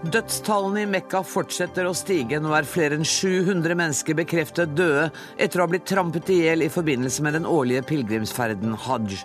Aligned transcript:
Dødstallene 0.00 0.86
i 0.86 0.88
Mekka 0.88 1.20
fortsetter 1.28 1.84
å 1.84 1.92
stige. 1.92 2.38
Nå 2.40 2.54
er 2.56 2.64
flere 2.68 2.96
enn 2.96 3.04
700 3.04 3.76
mennesker 3.76 4.16
bekreftet 4.16 4.72
døde 4.72 5.10
etter 5.36 5.60
å 5.60 5.66
ha 5.66 5.72
blitt 5.74 5.84
trampet 5.90 6.30
i 6.32 6.38
hjel 6.46 6.64
i 6.64 6.70
forbindelse 6.72 7.20
med 7.26 7.36
den 7.36 7.48
årlige 7.48 7.84
pilegrimsferden 7.90 8.78
hajj. 8.86 9.18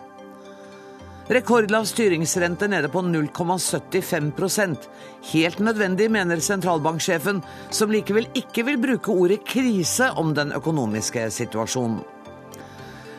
Rekordlav 1.32 1.88
styringsrente 1.90 2.68
nede 2.70 2.92
på 2.92 3.02
0,75% 3.02 4.90
Helt 5.32 5.64
nødvendig, 5.64 6.10
mener 6.12 6.44
sentralbanksjefen, 6.44 7.40
som 7.74 7.96
likevel 7.96 8.28
ikke 8.38 8.68
vil 8.68 8.78
bruke 8.78 9.16
ordet 9.16 9.40
krise 9.48 10.12
om 10.20 10.36
den 10.38 10.52
økonomiske 10.54 11.30
situasjonen. 11.34 12.04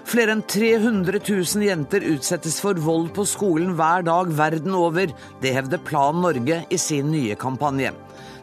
Flere 0.07 0.36
enn 0.36 0.43
300 0.46 1.18
000 1.18 1.64
jenter 1.66 2.04
utsettes 2.07 2.61
for 2.62 2.79
vold 2.79 3.08
på 3.17 3.25
skolen 3.26 3.72
hver 3.75 4.04
dag 4.07 4.29
verden 4.39 4.76
over. 4.79 5.11
Det 5.43 5.50
hevder 5.57 5.81
Plan 5.82 6.21
Norge 6.22 6.61
i 6.71 6.79
sin 6.79 7.08
nye 7.11 7.35
kampanje. 7.35 7.90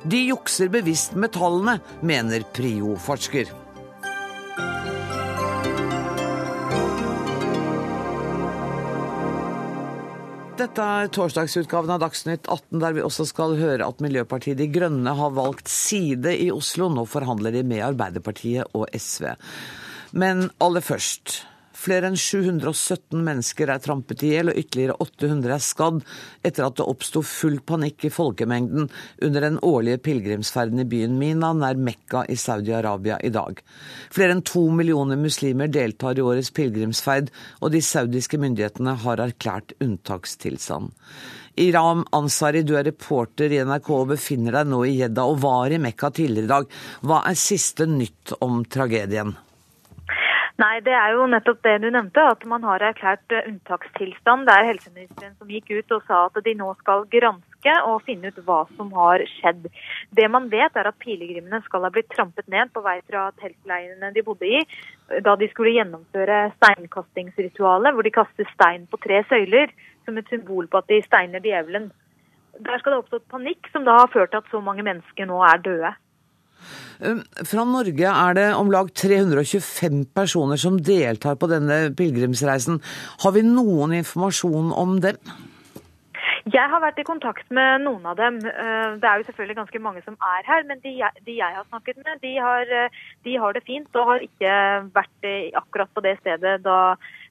De 0.03 0.19
jukser 0.27 0.67
bevisst 0.67 1.15
med 1.15 1.31
tallene, 1.31 1.77
mener 2.03 2.43
Prio-forsker. 2.51 3.53
Dette 10.59 10.89
er 10.97 11.07
torsdagsutgaven 11.15 11.95
av 11.95 12.03
Dagsnytt 12.03 12.43
18, 12.51 12.83
der 12.83 12.99
vi 12.99 13.07
også 13.07 13.23
skal 13.31 13.55
høre 13.57 13.87
at 13.87 14.03
Miljøpartiet 14.03 14.59
De 14.59 14.67
Grønne 14.71 15.15
har 15.15 15.33
valgt 15.39 15.71
side 15.71 16.35
i 16.35 16.51
Oslo. 16.51 16.91
Nå 16.91 17.07
forhandler 17.07 17.55
de 17.55 17.63
med 17.71 17.87
Arbeiderpartiet 17.87 18.75
og 18.75 18.85
SV. 18.91 19.31
Men 20.11 20.49
aller 20.59 20.83
først. 20.83 21.39
Flere 21.83 22.07
enn 22.07 22.15
717 22.15 23.19
mennesker 23.25 23.67
er 23.73 23.81
trampet 23.83 24.21
i 24.23 24.29
hjel, 24.31 24.53
og 24.53 24.59
ytterligere 24.61 24.95
800 25.03 25.51
er 25.51 25.63
skadd 25.65 25.99
etter 26.47 26.63
at 26.63 26.77
det 26.79 26.85
oppsto 26.87 27.23
full 27.27 27.57
panikk 27.67 28.07
i 28.07 28.13
folkemengden 28.13 28.87
under 29.27 29.43
den 29.43 29.59
årlige 29.67 29.99
pilegrimsferden 30.05 30.79
i 30.79 30.87
byen 30.87 31.19
Mina 31.19 31.51
nær 31.57 31.75
Mekka 31.75 32.23
i 32.31 32.39
Saudi-Arabia 32.39 33.19
i 33.19 33.33
dag. 33.35 33.59
Flere 34.15 34.37
enn 34.37 34.45
to 34.47 34.63
millioner 34.71 35.19
muslimer 35.19 35.67
deltar 35.67 36.15
i 36.15 36.23
årets 36.23 36.53
pilegrimsferd, 36.55 37.33
og 37.59 37.75
de 37.75 37.83
saudiske 37.83 38.39
myndighetene 38.39 38.95
har 39.03 39.27
erklært 39.27 39.75
unntakstilstand. 39.83 40.93
Iram 41.59 42.07
Ansari, 42.15 42.63
du 42.63 42.77
er 42.79 42.87
reporter 42.87 43.51
i 43.51 43.59
NRK 43.61 43.89
og 43.93 44.13
befinner 44.15 44.61
deg 44.61 44.71
nå 44.71 44.85
i 44.87 44.95
Jedda 45.03 45.27
og 45.29 45.41
var 45.43 45.73
i 45.73 45.83
Mekka 45.83 46.15
tidligere 46.15 46.47
i 46.47 46.53
dag. 46.55 46.77
Hva 47.03 47.25
er 47.27 47.37
siste 47.37 47.91
nytt 47.91 48.39
om 48.39 48.63
tragedien? 48.63 49.35
Nei, 50.61 50.83
det 50.85 50.93
er 50.93 51.15
jo 51.15 51.23
nettopp 51.25 51.63
det 51.65 51.79
du 51.81 51.87
nevnte, 51.89 52.21
at 52.29 52.43
man 52.45 52.61
har 52.67 52.83
erklært 52.85 53.33
unntakstilstand. 53.39 54.45
Det 54.45 54.53
er 54.53 54.67
helseministeren 54.67 55.31
som 55.39 55.49
gikk 55.49 55.71
ut 55.73 55.95
og 55.95 56.03
sa 56.05 56.19
at 56.27 56.37
de 56.45 56.53
nå 56.59 56.67
skal 56.77 57.07
granske 57.09 57.73
og 57.89 58.03
finne 58.05 58.29
ut 58.29 58.37
hva 58.45 58.59
som 58.75 58.91
har 58.93 59.23
skjedd. 59.31 59.65
Det 60.13 60.27
man 60.29 60.51
vet 60.51 60.77
er 60.77 60.91
at 60.91 60.99
pilegrimene 61.01 61.57
skal 61.65 61.87
ha 61.87 61.89
blitt 61.95 62.11
trampet 62.13 62.45
ned 62.53 62.69
på 62.75 62.83
vei 62.85 62.99
fra 63.07 63.25
teltleirene 63.41 64.13
de 64.13 64.25
bodde 64.27 64.51
i, 64.59 64.61
da 65.25 65.33
de 65.41 65.49
skulle 65.49 65.73
gjennomføre 65.73 66.43
steinkastingsritualet, 66.59 67.97
hvor 67.97 68.05
de 68.05 68.13
kaster 68.13 68.53
stein 68.53 68.85
på 68.91 69.01
tre 69.01 69.23
søyler 69.33 69.73
som 70.05 70.21
et 70.21 70.29
symbol 70.29 70.69
på 70.69 70.83
at 70.83 70.93
de 70.93 71.01
steiner 71.07 71.41
djevelen. 71.41 71.89
Der 72.61 72.77
skal 72.77 72.93
det 72.93 72.99
ha 72.99 73.01
oppstått 73.01 73.25
panikk, 73.33 73.73
som 73.73 73.89
da 73.89 73.97
har 74.03 74.13
ført 74.13 74.29
til 74.29 74.43
at 74.43 74.53
så 74.53 74.61
mange 74.61 74.85
mennesker 74.85 75.25
nå 75.25 75.41
er 75.49 75.65
døde. 75.65 75.95
Fra 77.43 77.63
Norge 77.67 78.11
er 78.11 78.35
det 78.37 78.49
om 78.55 78.69
lag 78.71 78.91
325 78.95 80.03
personer 80.15 80.59
som 80.61 80.77
deltar 80.79 81.35
på 81.39 81.49
denne 81.51 81.89
pilegrimsreisen. 81.97 82.79
Har 83.23 83.33
vi 83.35 83.43
noen 83.47 83.95
informasjon 83.99 84.71
om 84.71 84.99
dem? 85.03 85.19
Jeg 86.51 86.67
har 86.67 86.81
vært 86.83 86.97
i 86.99 87.05
kontakt 87.07 87.51
med 87.55 87.85
noen 87.85 88.03
av 88.09 88.17
dem. 88.19 88.41
Uh, 88.43 88.99
det 88.99 89.07
er 89.07 89.19
jo 89.19 89.27
selvfølgelig 89.29 89.55
ganske 89.61 89.79
mange 89.79 90.01
som 90.03 90.17
er 90.19 90.43
her, 90.47 90.65
men 90.67 90.81
de 90.83 90.91
de 91.23 91.37
jeg 91.37 91.55
har 91.55 91.67
snakket 91.69 92.01
med, 92.03 92.19
de 92.19 92.33
har, 92.35 92.67
uh, 92.67 93.03
de 93.23 93.37
har, 93.39 93.53
det 93.55 93.63
fint 93.63 93.95
og 93.95 94.09
har 94.11 94.25
ikke 94.25 94.55
vært 94.95 95.29
akkurat 95.61 95.93
på 95.95 96.03
det 96.03 96.17
stedet 96.19 96.57
da 96.65 96.79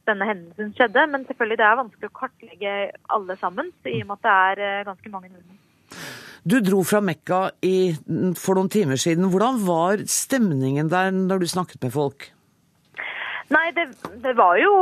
denne 0.08 0.28
hendelsen 0.30 0.72
skjedde. 0.72 1.04
Men 1.12 1.26
selvfølgelig 1.28 1.60
det 1.60 1.68
er 1.68 1.82
vanskelig 1.82 2.08
å 2.08 2.18
kartlegge 2.22 2.76
alle 3.18 3.36
sammen, 3.36 3.68
i 3.84 4.00
og 4.00 4.08
med 4.08 4.16
at 4.16 4.24
det 4.24 4.38
er 4.38 4.64
uh, 4.64 4.86
ganske 4.88 5.12
mange 5.12 5.28
nordmenn. 5.28 5.61
Du 6.42 6.58
dro 6.58 6.82
fra 6.82 6.98
Mekka 7.04 7.52
i, 7.62 7.92
for 8.38 8.58
noen 8.58 8.70
timer 8.72 8.98
siden. 8.98 9.28
Hvordan 9.30 9.60
var 9.62 10.02
stemningen 10.10 10.90
der 10.90 11.12
når 11.14 11.44
du 11.44 11.50
snakket 11.50 11.84
med 11.84 11.94
folk? 11.94 12.32
Nei, 13.52 13.68
det, 13.76 13.84
det 14.24 14.32
var 14.38 14.56
jo 14.58 14.72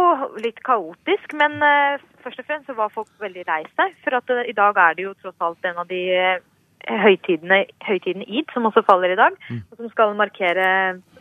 litt 0.40 0.60
kaotisk, 0.66 1.34
men 1.36 1.58
uh, 1.58 2.00
først 2.24 2.40
og 2.42 2.46
fremst 2.46 2.70
så 2.70 2.76
var 2.78 2.92
folk 2.94 3.10
veldig 3.22 3.44
lei 3.48 3.60
seg. 3.74 3.96
For 4.04 4.16
at 4.16 4.30
uh, 4.30 4.44
i 4.46 4.56
dag 4.56 4.78
er 4.78 4.96
det 4.96 5.08
jo 5.08 5.16
tross 5.20 5.44
alt 5.44 5.68
en 5.68 5.82
av 5.82 5.90
de 5.90 6.00
uh, 6.14 6.40
høytidene, 7.04 7.64
høytiden 7.84 8.24
id, 8.24 8.48
som 8.54 8.68
også 8.70 8.84
faller 8.86 9.12
i 9.12 9.20
dag. 9.20 9.36
Mm. 9.50 9.62
og 9.66 9.82
Som 9.82 9.92
skal 9.92 10.16
markere 10.18 10.66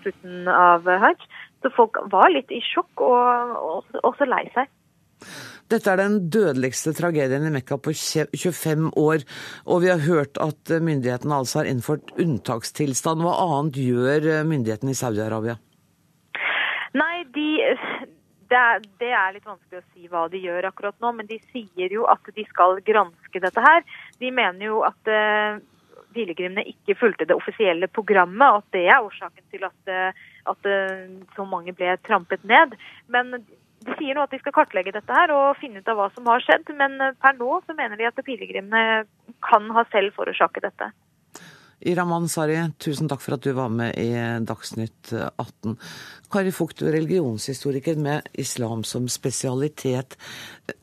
slutten 0.04 0.48
av 0.54 0.88
hajj. 1.04 1.26
Så 1.60 1.74
folk 1.76 2.00
var 2.14 2.30
litt 2.32 2.52
i 2.56 2.62
sjokk 2.64 3.04
og, 3.04 3.58
og 3.60 4.04
også 4.08 4.30
lei 4.30 4.46
seg. 4.56 4.70
Dette 5.69 5.91
er 5.91 6.00
den 6.02 6.16
dødeligste 6.34 6.96
tragedien 6.97 7.44
i 7.46 7.52
Mekka 7.53 7.78
på 7.78 7.94
25 7.94 8.90
år, 8.97 9.25
og 9.69 9.84
vi 9.84 9.91
har 9.91 10.02
hørt 10.07 10.40
at 10.41 10.72
myndighetene 10.81 11.41
altså 11.44 11.62
har 11.62 11.69
innført 11.69 12.09
unntakstilstand. 12.18 13.22
Hva 13.22 13.35
annet 13.44 13.78
gjør 13.78 14.29
myndighetene 14.50 14.96
i 14.96 14.97
Saudi-Arabia? 14.97 15.59
Nei, 16.97 17.22
de, 17.35 17.50
det, 18.50 18.63
det, 18.97 19.12
er, 19.12 19.35
litt 19.35 19.46
vanskelig 19.46 19.84
å 19.84 19.88
si 19.94 20.09
hva 20.09 20.25
de 20.34 20.41
gjør 20.41 20.72
akkurat 20.72 20.97
nå, 21.03 21.13
men 21.19 21.29
de 21.29 21.38
sier 21.52 21.94
jo 21.94 22.08
at 22.09 22.34
de 22.34 22.46
skal 22.50 22.81
granske 22.85 23.44
dette 23.44 23.66
her. 23.66 23.85
De 24.18 24.34
mener 24.34 24.72
jo 24.72 24.81
at 24.88 25.13
uh, 25.13 25.62
pilegrimene 26.18 26.66
ikke 26.74 26.97
fulgte 26.97 27.29
det 27.29 27.38
offisielle 27.38 27.91
programmet, 27.94 28.47
og 28.50 28.63
at 28.63 28.74
det 28.74 28.88
er 28.90 29.06
årsaken 29.06 29.46
til 29.53 29.69
at, 29.69 29.79
uh, 29.94 30.28
at 30.50 30.74
så 31.38 31.46
mange 31.46 31.78
ble 31.78 31.94
trampet 32.09 32.41
ned. 32.50 32.74
Men 33.13 33.38
de 33.85 33.95
sier 34.00 34.17
nå 34.17 34.23
at 34.25 34.34
de 34.34 34.40
skal 34.41 34.56
kartlegge 34.56 34.94
dette 34.95 35.16
her 35.16 35.31
og 35.35 35.59
finne 35.59 35.81
ut 35.81 35.91
av 35.91 36.00
hva 36.00 36.09
som 36.16 36.28
har 36.29 36.44
skjedd, 36.44 36.72
men 36.79 36.97
eh, 37.03 37.16
per 37.22 37.38
nå 37.40 37.62
så 37.66 37.75
mener 37.78 38.00
de 38.00 38.09
at 38.09 38.25
pilegrimene 38.25 39.06
kan 39.45 39.69
ha 39.75 39.85
selv 39.94 40.16
forårsaket 40.17 40.67
dette. 40.67 40.91
Iraman 41.88 42.28
Sari, 42.28 42.57
tusen 42.84 43.07
takk 43.07 43.22
for 43.23 43.38
at 43.38 43.45
du 43.45 43.53
var 43.56 43.69
med 43.72 43.95
i 43.95 44.12
Dagsnytt 44.44 45.13
18. 45.16 45.78
Kari 46.28 46.51
Fugt, 46.51 46.81
du 46.81 46.90
er 46.90 46.97
religionshistoriker 46.97 47.95
med 47.95 48.28
islam 48.35 48.84
som 48.84 49.07
spesialitet. 49.07 50.17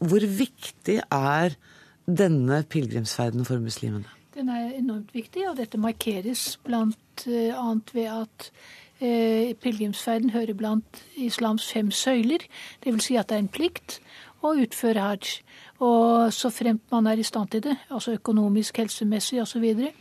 Hvor 0.00 0.24
viktig 0.24 1.02
er 1.04 1.58
denne 2.06 2.62
pilegrimsferden 2.64 3.44
for 3.44 3.60
muslimene? 3.60 4.08
Den 4.36 4.48
er 4.52 4.72
enormt 4.76 5.12
viktig, 5.16 5.46
og 5.50 5.56
dette 5.60 5.80
markeres 5.80 6.56
blant 6.64 7.26
eh, 7.28 7.52
ved 7.92 8.08
at 8.08 8.50
pilegrimsferden 8.98 10.30
hører 10.32 10.56
blant 10.56 11.02
islams 11.20 11.66
fem 11.72 11.90
søyler. 11.90 12.46
Dvs. 12.84 13.04
Si 13.04 13.16
at 13.16 13.28
det 13.28 13.36
er 13.36 13.44
en 13.44 13.52
plikt 13.52 13.98
å 14.44 14.54
utføre 14.56 15.04
hajj. 15.04 15.40
Og 15.84 16.32
så 16.32 16.50
fremt 16.54 16.84
man 16.92 17.08
er 17.10 17.20
i 17.20 17.26
stand 17.26 17.52
til 17.52 17.64
det, 17.66 17.76
altså 17.90 18.16
økonomisk, 18.16 18.78
helsemessig 18.80 19.42
osv., 19.42 19.52
så, 19.52 19.60
videre, 19.60 19.92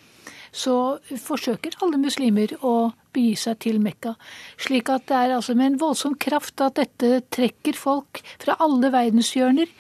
så 0.56 0.76
forsøker 1.20 1.76
alle 1.84 2.00
muslimer 2.00 2.56
å 2.64 2.94
begi 3.16 3.36
seg 3.40 3.60
til 3.66 3.82
Mekka. 3.84 4.16
Slik 4.62 4.90
at 4.94 5.08
det 5.10 5.20
er 5.20 5.36
altså 5.36 5.56
med 5.58 5.74
en 5.74 5.82
voldsom 5.82 6.16
kraft 6.16 6.64
at 6.64 6.80
dette 6.80 7.26
trekker 7.36 7.76
folk 7.76 8.24
fra 8.40 8.56
alle 8.64 8.92
verdenshjørner. 8.94 9.72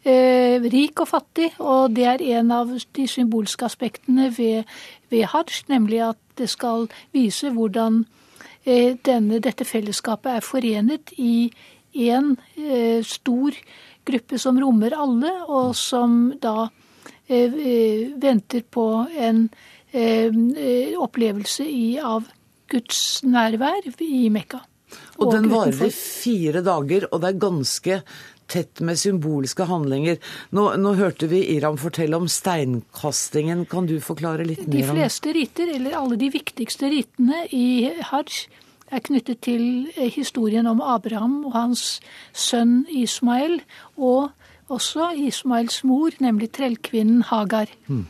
Eh, 0.00 0.60
rik 0.72 1.00
og 1.00 1.10
fattig, 1.10 1.50
og 1.60 1.96
det 1.96 2.06
er 2.08 2.22
en 2.38 2.52
av 2.56 2.70
de 2.72 3.08
symbolske 3.08 3.64
aspektene 3.68 4.30
ved, 4.36 4.68
ved 5.12 5.28
hajj, 5.32 5.64
nemlig 5.72 6.00
at 6.12 6.20
det 6.40 6.48
skal 6.52 6.88
vise 7.12 7.52
hvordan 7.52 8.02
Eh, 8.04 8.19
denne, 9.04 9.40
dette 9.42 9.66
fellesskapet 9.66 10.38
er 10.38 10.46
forenet 10.46 11.14
i 11.18 11.50
én 11.96 12.34
eh, 12.56 13.00
stor 13.06 13.56
gruppe 14.06 14.38
som 14.40 14.58
rommer 14.60 14.94
alle, 14.96 15.32
og 15.48 15.74
som 15.78 16.32
da 16.40 16.68
eh, 17.28 17.60
venter 18.20 18.66
på 18.70 18.86
en 19.18 19.48
opplevelse 19.90 21.64
i, 21.66 21.96
av 21.98 22.28
Guds 22.70 23.24
nærvær 23.26 23.88
i 24.06 24.28
Mekka. 24.30 24.60
Og, 25.18 25.24
og 25.24 25.32
den 25.34 25.48
varer 25.50 25.90
fire 25.94 26.62
dager, 26.62 27.08
og 27.10 27.22
det 27.22 27.32
er 27.32 27.40
ganske 27.42 27.96
tett 28.50 28.82
med 28.84 28.98
symbolske 29.00 29.66
handlinger. 29.70 30.18
Nå, 30.56 30.66
nå, 30.80 30.94
hørte 30.98 31.28
vi 31.30 31.42
Iram 31.56 31.78
fortelle 31.80 32.18
om 32.18 32.28
steinkastingen. 32.30 33.64
Kan 33.70 33.88
du 33.90 33.98
forklare 34.04 34.46
litt 34.46 34.66
mer 34.66 34.90
om 34.90 34.96
De 34.96 35.00
fleste 35.02 35.34
riter, 35.36 35.70
eller 35.76 35.96
alle 35.98 36.18
de 36.20 36.30
viktigste 36.34 36.90
ritene 36.92 37.44
i 37.54 37.90
hajj, 38.10 38.44
er 38.90 39.02
knyttet 39.06 39.44
til 39.46 39.64
eh, 39.94 40.10
historien 40.10 40.66
om 40.66 40.80
Abraham 40.82 41.44
og 41.46 41.54
hans 41.54 42.00
sønn 42.34 42.82
Ismael, 42.90 43.60
og 43.96 44.32
også 44.70 45.12
Ismaels 45.18 45.82
mor, 45.86 46.14
nemlig 46.22 46.50
trellkvinnen 46.58 47.22
Hagar. 47.30 47.70
Mm. 47.86 48.06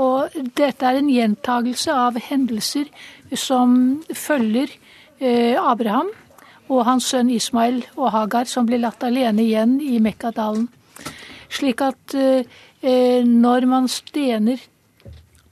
Og 0.00 0.36
dette 0.56 0.86
er 0.86 1.00
en 1.00 1.10
gjentagelse 1.10 1.92
av 1.92 2.18
hendelser 2.22 2.88
som 3.36 4.02
følger 4.16 4.70
eh, 5.20 5.56
Abraham 5.58 6.12
og 6.70 6.84
hans 6.86 7.10
sønn 7.10 7.30
Ismail 7.34 7.82
og 7.96 8.12
Hagar, 8.14 8.46
som 8.46 8.68
blir 8.68 8.82
latt 8.82 9.02
alene 9.06 9.42
igjen 9.42 9.78
i 9.82 9.98
Mekkadalen. 10.02 10.68
Slik 11.50 11.82
at 11.82 12.14
eh, 12.14 12.46
eh, 12.80 13.26
når 13.26 13.66
man 13.70 13.88
stener 13.90 14.60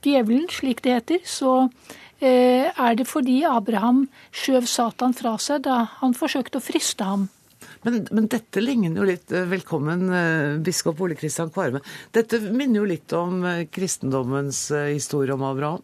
djevelen, 0.05 0.47
slik 0.51 0.83
det 0.85 0.95
heter, 0.95 1.25
så 1.27 1.55
eh, 2.23 2.69
er 2.71 2.95
det 2.95 3.07
fordi 3.09 3.41
Abraham 3.47 4.05
skjøv 4.31 4.69
Satan 4.69 5.15
fra 5.17 5.35
seg 5.41 5.65
da 5.67 5.81
han 5.99 6.15
forsøkte 6.15 6.61
å 6.61 6.63
friste 6.63 7.07
ham. 7.07 7.27
Men, 7.83 8.01
men, 8.11 8.27
dette 8.31 8.59
ligner 8.63 8.97
jo 8.99 9.07
litt 9.07 9.31
eh, 9.35 9.47
Velkommen, 9.47 10.07
eh, 10.11 10.57
biskop 10.63 10.99
Ole 11.03 11.19
Kristian 11.19 11.51
Kvarme. 11.51 11.83
Dette 12.15 12.39
minner 12.47 12.81
jo 12.81 12.89
litt 12.89 13.15
om 13.15 13.43
kristendommens 13.71 14.69
historie 14.71 15.35
om 15.35 15.43
Abraham? 15.47 15.83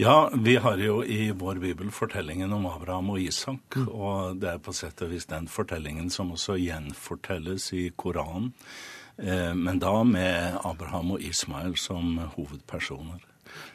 Ja, 0.00 0.30
vi 0.34 0.56
har 0.56 0.78
jo 0.78 1.00
i 1.04 1.32
vår 1.34 1.58
bibel 1.58 1.88
fortellingen 1.90 2.52
om 2.54 2.66
Abraham 2.70 3.10
og 3.10 3.18
Isak. 3.18 3.74
Mm. 3.74 3.88
Og 3.88 4.36
det 4.38 4.52
er 4.52 4.60
på 4.62 4.70
sett 4.70 5.02
og 5.02 5.10
vis 5.10 5.26
den 5.26 5.48
fortellingen 5.50 6.06
som 6.14 6.30
også 6.36 6.54
gjenfortelles 6.54 7.72
i 7.74 7.88
Koranen. 7.98 8.52
Men 9.58 9.80
da 9.82 10.04
med 10.06 10.60
Abraham 10.62 11.16
og 11.16 11.24
Ismael 11.26 11.74
som 11.74 12.14
hovedpersoner. 12.36 13.24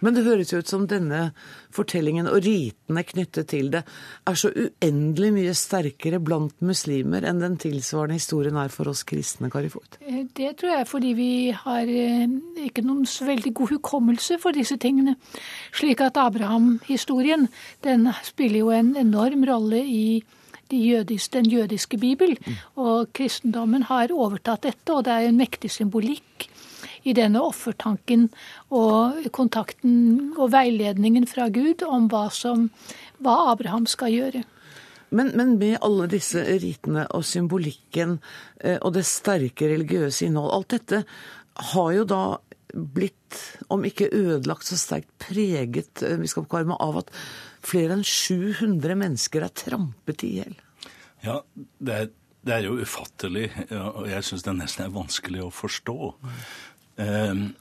Men 0.04 0.18
det 0.18 0.26
høres 0.28 0.54
jo 0.54 0.62
ut 0.62 0.70
som 0.70 0.86
denne 0.90 1.32
fortellingen 1.74 2.28
og 2.30 2.44
ritene 2.46 3.04
knyttet 3.08 3.50
til 3.54 3.72
det 3.74 3.84
er 4.30 4.38
så 4.40 4.52
uendelig 4.52 5.32
mye 5.36 5.56
sterkere 5.58 6.20
blant 6.24 6.56
muslimer 6.66 7.26
enn 7.28 7.42
den 7.44 7.58
tilsvarende 7.62 8.20
historien 8.20 8.60
er 8.60 8.74
for 8.74 8.92
oss 8.92 9.04
kristne, 9.08 9.50
Kari 9.54 9.72
Vogt. 9.74 9.98
Eh, 10.06 10.24
det 10.38 10.54
tror 10.60 10.74
jeg 10.74 10.84
er 10.84 10.90
fordi 10.90 11.16
vi 11.18 11.32
har 11.64 11.90
eh, 11.90 12.28
ikke 12.68 12.86
noen 12.86 13.08
veldig 13.08 13.54
god 13.54 13.76
hukommelse 13.78 14.40
for 14.44 14.56
disse 14.56 14.78
tingene. 14.82 15.18
Slik 15.74 16.04
at 16.04 16.20
Abraham-historien 16.22 17.50
den 17.84 18.10
spiller 18.24 18.64
jo 18.64 18.72
en 18.76 18.96
enorm 19.00 19.46
rolle 19.50 19.84
i 19.84 20.06
de 20.72 21.20
den 21.34 21.46
jødiske 21.46 21.98
bibel. 21.98 22.38
Mm. 22.46 22.54
Og 22.76 23.14
kristendommen 23.14 23.84
har 23.84 24.12
overtatt 24.12 24.64
dette, 24.64 24.94
og 24.94 25.06
det 25.06 25.14
er 25.14 25.30
en 25.30 25.38
mektig 25.38 25.72
symbolikk 25.72 26.50
i 27.04 27.16
denne 27.18 27.42
offertanken 27.44 28.30
og 28.74 29.28
kontakten 29.36 30.34
og 30.38 30.54
veiledningen 30.54 31.28
fra 31.30 31.50
Gud 31.54 31.84
om 31.88 32.08
hva, 32.12 32.28
som, 32.34 32.70
hva 33.24 33.54
Abraham 33.54 33.88
skal 33.90 34.14
gjøre. 34.14 34.44
Men, 35.14 35.30
men, 35.38 35.58
med 35.62 35.78
alle 35.86 36.08
disse 36.10 36.42
ritene 36.42 37.06
og 37.14 37.26
symbolikken 37.28 38.18
eh, 38.64 38.80
og 38.80 38.96
det 38.96 39.06
sterke 39.06 39.70
religiøse 39.70 40.26
innhold, 40.26 40.56
alt 40.56 40.74
dette 40.74 41.04
har 41.74 41.92
jo 41.94 42.08
da 42.10 42.24
blitt, 42.74 43.38
om 43.70 43.86
ikke 43.86 44.10
ødelagt, 44.10 44.66
så 44.66 44.78
sterkt 44.80 45.12
preget 45.22 46.02
biskop 46.22 46.50
Karma, 46.50 46.78
av 46.82 47.04
at 47.04 47.14
flere 47.64 47.94
enn 47.98 48.06
700 48.08 48.98
mennesker 48.98 49.46
er 49.46 49.54
trampet 49.54 50.26
i 50.26 50.34
hjel. 50.40 50.56
Ja, 51.24 51.40
det 51.54 52.00
er, 52.00 52.10
det 52.44 52.56
er, 52.58 52.66
jo 52.66 52.80
ufattelig, 52.82 53.52
og 53.70 54.08
jeg 54.10 54.26
syns 54.28 54.48
det 54.48 54.56
nesten 54.58 54.88
er 54.88 54.96
vanskelig 54.98 55.46
å 55.46 55.54
forstå. 55.54 55.98
Ehm, 56.98 57.54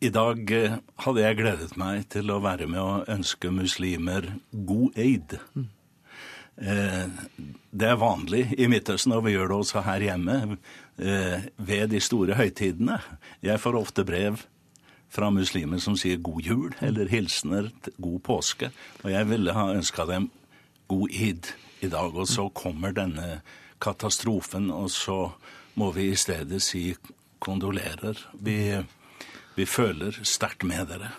I 0.00 0.08
dag 0.10 0.50
eh, 0.50 0.78
hadde 1.04 1.22
jeg 1.22 1.38
gledet 1.38 1.76
meg 1.78 2.08
til 2.10 2.32
å 2.32 2.40
være 2.42 2.66
med 2.70 2.80
og 2.80 3.10
ønske 3.12 3.52
muslimer 3.54 4.32
god 4.50 4.98
eid. 4.98 5.36
Eh, 6.56 7.12
det 7.70 7.88
er 7.88 8.00
vanlig 8.00 8.46
i 8.58 8.68
Midtøsten, 8.72 9.14
og 9.16 9.26
vi 9.26 9.36
gjør 9.36 9.52
det 9.52 9.58
også 9.60 9.84
her 9.86 10.06
hjemme 10.08 10.38
eh, 10.98 11.46
ved 11.56 11.92
de 11.92 12.00
store 12.02 12.36
høytidene. 12.40 12.98
Jeg 13.44 13.62
får 13.62 13.78
ofte 13.78 14.04
brev 14.08 14.42
fra 15.12 15.28
muslimer 15.30 15.80
som 15.84 15.96
sier 16.00 16.20
god 16.24 16.40
jul, 16.40 16.70
eller 16.80 17.12
hilsener 17.12 17.68
god 18.00 18.20
påske. 18.24 18.72
Og 19.04 19.12
jeg 19.12 19.28
ville 19.28 19.56
ha 19.56 19.70
ønska 19.76 20.08
dem 20.08 20.30
god 20.88 21.12
id 21.12 21.52
i 21.84 21.92
dag. 21.92 22.16
Og 22.16 22.28
så 22.28 22.48
kommer 22.48 22.96
denne 22.96 23.42
katastrofen, 23.82 24.70
og 24.72 24.88
så 24.90 25.26
må 25.76 25.92
vi 25.92 26.10
i 26.12 26.18
stedet 26.18 26.62
si 26.64 26.90
kondolerer. 27.42 28.18
Vi, 28.32 28.56
vi 29.58 29.68
føler 29.68 30.16
sterkt 30.26 30.66
med 30.68 30.88
dere. 30.92 31.12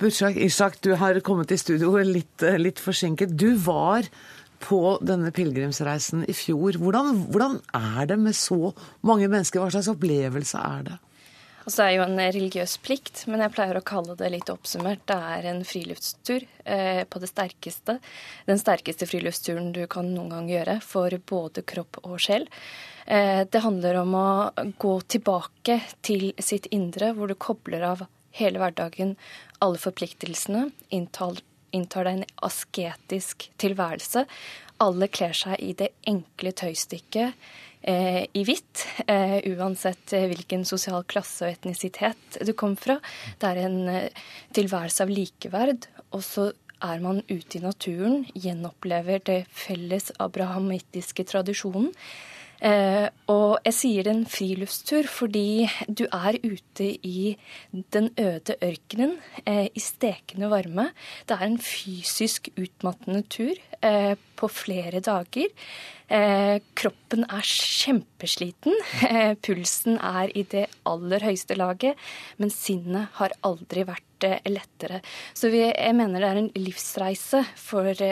Bursak 0.00 0.36
Ishak, 0.42 0.80
du 0.82 0.94
har 0.98 1.20
kommet 1.24 1.52
i 1.54 1.58
studio 1.60 1.94
litt, 2.02 2.42
litt 2.58 2.82
forsinket. 2.82 3.36
Du 3.38 3.54
var 3.62 4.08
på 4.64 4.80
denne 5.04 5.30
pilegrimsreisen 5.34 6.24
i 6.28 6.34
fjor. 6.36 6.78
Hvordan, 6.80 7.26
hvordan, 7.30 7.58
er 7.76 8.08
det 8.10 8.18
med 8.20 8.36
så 8.36 8.72
mange 9.06 9.28
mennesker? 9.28 9.62
Hva 9.62 9.70
slags 9.72 9.90
opplevelse 9.92 10.60
er 10.60 10.86
det? 10.88 10.98
Altså, 11.64 11.80
det 11.80 11.84
er 11.86 11.94
jo 11.96 12.04
en 12.04 12.20
religiøs 12.20 12.74
plikt, 12.84 13.22
men 13.30 13.40
jeg 13.40 13.52
pleier 13.54 13.78
å 13.78 13.84
kalle 13.88 14.16
det 14.20 14.28
litt 14.34 14.50
oppsummert. 14.52 15.00
Det 15.08 15.16
er 15.16 15.46
en 15.48 15.62
friluftstur 15.64 16.44
eh, 16.64 17.04
på 17.08 17.22
det 17.22 17.30
sterkeste. 17.30 17.96
Den 18.44 18.60
sterkeste 18.60 19.08
friluftsturen 19.08 19.70
du 19.72 19.86
kan 19.88 20.10
noen 20.12 20.34
gang 20.34 20.50
gjøre 20.52 20.76
for 20.84 21.16
både 21.32 21.64
kropp 21.64 22.02
og 22.02 22.18
sjel. 22.20 22.44
Eh, 23.06 23.46
det 23.48 23.64
handler 23.64 24.02
om 24.02 24.12
å 24.20 24.28
gå 24.76 24.92
tilbake 25.16 25.80
til 26.04 26.34
sitt 26.36 26.68
indre, 26.68 27.14
hvor 27.16 27.32
du 27.32 27.36
kobler 27.40 27.88
av 27.94 28.04
hele 28.36 28.60
hverdagen, 28.60 29.16
alle 29.64 29.80
forpliktelsene, 29.80 30.66
inntar, 30.92 31.40
inntar 31.72 32.04
deg 32.04 32.20
en 32.20 32.30
asketisk 32.44 33.48
tilværelse. 33.62 34.26
Alle 34.84 35.08
kler 35.08 35.32
seg 35.32 35.56
i 35.64 35.72
det 35.78 35.94
enkle 36.10 36.52
tøystykket 36.52 37.40
i 37.84 38.44
hvitt, 38.48 38.86
eh, 39.06 39.38
uansett 39.52 40.14
hvilken 40.16 40.64
sosial 40.64 41.04
klasse 41.04 41.44
og 41.44 41.52
etnisitet 41.52 42.38
du 42.40 42.54
kom 42.56 42.78
fra. 42.80 42.96
Det 43.38 43.50
er 43.50 43.60
en 43.66 43.88
eh, 43.92 44.22
tilværelse 44.56 45.04
av 45.04 45.12
likeverd. 45.12 45.88
Og 46.16 46.22
så 46.24 46.46
er 46.84 47.02
man 47.04 47.22
ute 47.28 47.58
i 47.58 47.62
naturen, 47.64 48.24
gjenopplever 48.32 49.20
det 49.26 49.40
felles 49.52 50.10
abrahamittiske 50.22 51.26
tradisjonen. 51.28 51.92
Eh, 52.64 53.06
og 53.28 53.58
jeg 53.66 53.76
sier 53.76 54.08
en 54.08 54.22
friluftstur 54.28 55.04
fordi 55.10 55.66
du 55.84 56.06
er 56.06 56.38
ute 56.40 56.86
i 57.04 57.34
den 57.92 58.08
øde 58.16 58.56
ørkenen 58.64 59.18
eh, 59.44 59.66
i 59.68 59.82
stekende 59.82 60.48
varme. 60.52 60.88
Det 61.28 61.36
er 61.36 61.44
en 61.44 61.58
fysisk 61.60 62.48
utmattende 62.56 63.20
tur 63.28 63.52
eh, 63.84 64.14
på 64.36 64.48
flere 64.48 65.04
dager. 65.04 65.52
Kroppen 66.76 67.24
er 67.32 67.46
kjempesliten. 67.48 68.74
Pulsen 69.46 69.96
er 69.96 70.28
i 70.36 70.42
det 70.52 70.66
aller 70.86 71.24
høyeste 71.24 71.56
laget. 71.56 71.96
Men 72.36 72.52
sinnet 72.52 73.16
har 73.16 73.32
aldri 73.48 73.86
vært 73.88 74.26
lettere. 74.44 75.00
Så 75.32 75.48
jeg 75.48 75.96
mener 75.96 76.20
det 76.20 76.28
er 76.28 76.42
en 76.42 76.52
livsreise 76.60 77.40
for 77.56 78.04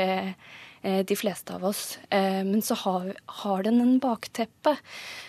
de 0.82 1.16
fleste 1.18 1.54
av 1.54 1.64
oss. 1.64 1.98
Eh, 2.10 2.42
men 2.44 2.62
så 2.62 2.74
har, 2.82 3.12
har 3.42 3.62
den 3.62 3.80
en 3.80 3.98
bakteppe. 4.02 4.76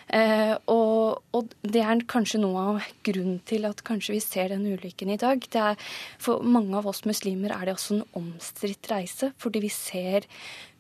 Eh, 0.08 0.56
og, 0.72 1.22
og, 1.34 1.54
det 1.62 1.84
er 1.84 2.04
kanskje 2.10 2.42
noe 2.42 2.66
av 2.74 2.90
grunnen 3.06 3.40
til 3.50 3.68
at 3.70 3.84
kanskje 3.86 4.18
vi 4.18 4.22
ser 4.24 4.54
den 4.54 4.66
ulykken 4.66 5.14
i 5.14 5.20
dag. 5.22 5.46
Er, 5.54 5.80
for 6.22 6.44
mange 6.46 6.76
av 6.80 6.90
oss 6.90 7.04
muslimer 7.10 7.54
er 7.56 7.68
det 7.68 7.78
også 7.78 8.00
en 8.00 8.06
omstridt 8.20 8.90
reise, 8.92 9.34
fordi 9.42 9.64
vi 9.68 9.74
ser 9.74 10.30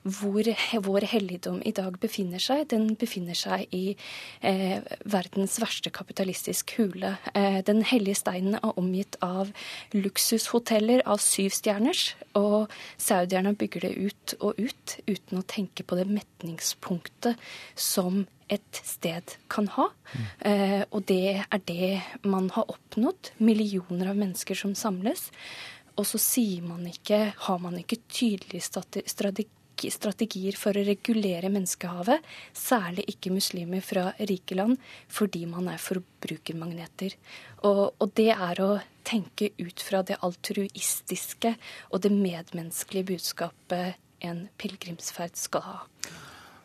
hvor 0.03 0.47
vår 0.83 1.05
helligdom 1.07 1.61
i 1.65 1.71
dag 1.75 1.95
befinner 2.01 2.41
seg. 2.43 2.65
Den 2.73 2.93
befinner 2.99 3.37
seg 3.37 3.71
i 3.75 3.95
eh, 4.43 4.83
verdens 5.07 5.57
verste 5.63 5.91
kapitalistisk 5.95 6.75
hule. 6.77 7.15
Eh, 7.33 7.61
den 7.65 7.83
hellige 7.87 8.19
steinen 8.19 8.59
er 8.59 8.79
omgitt 8.79 9.17
av 9.23 9.53
luksushoteller 9.95 11.05
av 11.07 11.23
syv 11.23 11.55
stjerners, 11.55 12.13
og 12.35 12.71
saudierne 12.97 13.55
bygger 13.55 13.87
det 13.87 13.93
ut 13.95 14.35
og 14.41 14.59
ut 14.59 14.97
uten 15.07 15.39
å 15.39 15.47
tenke 15.47 15.87
på 15.87 15.99
det 15.99 16.09
metningspunktet 16.11 17.39
som 17.79 18.25
et 18.51 18.83
sted 18.83 19.37
kan 19.49 19.69
ha. 19.77 19.87
Eh, 20.43 20.83
og 20.91 21.07
det 21.09 21.39
er 21.47 21.63
det 21.65 21.93
man 22.27 22.51
har 22.53 22.67
oppnådd. 22.69 23.33
Millioner 23.39 24.11
av 24.11 24.19
mennesker 24.19 24.57
som 24.57 24.75
samles. 24.75 25.29
Og 25.93 26.07
så 26.09 26.19
sier 26.21 26.65
man 26.65 26.83
ikke, 26.89 27.27
har 27.47 27.59
man 27.61 27.77
ikke 27.79 28.01
tydelig 28.09 28.63
strategi 28.65 29.47
strategier 29.93 30.55
for 30.59 30.75
å 30.77 30.85
regulere 30.85 31.49
menneskehavet, 31.53 32.23
særlig 32.53 33.05
ikke 33.13 33.33
muslimer 33.33 33.83
fra 33.83 34.11
rike 34.19 34.57
land, 34.57 34.77
fordi 35.07 35.45
man 35.49 35.69
er 35.71 35.81
forbrukermagneter. 35.81 37.15
Og, 37.63 37.93
og 37.97 38.13
det 38.19 38.31
er 38.33 38.61
å 38.63 38.71
tenke 39.03 39.51
ut 39.59 39.83
fra 39.83 40.03
det 40.05 40.19
altruistiske 40.23 41.55
og 41.91 42.03
det 42.05 42.13
medmenneskelige 42.13 43.11
budskapet 43.13 43.99
en 44.23 44.45
pilegrimsferd 44.57 45.35
skal 45.39 45.65
ha. 45.67 45.79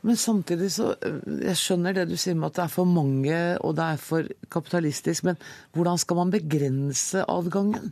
Men 0.07 0.15
samtidig 0.15 0.69
så 0.71 0.93
Jeg 1.27 1.57
skjønner 1.59 1.97
det 1.97 2.05
du 2.13 2.15
sier 2.15 2.37
med 2.39 2.53
at 2.53 2.59
det 2.59 2.65
er 2.69 2.71
for 2.71 2.87
mange 2.87 3.39
og 3.67 3.75
det 3.79 3.87
er 3.95 4.03
for 4.03 4.29
kapitalistisk, 4.53 5.27
men 5.27 5.41
hvordan 5.75 5.99
skal 5.99 6.21
man 6.21 6.31
begrense 6.35 7.25
adgangen? 7.27 7.91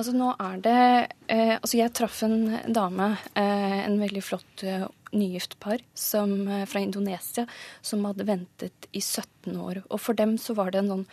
Altså 0.00 0.14
nå 0.16 0.30
er 0.40 0.60
det 0.64 0.78
eh, 1.28 1.58
Altså 1.58 1.76
jeg 1.76 1.92
traff 1.92 2.22
en 2.24 2.54
dame, 2.72 3.12
eh, 3.36 3.80
en 3.84 3.98
veldig 4.00 4.22
flott 4.24 4.62
eh, 4.64 4.86
nygift 5.12 5.58
par 5.60 5.82
som, 5.94 6.48
eh, 6.48 6.64
fra 6.64 6.80
Indonesia 6.80 7.44
som 7.82 8.04
hadde 8.08 8.24
ventet 8.24 8.86
i 8.92 9.00
17 9.00 9.56
år. 9.60 9.82
Og 9.90 10.00
for 10.00 10.16
dem 10.16 10.36
så 10.40 10.54
var 10.56 10.70
det 10.70 10.80
en 10.80 10.88
sånn 10.92 11.06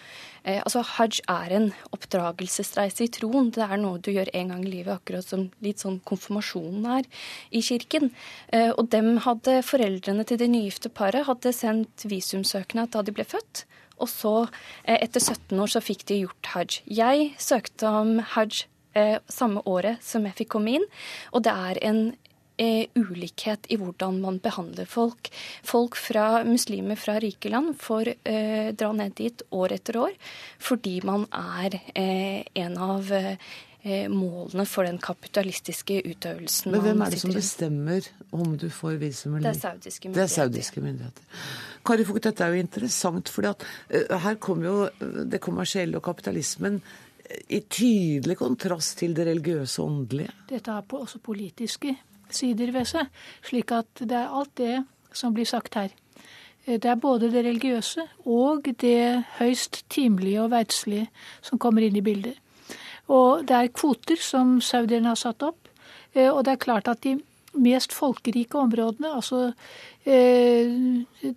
eh, 0.45 0.61
Altså 0.61 0.85
hajj 0.87 1.19
er 1.27 1.55
en 1.57 1.67
oppdragelsesreise 1.91 3.03
i 3.03 3.11
troen. 3.11 3.49
Det 3.51 3.65
er 3.65 3.75
noe 3.81 3.99
du 3.99 4.13
gjør 4.13 4.31
en 4.33 4.53
gang 4.53 4.63
i 4.63 4.71
livet, 4.77 5.01
akkurat 5.01 5.27
som 5.27 5.49
litt 5.65 5.83
sånn 5.83 5.99
konfirmasjonen 6.07 6.87
er 6.99 7.09
i 7.51 7.63
kirken. 7.65 8.13
Eh, 8.53 8.69
og 8.69 8.87
dem 8.93 9.17
hadde 9.27 9.59
foreldrene 9.67 10.23
til 10.27 10.39
det 10.39 10.47
nygifte 10.53 10.93
paret 10.93 11.27
hadde 11.27 11.51
sendt 11.51 12.07
visumsøknad 12.07 12.95
da 12.95 13.03
de 13.03 13.15
ble 13.19 13.27
født. 13.27 13.65
Og 13.97 14.09
så, 14.11 14.33
etter 14.85 15.19
17 15.19 15.57
år, 15.57 15.71
så 15.73 15.81
fikk 15.81 16.05
de 16.05 16.21
gjort 16.21 16.49
hajj. 16.53 16.81
Jeg 16.85 17.31
søkte 17.41 17.89
om 17.89 18.19
hajj 18.35 18.67
eh, 18.97 19.17
samme 19.31 19.63
året 19.69 20.03
som 20.05 20.25
jeg 20.27 20.41
fikk 20.41 20.55
komme 20.57 20.79
inn, 20.79 20.87
og 21.31 21.45
det 21.47 21.53
er 21.53 21.81
en 21.89 22.01
eh, 22.57 22.87
ulikhet 22.95 23.69
i 23.69 23.77
hvordan 23.79 24.19
man 24.23 24.39
behandler 24.43 24.89
folk. 24.89 25.29
Folk 25.65 25.97
fra 25.99 26.43
muslimer 26.47 26.99
fra 26.99 27.17
rike 27.23 27.51
land 27.53 27.75
får 27.81 28.13
eh, 28.23 28.73
dra 28.77 28.91
ned 28.97 29.15
dit 29.17 29.45
år 29.51 29.77
etter 29.77 30.01
år 30.07 30.17
fordi 30.57 30.99
man 31.07 31.27
er 31.31 31.79
eh, 31.93 32.43
en 32.57 32.77
av 32.81 33.11
eh, 33.13 33.37
målene 34.11 34.65
for 34.67 34.87
den 34.87 34.97
kapitalistiske 34.99 36.01
utøvelsen. 36.03 36.73
Men 36.73 36.83
hvem 36.83 37.05
er 37.05 37.13
det 37.13 37.21
som 37.21 37.31
bestemmer 37.35 38.09
om 38.35 38.57
du 38.59 38.67
får 38.73 38.97
visum 38.99 39.37
eller 39.37 39.53
Det 39.53 39.55
er 39.55 39.61
saudiske 39.61 40.09
myndigheter. 40.09 40.19
Det 40.19 40.25
er 40.25 40.35
saudiske 40.35 40.83
myndigheter. 40.83 41.43
Kari 41.87 42.03
Fugt, 42.03 42.25
dette 42.25 42.43
er 42.43 42.51
jo 42.51 42.65
interessant, 42.65 43.29
for 43.31 43.47
her 43.47 44.39
kommer 44.43 44.67
jo 44.67 45.21
det 45.31 45.39
kommersielle 45.39 46.01
og 46.01 46.03
kapitalismen 46.03 46.81
i 47.49 47.59
tydelig 47.59 48.37
kontrast 48.39 48.97
til 49.01 49.15
det 49.17 49.27
religiøse 49.27 49.81
og 49.81 49.89
åndelige. 49.91 50.33
Dette 50.49 50.71
har 50.71 50.97
også 50.99 51.19
politiske 51.23 51.95
sider 52.29 52.71
ved 52.75 52.87
seg. 52.87 53.07
Slik 53.45 53.71
at 53.75 54.03
det 54.03 54.15
er 54.15 54.33
alt 54.39 54.53
det 54.59 54.83
som 55.15 55.33
blir 55.35 55.47
sagt 55.47 55.75
her. 55.75 55.93
Det 56.67 56.85
er 56.85 56.99
både 56.99 57.29
det 57.31 57.45
religiøse 57.45 58.03
og 58.27 58.67
det 58.81 59.23
høyst 59.37 59.85
timelige 59.89 60.41
og 60.43 60.51
verdslige 60.51 61.07
som 61.41 61.59
kommer 61.59 61.85
inn 61.85 61.95
i 61.95 62.03
bildet. 62.03 62.35
Og 63.07 63.45
det 63.47 63.55
er 63.55 63.71
kvoter 63.71 64.19
som 64.19 64.57
saudierne 64.59 65.13
har 65.13 65.19
satt 65.19 65.43
opp. 65.47 65.69
Eh, 66.13 66.27
og 66.27 66.43
det 66.43 66.57
er 66.57 66.63
klart 66.63 66.89
at 66.91 67.03
de 67.03 67.15
mest 67.57 67.93
folkerike 67.93 68.57
områdene, 68.59 69.13
altså 69.15 69.51
eh, 70.05 70.71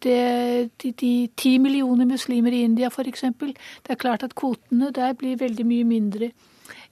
de 0.05 1.13
ti 1.37 1.53
millioner 1.59 2.09
muslimer 2.09 2.53
i 2.53 2.63
India 2.69 2.89
f.eks., 2.89 3.25
det 3.41 3.57
er 3.91 4.01
klart 4.01 4.23
at 4.23 4.35
kvotene 4.35 4.91
der 4.95 5.13
blir 5.19 5.41
veldig 5.41 5.67
mye 5.67 5.85
mindre 5.85 6.31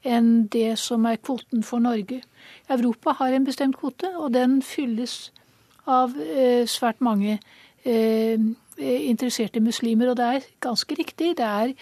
enn 0.07 0.47
det 0.53 0.79
som 0.79 1.05
er 1.11 1.19
kvoten 1.19 1.63
for 1.67 1.83
Norge. 1.83 2.23
Europa 2.71 3.17
har 3.19 3.35
en 3.35 3.45
bestemt 3.45 3.77
kvote, 3.77 4.11
og 4.17 4.33
den 4.35 4.63
fylles 4.63 5.33
av 5.89 6.15
eh, 6.21 6.65
svært 6.69 7.01
mange 7.01 7.39
eh, 7.85 8.39
interesserte 8.79 9.61
muslimer. 9.61 10.13
Og 10.13 10.17
det 10.21 10.25
er 10.25 10.49
ganske 10.63 10.95
riktig. 10.95 11.35
Det 11.39 11.45
er, 11.45 11.75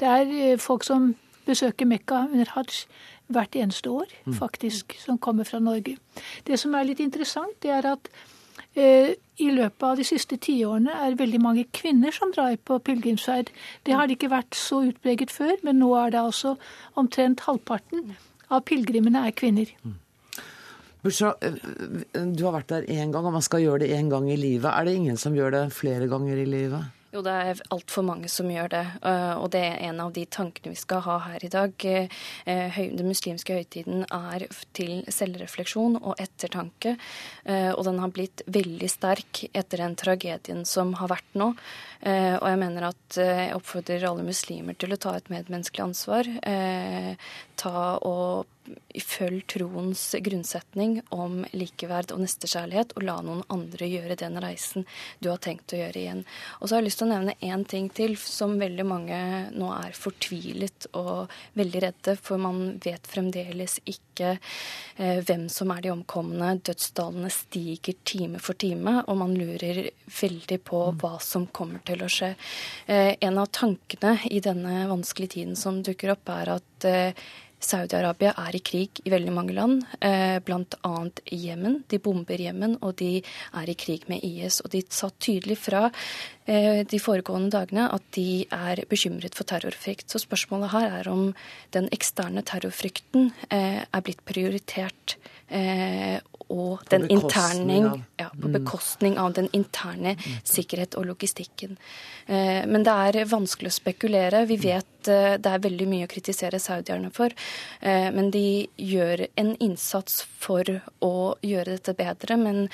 det 0.00 0.08
er 0.08 0.60
folk 0.60 0.84
som 0.84 1.14
besøker 1.46 1.88
Mekka 1.88 2.26
under 2.32 2.52
hajj 2.54 2.84
hvert 3.32 3.56
eneste 3.56 3.90
år, 3.90 4.12
mm. 4.26 4.36
faktisk, 4.38 4.96
som 5.00 5.18
kommer 5.18 5.44
fra 5.48 5.60
Norge. 5.62 5.96
Det 6.46 6.58
som 6.60 6.74
er 6.74 6.88
litt 6.88 7.00
interessant, 7.00 7.54
det 7.62 7.72
er 7.74 7.88
at 7.92 8.10
eh, 8.74 9.14
i 9.42 9.48
løpet 9.50 9.86
av 9.88 9.96
de 10.00 10.06
siste 10.06 10.38
tiårene 10.42 10.94
er 11.06 11.18
veldig 11.18 11.40
mange 11.42 11.64
kvinner 11.74 12.14
som 12.14 12.32
drar 12.34 12.56
på 12.56 12.78
pilegrimsferd. 12.84 13.52
Det 13.86 13.96
har 13.96 14.06
det 14.06 14.18
ikke 14.18 14.32
vært 14.32 14.58
så 14.58 14.82
utpreget 14.90 15.32
før, 15.34 15.56
men 15.66 15.80
nå 15.82 15.92
er 15.98 16.14
det 16.14 16.22
altså 16.22 16.56
omtrent 17.00 17.44
halvparten 17.48 18.14
av 18.52 18.64
pilegrimene 18.68 19.26
er 19.28 19.36
kvinner. 19.36 19.72
Bursa, 21.02 21.34
eh, 21.42 21.56
du 22.14 22.44
har 22.46 22.58
vært 22.60 22.70
der 22.70 22.88
én 22.88 23.10
gang, 23.10 23.26
og 23.26 23.34
man 23.34 23.42
skal 23.42 23.64
gjøre 23.64 23.84
det 23.84 23.94
én 23.96 24.10
gang 24.10 24.30
i 24.30 24.38
livet. 24.38 24.70
Er 24.70 24.84
det 24.84 24.94
ingen 24.94 25.16
som 25.16 25.34
gjør 25.34 25.50
det 25.50 25.64
flere 25.74 26.08
ganger 26.08 26.36
i 26.38 26.46
livet? 26.46 27.01
Jo, 27.12 27.20
det 27.20 27.32
er 27.36 27.58
altfor 27.74 28.06
mange 28.08 28.28
som 28.32 28.48
gjør 28.48 28.70
det. 28.72 28.84
Eh, 29.04 29.34
og 29.36 29.50
det 29.52 29.60
er 29.66 29.82
en 29.90 29.98
av 30.00 30.14
de 30.16 30.22
tankene 30.32 30.72
vi 30.72 30.80
skal 30.80 31.02
ha 31.04 31.18
her 31.26 31.44
i 31.44 31.50
dag. 31.52 31.84
Eh, 31.84 32.78
den 32.96 33.04
muslimske 33.10 33.58
høytiden 33.58 34.06
er 34.08 34.46
til 34.72 35.02
selvrefleksjon 35.12 35.98
og 36.00 36.16
ettertanke. 36.22 36.96
Og 37.76 37.82
den 37.84 38.00
har 38.00 38.12
blitt 38.14 38.42
veldig 38.46 38.88
sterk 38.88 39.42
etter 39.52 39.82
den 39.82 39.96
tragedien 39.98 40.64
som 40.68 40.94
har 41.00 41.10
vært 41.12 41.36
nå. 41.36 41.52
Og 42.02 42.46
jeg 42.48 42.58
mener 42.58 42.88
at 42.88 43.16
jeg 43.18 43.52
oppfordrer 43.54 44.08
alle 44.08 44.24
muslimer 44.26 44.74
til 44.74 44.90
å 44.94 44.98
ta 44.98 45.12
et 45.14 45.28
medmenneskelig 45.30 45.84
ansvar. 45.84 46.30
Ta 47.62 47.82
og 48.02 48.48
følg 49.02 49.44
troens 49.50 50.02
grunnsetning 50.22 51.00
om 51.14 51.40
likeverd 51.56 52.12
og 52.14 52.22
nestekjærlighet, 52.22 52.94
og 52.96 53.06
la 53.06 53.16
noen 53.24 53.42
andre 53.52 53.88
gjøre 53.88 54.18
den 54.20 54.38
reisen 54.42 54.86
du 55.22 55.30
har 55.32 55.40
tenkt 55.42 55.74
å 55.74 55.80
gjøre 55.80 55.98
igjen. 56.02 56.22
Og 56.60 56.68
så 56.68 56.76
har 56.76 56.82
jeg 56.82 56.90
lyst 56.90 57.02
til 57.02 57.08
å 57.08 57.12
nevne 57.14 57.36
én 57.42 57.64
ting 57.68 57.88
til 57.94 58.14
som 58.20 58.58
veldig 58.60 58.86
mange 58.86 59.20
nå 59.56 59.70
er 59.74 59.96
fortvilet 59.98 60.90
og 60.98 61.32
veldig 61.58 61.84
redde, 61.86 62.16
for 62.20 62.42
man 62.42 62.78
vet 62.82 63.08
fremdeles 63.10 63.78
ikke 63.82 64.11
eh, 64.20 65.20
hvem 65.24 65.48
som 65.52 65.70
er 65.74 65.84
de 65.84 65.92
omkomne. 65.92 66.54
Dødsdalene 66.64 67.30
stiger 67.32 67.98
time 68.04 68.40
for 68.42 68.58
time, 68.58 69.00
og 69.06 69.18
man 69.22 69.36
lurer 69.38 69.84
veldig 70.20 70.58
på 70.66 70.82
mm. 70.90 70.98
hva 71.02 71.14
som 71.22 71.46
kommer 71.54 71.84
til 71.86 72.04
å 72.04 72.10
skje. 72.12 72.34
Eh, 72.86 73.14
en 73.20 73.40
av 73.40 73.52
tankene 73.54 74.18
i 74.30 74.42
denne 74.44 74.84
vanskelige 74.90 75.38
tiden 75.38 75.56
som 75.58 75.82
dukker 75.84 76.14
opp, 76.16 76.28
er 76.34 76.54
at 76.58 76.88
eh, 76.88 77.24
Saudi-Arabia 77.62 78.32
er 78.42 78.56
i 78.58 78.60
krig 78.66 78.98
i 79.06 79.10
veldig 79.12 79.32
mange 79.36 79.54
land, 79.54 79.84
bl.a. 80.02 80.94
Jemen. 81.30 81.76
De 81.86 82.00
bomber 82.02 82.40
Jemen, 82.42 82.74
og 82.82 82.96
de 82.98 83.20
er 83.22 83.70
i 83.70 83.76
krig 83.78 84.08
med 84.10 84.18
IS. 84.26 84.58
Og 84.66 84.72
de 84.72 84.80
sa 84.90 85.12
tydelig 85.14 85.60
fra 85.62 85.84
de 86.44 86.98
foregående 86.98 87.52
dagene 87.54 87.84
at 87.94 88.02
de 88.16 88.44
er 88.50 88.82
bekymret 88.90 89.36
for 89.38 89.46
terrorfrykt. 89.46 90.08
Så 90.10 90.18
spørsmålet 90.22 90.72
her 90.72 90.88
er 91.00 91.10
om 91.12 91.28
den 91.76 91.86
eksterne 91.94 92.42
terrorfrykten 92.42 93.30
eh, 93.50 93.82
er 93.84 94.04
blitt 94.04 94.24
prioritert 94.26 95.16
og 96.52 96.84
den 96.90 97.06
interne 97.10 97.78
ja, 98.20 98.28
på 98.30 98.48
mm. 98.48 98.56
bekostning 98.56 99.18
av 99.20 99.34
den 99.36 99.48
interne 99.56 100.14
sikkerhet 100.48 100.96
og 101.00 101.06
logistikken. 101.12 101.76
Eh, 102.26 102.64
men 102.68 102.84
det 102.86 102.96
er 103.06 103.30
vanskelig 103.30 103.72
å 103.72 103.76
spekulere. 103.78 104.44
Vi 104.50 104.58
vet 104.62 105.10
eh, 105.12 105.36
det 105.40 105.52
er 105.52 105.64
veldig 105.64 105.88
mye 105.90 106.08
å 106.08 106.12
kritisere 106.12 106.60
saudierne 106.62 107.12
for, 107.14 107.32
eh, 107.80 108.10
men 108.14 108.30
de 108.34 108.66
gjør 108.76 109.26
en 109.40 109.54
innsats 109.64 110.22
for 110.42 110.68
å 111.00 111.14
gjøre 111.40 111.78
dette 111.78 111.96
bedre. 111.98 112.36
men 112.36 112.68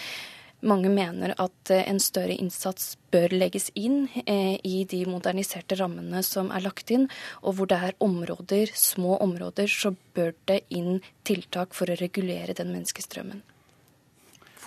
mange 0.61 0.91
mener 0.91 1.35
at 1.39 1.73
en 1.75 2.01
større 2.03 2.35
innsats 2.35 2.97
bør 3.13 3.35
legges 3.37 3.69
inn 3.79 4.09
i 4.27 4.85
de 4.91 5.03
moderniserte 5.09 5.79
rammene 5.79 6.23
som 6.27 6.51
er 6.51 6.65
lagt 6.65 6.91
inn. 6.95 7.07
Og 7.43 7.59
hvor 7.59 7.71
det 7.71 7.79
er 7.79 8.01
områder, 8.05 8.73
små 8.75 9.21
områder, 9.23 9.71
så 9.71 9.95
bør 10.15 10.35
det 10.51 10.65
inn 10.75 10.99
tiltak 11.29 11.79
for 11.79 11.91
å 11.91 11.99
regulere 12.01 12.57
den 12.59 12.75
menneskestrømmen? 12.75 13.45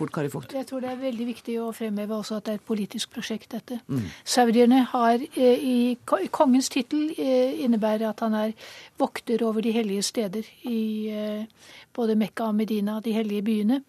Jeg 0.02 0.66
tror 0.66 0.82
det 0.82 0.90
er 0.90 0.98
veldig 0.98 1.26
viktig 1.28 1.56
å 1.62 1.68
fremheve 1.76 2.16
også 2.16 2.40
at 2.40 2.48
det 2.48 2.54
er 2.54 2.60
et 2.60 2.66
politisk 2.66 3.12
prosjekt, 3.14 3.52
dette. 3.52 3.78
Mm. 3.92 4.08
Saudierne 4.24 4.80
har 4.90 5.22
eh, 5.22 5.62
i 5.62 5.98
Kongens 6.34 6.72
tittel 6.74 7.12
eh, 7.18 7.60
innebærer 7.66 8.08
at 8.10 8.24
han 8.26 8.38
er 8.40 8.56
vokter 8.98 9.44
over 9.46 9.62
de 9.62 9.74
hellige 9.76 10.06
steder 10.08 10.48
i 10.70 10.82
eh, 11.12 11.68
både 11.94 12.16
Mekka 12.18 12.50
og 12.50 12.58
Medina, 12.58 12.98
de 13.04 13.14
hellige 13.14 13.46
byene. 13.46 13.82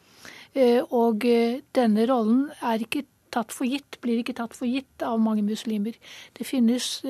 Og 0.54 1.25
denne 1.73 2.04
rollen 2.11 2.42
er 2.61 2.82
ikke 2.85 3.06
tatt 3.32 3.54
for 3.56 3.64
gitt, 3.64 3.97
blir 4.04 4.21
ikke 4.21 4.35
tatt 4.37 4.52
for 4.52 4.68
gitt 4.68 5.00
av 5.06 5.16
mange 5.16 5.40
muslimer. 5.47 5.97
Det 6.37 6.44
finnes 6.44 7.00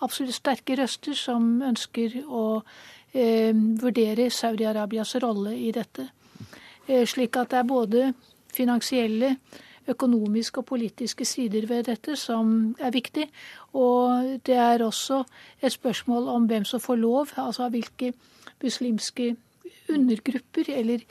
absolutt 0.00 0.38
sterke 0.38 0.78
røster 0.80 1.12
som 1.12 1.60
ønsker 1.60 2.22
å 2.24 2.46
vurdere 3.12 4.30
Saudi-Arabias 4.32 5.12
rolle 5.20 5.52
i 5.60 5.74
dette. 5.76 6.08
Eh, 6.86 7.06
slik 7.06 7.36
at 7.36 7.50
det 7.50 7.58
er 7.58 7.68
både 7.68 8.12
finansielle, 8.52 9.36
økonomiske 9.88 10.62
og 10.62 10.66
politiske 10.66 11.24
sider 11.28 11.66
ved 11.68 11.84
dette 11.90 12.16
som 12.16 12.74
er 12.80 12.92
viktig. 12.92 13.26
Og 13.76 14.38
det 14.46 14.56
er 14.56 14.84
også 14.84 15.24
et 15.60 15.72
spørsmål 15.72 16.28
om 16.28 16.46
hvem 16.48 16.64
som 16.64 16.80
får 16.80 16.96
lov, 16.96 17.34
altså 17.36 17.68
hvilke 17.68 18.14
muslimske 18.62 19.34
undergrupper 19.88 20.70
eller 20.72 21.04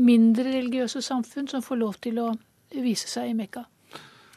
mindre 0.00 0.48
religiøse 0.48 1.02
samfunn 1.04 1.48
som 1.50 1.62
får 1.64 1.80
lov 1.80 2.00
til 2.04 2.20
å 2.22 2.30
vise 2.74 3.08
seg 3.10 3.30
i 3.30 3.36
Mekka. 3.36 3.66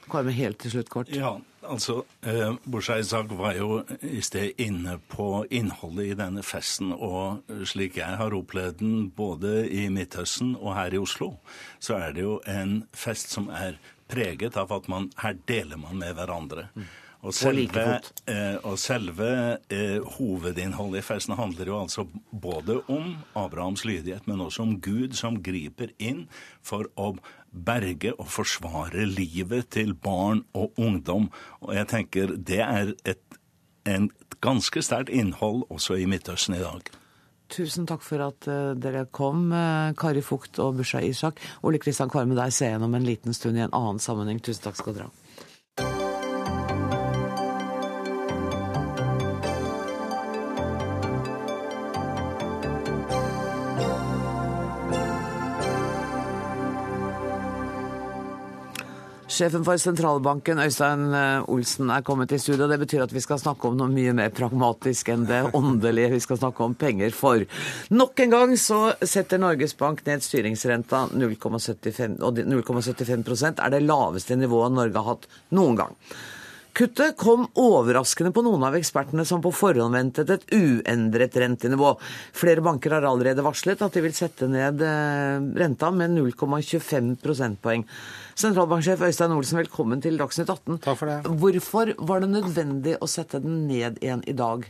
Kvarme 0.03 0.33
helt 0.35 0.59
til 0.59 0.73
slutt 0.73 0.89
kort. 0.91 1.11
Ja, 1.15 1.37
altså, 1.63 2.03
eh, 2.27 2.55
Bushaisak 2.65 3.31
var 3.39 3.55
jo 3.55 3.83
i 4.01 4.19
sted 4.21 4.59
inne 4.61 4.97
på 5.09 5.45
innholdet 5.49 6.11
i 6.11 6.17
denne 6.19 6.43
festen. 6.43 6.91
Og 6.93 7.43
slik 7.69 7.97
jeg 7.97 8.19
har 8.19 8.35
opplevd 8.35 8.81
den 8.81 9.09
både 9.15 9.69
i 9.71 9.87
Midtøsten 9.89 10.57
og 10.59 10.75
her 10.75 10.93
i 10.93 10.99
Oslo, 10.99 11.37
så 11.79 11.97
er 12.01 12.13
det 12.13 12.27
jo 12.27 12.41
en 12.45 12.83
fest 12.91 13.31
som 13.31 13.49
er 13.49 13.79
preget 14.11 14.57
av 14.59 14.71
at 14.75 14.89
man, 14.91 15.09
her 15.23 15.37
deler 15.47 15.79
man 15.79 15.97
med 15.97 16.13
hverandre. 16.19 16.67
Mm. 16.75 16.91
Og 17.23 17.31
selve, 17.31 17.83
eh, 18.27 18.57
og 18.67 18.75
selve 18.81 19.27
eh, 19.71 19.99
hovedinnholdet 20.17 20.99
i 20.99 21.05
festen 21.07 21.37
handler 21.39 21.69
jo 21.71 21.77
altså 21.79 22.03
både 22.31 22.81
om 22.91 23.13
Abrahams 23.39 23.85
lydighet, 23.87 24.27
men 24.27 24.41
også 24.43 24.65
om 24.65 24.73
Gud 24.83 25.15
som 25.15 25.39
griper 25.43 25.93
inn 26.03 26.25
for 26.61 26.89
å 26.99 27.13
berge 27.53 28.11
og 28.17 28.27
forsvare 28.27 29.05
livet 29.07 29.71
til 29.71 29.95
barn 29.95 30.43
og 30.51 30.75
ungdom. 30.75 31.29
Og 31.63 31.71
jeg 31.77 31.89
tenker 31.93 32.35
det 32.35 32.59
er 32.65 32.91
et, 33.07 33.39
en 33.87 34.11
ganske 34.43 34.83
sterkt 34.83 35.13
innhold 35.13 35.63
også 35.71 36.01
i 36.01 36.09
Midtøsten 36.09 36.57
i 36.59 36.63
dag. 36.65 36.91
Tusen 37.53 37.87
takk 37.87 38.03
for 38.03 38.19
at 38.25 38.47
uh, 38.49 38.73
dere 38.75 39.05
kom, 39.13 39.51
uh, 39.53 39.93
Kari 39.99 40.23
Fugt 40.25 40.57
og 40.63 40.79
Busha 40.79 40.99
Ishak. 41.05 41.39
Ole 41.63 41.79
Kristian 41.79 42.09
Kvarme, 42.11 42.35
deg 42.35 42.51
ser 42.55 42.73
jeg 42.73 42.83
om 42.83 42.95
en 42.97 43.05
liten 43.05 43.35
stund 43.37 43.59
i 43.59 43.63
en 43.63 43.75
annen 43.77 44.01
sammenheng. 44.01 44.41
Tusen 44.43 44.65
takk 44.65 44.79
skal 44.79 44.97
dere 44.97 45.11
ha. 45.11 45.22
Sjefen 59.33 59.63
for 59.65 59.79
sentralbanken, 59.81 60.59
Øystein 60.61 61.07
eh, 61.17 61.47
Olsen, 61.49 61.89
er 61.89 62.03
kommet 62.05 62.31
i 62.35 62.37
studio. 62.37 62.67
Det 62.69 62.77
betyr 62.83 63.01
at 63.07 63.13
vi 63.15 63.21
skal 63.23 63.39
snakke 63.41 63.65
om 63.65 63.79
noe 63.79 63.89
mye 63.89 64.11
mer 64.13 64.29
pragmatisk 64.29 65.09
enn 65.09 65.23
det 65.25 65.39
åndelige. 65.57 66.11
Vi 66.11 66.19
skal 66.21 66.37
snakke 66.37 66.61
om 66.61 66.75
penger 66.77 67.15
for. 67.17 67.41
Nok 67.89 68.21
en 68.21 68.35
gang 68.35 68.53
så 68.61 68.83
setter 69.01 69.41
Norges 69.41 69.73
Bank 69.79 70.03
ned 70.05 70.21
styringsrenta 70.21 71.07
0,75 71.17 72.21
og 72.21 72.43
0,75% 72.45 73.63
er 73.65 73.73
det 73.73 73.81
laveste 73.87 74.37
nivået 74.37 74.77
Norge 74.77 75.01
har 75.01 75.15
hatt 75.15 75.27
noen 75.57 75.81
gang. 75.81 75.97
Kuttet 76.73 77.17
kom 77.21 77.43
overraskende 77.59 78.31
på 78.33 78.41
noen 78.41 78.63
av 78.65 78.73
ekspertene 78.73 79.21
som 79.29 79.41
på 79.43 79.51
forhånd 79.53 79.93
ventet 79.93 80.31
et 80.33 80.45
uendret 80.57 81.35
rentenivå. 81.37 81.91
Flere 82.33 82.63
banker 82.65 82.95
har 82.95 83.05
allerede 83.05 83.45
varslet 83.45 83.81
at 83.85 83.93
de 83.93 84.01
vil 84.01 84.15
sette 84.17 84.49
ned 84.49 84.81
eh, 84.81 85.37
renta 85.61 85.91
med 85.93 86.15
0,25 86.15 87.11
prosentpoeng. 87.21 87.85
Sentralbanksjef 88.33 89.05
Øystein 89.05 89.35
Olsen, 89.37 89.61
velkommen 89.61 90.01
til 90.01 90.17
Dagsnytt 90.17 90.49
18. 90.49 90.79
Takk 90.81 90.97
for 90.97 91.11
det. 91.11 91.19
Hvorfor 91.43 91.93
var 92.09 92.25
det 92.25 92.31
nødvendig 92.33 92.97
å 92.97 93.09
sette 93.11 93.43
den 93.43 93.67
ned 93.69 94.01
igjen 94.01 94.25
i 94.25 94.33
dag? 94.33 94.65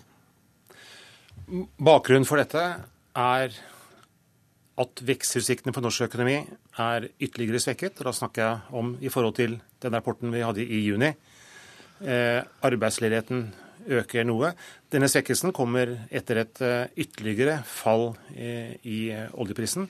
Bakgrunnen 1.80 2.28
for 2.28 2.44
dette 2.44 2.66
er 3.16 3.62
at 4.84 5.04
vekstutsiktene 5.08 5.72
for 5.72 5.86
norsk 5.86 6.10
økonomi 6.10 6.42
er 6.84 7.08
ytterligere 7.16 7.64
svekket. 7.64 7.96
og 8.02 8.10
Da 8.10 8.18
snakker 8.18 8.44
jeg 8.44 8.76
om 8.76 8.98
i 9.00 9.12
forhold 9.14 9.40
til 9.40 9.62
den 9.80 9.96
rapporten 9.96 10.36
vi 10.36 10.44
hadde 10.44 10.68
i 10.68 10.84
juni. 10.84 11.14
Eh, 12.02 12.42
arbeidsledigheten 12.66 13.46
øker 13.94 14.26
noe. 14.28 14.54
Denne 14.92 15.08
svekkelsen 15.12 15.54
kommer 15.56 15.92
etter 16.12 16.42
et 16.42 16.62
eh, 16.64 16.90
ytterligere 17.06 17.60
fall 17.68 18.12
eh, 18.36 18.76
i 18.84 19.00
oljeprisen. 19.14 19.90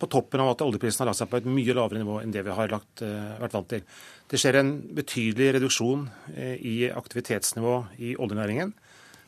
På 0.00 0.08
toppen 0.08 0.40
av 0.40 0.54
at 0.54 0.62
oljeprisen 0.64 1.02
har 1.02 1.10
lagt 1.10 1.18
seg 1.18 1.28
på 1.28 1.36
et 1.36 1.46
mye 1.46 1.74
lavere 1.76 2.00
nivå 2.00 2.14
enn 2.22 2.30
det 2.32 2.40
vi 2.46 2.54
har 2.56 2.70
lagt, 2.72 3.02
vært 3.04 3.52
vant 3.52 3.66
til. 3.68 3.82
Det 4.24 4.38
skjer 4.40 4.56
en 4.56 4.70
betydelig 4.96 5.50
reduksjon 5.58 6.06
i 6.56 6.88
aktivitetsnivå 6.88 7.74
i 8.00 8.14
oljenæringen. 8.16 8.72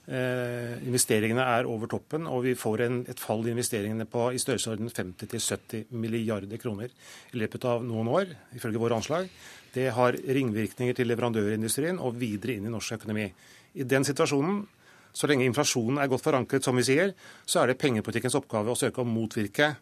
investeringene 0.09 1.45
er 1.45 1.69
over 1.69 1.93
toppen, 1.93 2.25
og 2.27 2.43
vi 2.49 2.55
får 2.57 2.87
en, 2.87 2.97
et 3.05 3.21
fall 3.21 3.45
i 3.45 3.53
investeringene 3.53 4.09
på 4.09 4.31
i 4.33 4.41
størrelsesorden 4.41 4.89
50-70 4.89 5.93
milliarder 5.93 6.57
kroner 6.57 6.89
i 6.89 7.45
løpet 7.45 7.69
av 7.69 7.85
noen 7.85 8.09
år, 8.09 8.33
ifølge 8.57 8.81
våre 8.81 8.97
anslag. 8.97 9.29
Det 9.75 9.89
har 9.91 10.15
ringvirkninger 10.15 10.95
til 10.95 11.09
leverandørindustrien 11.11 11.99
og 11.99 12.15
videre 12.21 12.55
inn 12.55 12.69
i 12.69 12.73
norsk 12.73 12.95
økonomi. 12.99 13.27
I 13.75 13.87
den 13.91 14.07
situasjonen, 14.07 14.61
så 15.15 15.27
lenge 15.31 15.47
inflasjonen 15.49 15.99
er 16.03 16.11
godt 16.11 16.23
forankret, 16.23 16.63
som 16.67 16.79
vi 16.79 16.87
sier, 16.87 17.11
så 17.47 17.63
er 17.63 17.71
det 17.73 17.81
pengepolitikkens 17.83 18.37
oppgave 18.39 18.71
å 18.71 18.79
søke 18.79 19.03
å 19.03 19.09
motvirke 19.09 19.73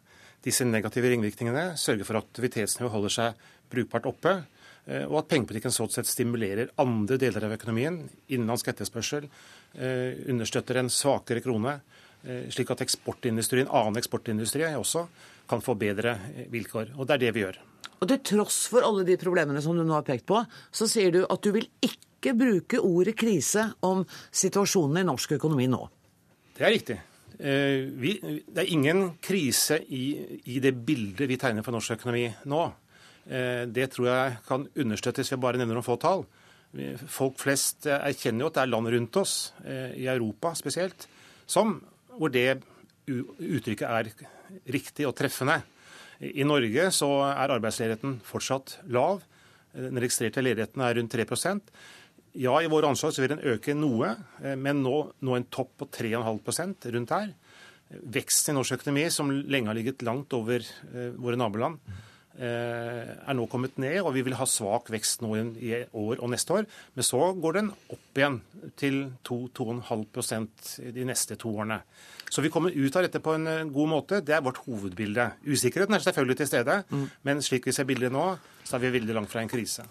disse 0.42 0.64
negative 0.66 1.12
ringvirkningene, 1.12 1.76
sørge 1.78 2.06
for 2.08 2.18
at 2.18 2.26
aktivitetsnivået 2.26 2.92
holder 2.92 3.14
seg 3.14 3.42
brukbart 3.72 4.08
oppe, 4.10 4.34
eh, 4.86 5.04
og 5.04 5.20
at 5.20 5.28
pengepolitikken 5.30 5.74
sånn 5.74 5.92
sett 5.92 6.08
stimulerer 6.10 6.72
andre 6.82 7.18
deler 7.20 7.46
av 7.46 7.56
økonomien, 7.58 8.00
innenlandsk 8.28 8.72
etterspørsel, 8.72 9.28
eh, 9.76 10.24
understøtter 10.32 10.80
en 10.80 10.90
svakere 10.90 11.44
krone, 11.44 11.80
eh, 12.24 12.48
slik 12.50 12.70
at 12.70 12.80
eksportindustrien, 12.80 13.68
annen 13.68 14.00
eksportindustri 14.00 14.64
også 14.74 15.06
kan 15.52 15.62
få 15.64 15.76
bedre 15.78 16.16
vilkår. 16.52 16.96
Og 16.96 17.06
det 17.06 17.18
er 17.18 17.24
det 17.26 17.36
vi 17.36 17.44
gjør. 17.44 17.60
Og 18.02 18.08
til 18.10 18.18
tross 18.32 18.64
for 18.72 18.82
alle 18.82 19.04
de 19.06 19.14
problemene 19.20 19.62
som 19.62 19.76
du 19.78 19.84
nå 19.86 19.94
har 19.94 20.06
pekt 20.06 20.26
på, 20.26 20.40
så 20.74 20.88
sier 20.90 21.14
du 21.14 21.20
at 21.22 21.44
du 21.44 21.52
vil 21.54 21.68
ikke 21.86 22.34
bruke 22.38 22.80
ordet 22.82 23.14
krise 23.18 23.68
om 23.86 24.02
situasjonen 24.34 25.02
i 25.02 25.06
norsk 25.06 25.36
økonomi 25.38 25.68
nå. 25.70 25.82
Det 26.56 26.66
er 26.66 26.74
riktig. 26.74 26.98
Eh, 27.38 27.86
vi, 28.02 28.16
det 28.46 28.64
er 28.64 28.72
ingen 28.74 29.04
krise 29.22 29.78
i, 29.86 30.04
i, 30.44 30.58
det 30.62 30.74
bildet 30.86 31.30
vi 31.30 31.38
tegner 31.40 31.64
for 31.66 31.74
norsk 31.74 31.94
økonomi 31.96 32.26
nå. 32.50 32.64
Eh, 33.30 33.64
det 33.70 33.88
tror 33.94 34.10
jeg 34.10 34.36
kan 34.48 34.66
understøttes 34.66 35.30
ved 35.32 35.42
bare 35.42 35.62
nevner 35.62 35.78
noen 35.78 35.86
få 35.86 35.98
tall. 36.02 36.26
Folk 37.06 37.36
flest 37.42 37.86
erkjenner 37.86 38.46
jo 38.46 38.50
at 38.50 38.56
det 38.56 38.62
er 38.62 38.70
land 38.72 38.90
rundt 38.94 39.18
oss, 39.20 39.34
eh, 39.62 39.90
i 40.02 40.06
Europa 40.08 40.54
spesielt, 40.58 41.06
som, 41.46 41.76
hvor 42.16 42.32
det 42.32 42.62
uttrykket 43.06 43.88
er 43.88 44.12
riktig 44.72 45.06
og 45.08 45.16
treffende. 45.18 45.60
I 46.22 46.44
Norge 46.46 46.90
så 46.94 47.08
er 47.26 47.54
arbeidsledigheten 47.56 48.20
fortsatt 48.26 48.78
lav. 48.94 49.24
Den 49.74 49.98
registrerte 49.98 50.44
ledigheten 50.44 50.84
er 50.84 50.94
rundt 50.98 51.14
3% 51.16 51.72
Ja, 52.36 52.54
i 52.60 52.68
våre 52.70 52.88
anslag 52.88 53.12
så 53.12 53.22
vil 53.22 53.32
den 53.34 53.44
øke 53.44 53.74
noe, 53.76 54.14
eh, 54.40 54.54
men 54.56 54.80
nå, 54.84 54.96
nå 55.20 55.34
en 55.36 55.48
topp 55.52 55.74
på 55.82 55.88
3,5% 55.92 56.86
rundt 56.94 57.12
her. 57.12 57.34
Veksten 57.92 58.54
i 58.54 58.56
norsk 58.56 58.78
økonomi, 58.78 59.04
som 59.12 59.28
lenge 59.28 59.68
har 59.68 59.76
ligget 59.76 60.04
langt 60.06 60.32
over 60.32 60.64
eh, 60.64 61.10
våre 61.12 61.36
naboland, 61.36 61.80
er 62.38 63.36
nå 63.36 63.44
kommet 63.50 63.76
ned, 63.82 63.98
og 64.00 64.14
vi 64.16 64.22
vil 64.24 64.36
ha 64.38 64.46
svak 64.48 64.88
vekst 64.92 65.20
nå 65.24 65.34
i 65.60 65.72
år 65.84 66.22
og 66.22 66.30
neste 66.32 66.56
år. 66.56 66.68
Men 66.96 67.06
så 67.06 67.20
går 67.36 67.58
den 67.58 67.70
opp 67.92 68.18
igjen 68.18 68.38
til 68.80 69.02
2-2,5% 69.28 70.72
de 70.96 71.06
neste 71.08 71.36
to 71.40 71.52
årene. 71.52 71.82
Så 72.32 72.40
vi 72.40 72.48
kommer 72.48 72.72
ut 72.72 72.96
av 72.96 73.04
dette 73.04 73.20
på 73.20 73.34
en 73.36 73.48
eh, 73.50 73.64
god 73.68 73.90
måte. 73.90 74.22
Det 74.24 74.32
er 74.32 74.44
vårt 74.44 74.62
hovedbilde. 74.64 75.26
Usikkerheten 75.44 75.92
er 75.92 76.04
selvfølgelig 76.04 76.38
til 76.40 76.48
stede, 76.48 76.78
mm. 76.88 77.08
men 77.28 77.42
slik 77.44 77.68
vi 77.68 77.74
ser 77.76 77.88
bildet 77.88 78.14
nå, 78.14 78.30
så 78.64 78.78
er 78.78 78.86
vi 78.86 78.94
veldig 78.96 79.18
langt 79.18 79.32
fra 79.32 79.42
en 79.44 79.52
krise. 79.52 79.84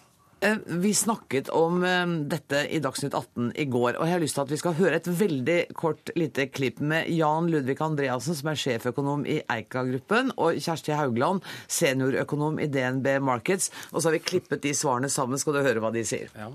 Eh, 0.43 0.58
vi 0.65 0.93
snakket 0.93 1.49
om 1.49 1.84
eh, 1.84 2.08
dette 2.08 2.63
i 2.73 2.80
Dagsnytt 2.82 3.13
18 3.13 3.51
i 3.62 3.65
går, 3.69 3.99
og 3.99 4.08
jeg 4.08 4.15
har 4.15 4.23
lyst 4.23 4.38
til 4.39 4.41
at 4.41 4.54
vi 4.54 4.58
skal 4.58 4.73
høre 4.80 4.97
et 4.97 5.10
veldig 5.19 5.58
kort 5.77 6.10
lite 6.17 6.47
klipp 6.49 6.82
med 6.82 7.12
Jan 7.13 7.51
Ludvig 7.54 7.77
Andreassen, 7.86 8.34
som 8.39 8.49
er 8.49 8.58
sjeføkonom 8.58 9.27
i 9.30 9.38
Eika-gruppen, 9.45 10.34
og 10.41 10.58
Kjersti 10.58 10.97
Haugland, 10.97 11.45
seniorøkonom 11.69 12.58
i 12.58 12.65
DNB 12.73 13.19
Markets. 13.21 13.69
Og 13.91 14.01
så 14.01 14.10
har 14.10 14.17
vi 14.17 14.25
klippet 14.32 14.65
de 14.65 14.73
svarene 14.73 15.13
sammen, 15.13 15.38
skal 15.38 15.60
du 15.60 15.62
høre 15.62 15.84
hva 15.84 15.93
de 15.93 16.01
sier. 16.10 16.34
Ja. 16.34 16.49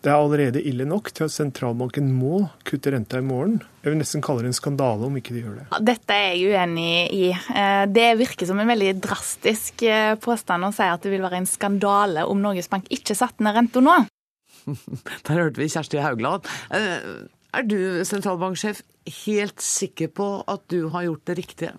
Det 0.00 0.08
er 0.08 0.16
allerede 0.16 0.62
ille 0.64 0.86
nok 0.88 1.10
til 1.12 1.26
at 1.26 1.32
sentralbanken 1.34 2.06
må 2.16 2.46
kutte 2.64 2.92
renta 2.94 3.18
i 3.20 3.24
morgen. 3.24 3.58
Jeg 3.84 3.92
vil 3.92 3.98
nesten 4.00 4.22
kalle 4.24 4.40
det 4.40 4.48
en 4.54 4.56
skandale 4.56 5.04
om 5.04 5.18
ikke 5.20 5.34
de 5.34 5.42
gjør 5.42 5.58
det. 5.58 5.64
Dette 5.90 6.16
er 6.16 6.30
jeg 6.32 6.54
uenig 6.54 6.92
i. 7.12 7.26
Eh, 7.32 7.82
det 7.92 8.06
virker 8.16 8.48
som 8.48 8.62
en 8.62 8.72
veldig 8.72 8.94
drastisk 9.04 9.84
eh, 9.84 10.14
påstand 10.20 10.64
å 10.64 10.72
si 10.72 10.86
at 10.88 11.04
det 11.04 11.12
vil 11.12 11.26
være 11.26 11.42
en 11.42 11.50
skandale 11.50 12.24
om 12.24 12.40
Norges 12.40 12.70
Bank 12.72 12.88
ikke 12.96 13.18
satte 13.18 13.44
ned 13.44 13.58
renta 13.58 13.84
nå. 13.84 13.98
Der 15.28 15.36
hørte 15.36 15.60
vi 15.60 15.68
Kjersti 15.68 16.00
Haugland. 16.00 16.48
Eh, 16.72 17.28
er 17.60 17.68
du 17.68 18.00
sentralbanksjef 18.08 18.80
helt 19.26 19.60
sikker 19.60 20.08
på 20.16 20.30
at 20.48 20.64
du 20.72 20.88
har 20.94 21.10
gjort 21.10 21.26
det 21.28 21.38
riktige? 21.42 21.74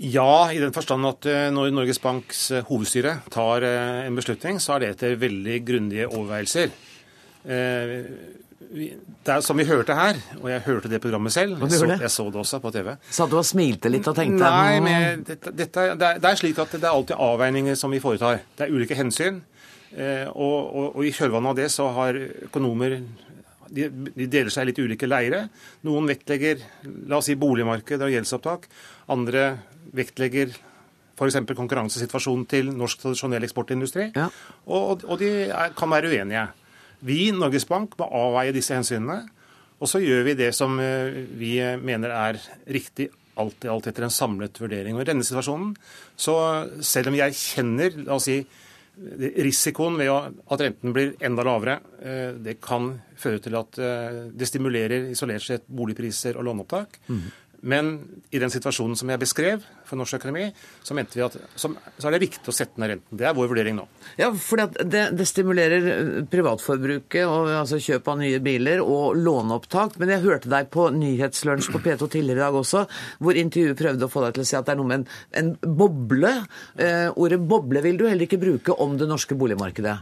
Ja, 0.00 0.48
i 0.48 0.56
den 0.56 0.72
forstand 0.72 1.04
at 1.04 1.26
eh, 1.28 1.50
når 1.52 1.74
Norges 1.76 1.98
Banks 2.00 2.46
eh, 2.56 2.64
hovedstyre 2.64 3.18
tar 3.28 3.66
eh, 3.68 4.06
en 4.06 4.16
beslutning, 4.16 4.56
så 4.56 4.78
er 4.78 4.80
det 4.80 4.88
etter 4.94 5.18
veldig 5.20 5.58
grundige 5.66 6.06
overveielser. 6.08 6.72
Det 7.40 9.32
er 9.34 9.44
som 9.44 9.60
vi 9.60 9.66
hørte 9.68 9.96
her, 9.96 10.16
og 10.38 10.48
jeg 10.48 10.64
hørte 10.64 10.88
det 10.92 11.00
programmet 11.04 11.32
selv. 11.32 11.60
Jeg 11.66 11.80
så, 11.82 11.88
jeg 11.90 12.12
så 12.12 12.26
det 12.32 12.40
også 12.40 12.60
på 12.64 12.72
TV. 12.72 12.90
Så 13.12 13.26
du 13.28 13.36
og 13.40 13.46
smilte 13.48 13.92
litt 13.92 14.08
og 14.08 14.16
tenkte 14.16 14.40
Nei, 14.44 14.80
men 14.84 15.24
dette, 15.26 15.52
dette, 15.56 15.86
det, 16.00 16.10
er, 16.16 16.36
slik 16.38 16.60
at 16.60 16.76
det 16.76 16.84
er 16.84 16.92
alltid 16.92 17.20
avveininger 17.20 17.76
som 17.76 17.92
vi 17.92 18.00
foretar. 18.00 18.44
Det 18.56 18.66
er 18.66 18.76
ulike 18.76 18.96
hensyn. 18.96 19.40
Og, 19.90 20.58
og, 20.60 20.84
og 20.94 21.02
i 21.04 21.12
kjølvannet 21.12 21.50
av 21.50 21.58
det 21.58 21.68
så 21.72 21.88
har 21.96 22.20
økonomer 22.46 23.00
de, 23.70 23.88
de, 23.88 24.26
deler 24.26 24.50
seg 24.52 24.66
i 24.66 24.70
litt 24.70 24.80
ulike 24.82 25.08
leire. 25.08 25.44
Noen 25.86 26.08
vektlegger 26.10 26.62
la 27.10 27.18
oss 27.20 27.30
si, 27.30 27.36
boligmarked 27.40 28.02
og 28.04 28.12
gjeldsopptak. 28.12 28.68
Andre 29.12 29.44
vektlegger 29.96 30.54
f.eks. 31.20 31.36
konkurransesituasjonen 31.56 32.46
til 32.48 32.70
norsk 32.72 33.02
tradisjonell 33.02 33.44
eksportindustri. 33.44 34.08
Ja. 34.16 34.30
Og, 34.66 35.04
og, 35.04 35.18
de 35.20 35.50
er, 35.50 35.74
kan 35.76 35.92
være 35.92 36.12
uenige. 36.12 36.46
Vi, 37.04 37.20
Norges 37.36 37.68
Bank, 37.68 37.96
må 38.00 38.08
avveie 38.08 38.54
disse 38.56 38.76
hensynene. 38.76 39.22
Og 39.80 39.88
så 39.88 40.00
gjør 40.02 40.26
vi 40.28 40.36
det 40.36 40.50
som 40.56 40.76
eh, 40.80 41.22
vi 41.40 41.54
mener 41.80 42.12
er 42.12 42.40
riktig 42.68 43.10
alt 43.40 43.64
i 43.64 43.70
alt 43.72 43.86
etter 43.88 44.04
en 44.04 44.12
samlet 44.12 44.58
vurdering. 44.60 44.96
Og 44.96 45.04
I 45.04 45.10
denne 45.12 45.24
situasjonen, 45.24 45.72
så 46.18 46.34
selv 46.84 47.12
om 47.12 47.16
jeg 47.16 47.36
kjenner 47.38 47.96
la 48.02 48.18
oss 48.18 48.28
si, 48.28 48.40
risikoen 49.40 49.96
ved 49.96 50.10
at 50.12 50.60
renten 50.60 50.92
blir 50.92 51.14
enda 51.24 51.44
lavere, 51.46 51.78
eh, 52.02 52.32
det 52.36 52.58
kan 52.60 52.92
føre 53.20 53.40
til 53.40 53.56
at 53.60 53.78
eh, 53.80 54.24
det 54.36 54.48
stimulerer 54.48 55.08
isolert 55.14 55.46
sett 55.46 55.68
boligpriser 55.68 56.36
og 56.36 56.48
låneopptak. 56.48 57.00
Mm. 57.08 57.22
Men 57.60 57.92
i 58.32 58.40
den 58.40 58.52
situasjonen 58.52 58.96
som 58.96 59.10
jeg 59.12 59.20
beskrev 59.20 59.64
for 59.90 60.00
norsk 60.00 60.20
økonomi, 60.20 60.48
så 60.86 60.96
mente 60.96 61.18
vi 61.18 61.24
at 61.26 61.36
så 61.58 61.70
er 61.72 62.14
det 62.14 62.22
riktig 62.22 62.52
å 62.52 62.54
sette 62.54 62.80
ned 62.80 62.94
renten. 62.94 63.18
Det 63.20 63.26
er 63.28 63.36
vår 63.36 63.50
vurdering 63.50 63.76
nå. 63.78 63.86
Ja, 64.20 64.30
for 64.34 64.62
det, 64.62 65.04
det, 65.16 65.26
stimulerer 65.28 65.88
eh, 65.92 66.12
privatforbruket, 66.30 67.24
og, 67.26 67.50
altså 67.60 67.80
kjøp 67.82 68.10
av 68.12 68.20
nye 68.22 68.42
biler 68.44 68.82
og 68.84 69.18
låneopptak. 69.18 69.98
Men 70.00 70.14
jeg 70.14 70.24
hørte 70.26 70.52
deg 70.52 70.70
på 70.72 70.88
Nyhetslunsj 70.94 71.72
på 71.74 71.82
P2 71.84 72.10
tidligere 72.16 72.40
i 72.40 72.44
dag 72.46 72.60
også, 72.60 72.84
hvor 73.20 73.38
intervjuet 73.40 73.80
prøvde 73.80 74.06
å 74.06 74.12
få 74.12 74.24
deg 74.26 74.38
til 74.38 74.46
å 74.46 74.50
si 74.52 74.58
at 74.58 74.68
det 74.68 74.76
er 74.76 74.80
noe 74.80 74.92
med 74.92 75.02
en, 75.02 75.08
en 75.42 75.76
boble. 75.82 76.36
Eh, 76.78 77.08
ordet 77.10 77.42
boble 77.42 77.84
vil 77.84 78.00
du 78.00 78.06
heller 78.08 78.28
ikke 78.28 78.40
bruke 78.40 78.78
om 78.80 78.96
det 79.00 79.10
norske 79.10 79.38
boligmarkedet? 79.38 79.98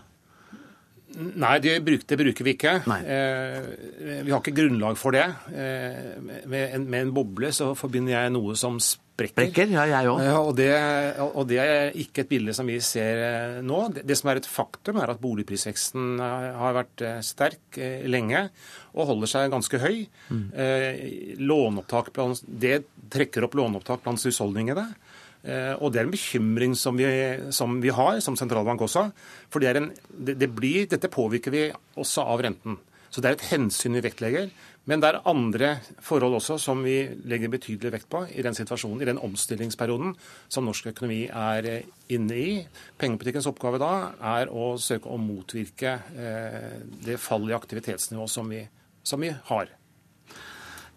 Nei, 1.18 1.57
det 1.59 1.81
bruker 1.83 2.44
vi 2.44 2.53
ikke. 2.55 2.74
Eh, 2.87 3.57
vi 4.22 4.31
har 4.31 4.38
ikke 4.38 4.55
grunnlag 4.55 4.98
for 5.01 5.16
det. 5.16 5.24
Eh, 5.51 6.18
med, 6.20 6.74
en, 6.77 6.85
med, 6.85 7.01
en, 7.01 7.14
boble 7.14 7.51
så 7.55 7.72
forbinder 7.79 8.14
jeg 8.14 8.35
noe 8.37 8.55
som 8.59 8.79
sprekker. 9.18 9.40
Brekker, 9.42 9.74
ja, 9.74 9.85
jeg 9.90 10.11
også. 10.12 10.28
Ja, 10.28 10.38
og, 10.38 10.52
det, 10.59 10.70
og 11.26 11.48
det 11.50 11.59
er 11.62 11.98
ikke 11.98 12.22
et 12.22 12.31
bilde 12.31 12.54
som 12.57 12.70
vi 12.70 12.78
ser 12.85 13.22
eh, 13.26 13.59
nå. 13.66 13.81
Det, 13.96 14.07
det 14.07 14.18
som 14.20 14.31
er 14.31 14.40
et 14.40 14.48
faktum, 14.48 15.00
er 15.02 15.12
at 15.12 15.22
boligprisveksten 15.22 16.22
eh, 16.22 16.48
har 16.62 16.78
vært 16.78 17.04
eh, 17.04 17.18
sterk 17.26 17.81
lenge 18.09 18.46
og 18.94 19.11
holder 19.12 19.31
seg 19.31 19.52
ganske 19.52 19.78
høy. 19.78 20.07
Mm. 20.33 20.46
låneopptak 21.38 22.09
blant, 22.16 22.40
det 22.48 22.81
trekker 23.12 23.44
opp 23.46 23.54
låneopptak 23.59 24.02
blant 24.02 24.24
husholdningene. 24.26 24.88
Eh, 25.46 25.74
og 25.78 25.92
det 25.92 26.00
er 26.00 26.09
en 26.09 26.14
bekymring 26.14 26.74
som 26.76 26.98
vi, 26.98 27.07
som 27.54 27.78
vi 27.83 27.92
har, 27.94 28.18
som 28.24 28.37
sentralbank 28.38 28.83
også. 28.85 29.09
For 29.52 29.62
det 29.62 29.70
er 29.70 29.81
en, 29.81 29.92
det, 30.11 30.38
det 30.40 30.50
blir, 30.54 30.88
dette 30.90 31.11
påvirker 31.12 31.54
vi 31.54 31.68
også 31.98 32.26
av 32.26 32.42
renten. 32.44 32.78
Så 33.09 33.22
det 33.22 33.31
er 33.31 33.38
et 33.38 33.46
hensyn 33.52 33.96
vi 33.96 34.04
vektlegger. 34.04 34.50
Men 34.88 35.03
det 35.03 35.09
er 35.11 35.18
andre 35.29 35.70
forhold 36.01 36.38
også 36.38 36.57
som 36.62 36.81
vi 36.85 36.96
legger 37.29 37.51
betydelig 37.53 37.92
vekt 37.92 38.09
på 38.09 38.22
i 38.33 38.44
den 38.44 38.57
situasjonen, 38.57 39.03
i 39.05 39.09
den 39.11 39.20
omstillingsperioden 39.20 40.14
som 40.48 40.64
norsk 40.64 40.88
økonomi 40.94 41.27
er 41.29 41.68
eh, 41.68 41.88
inne 42.16 42.38
i. 42.40 42.53
Pengepolitikkens 43.01 43.51
oppgave 43.51 43.81
da 43.83 43.92
er 44.38 44.48
å 44.48 44.70
søke 44.81 45.12
å 45.12 45.20
motvirke 45.20 45.98
eh, 46.16 46.79
det 47.05 47.18
fallet 47.20 47.53
i 47.53 47.59
aktivitetsnivå 47.59 48.24
som 48.33 48.48
vi, 48.48 48.62
som 49.05 49.20
vi 49.20 49.35
har. 49.51 49.74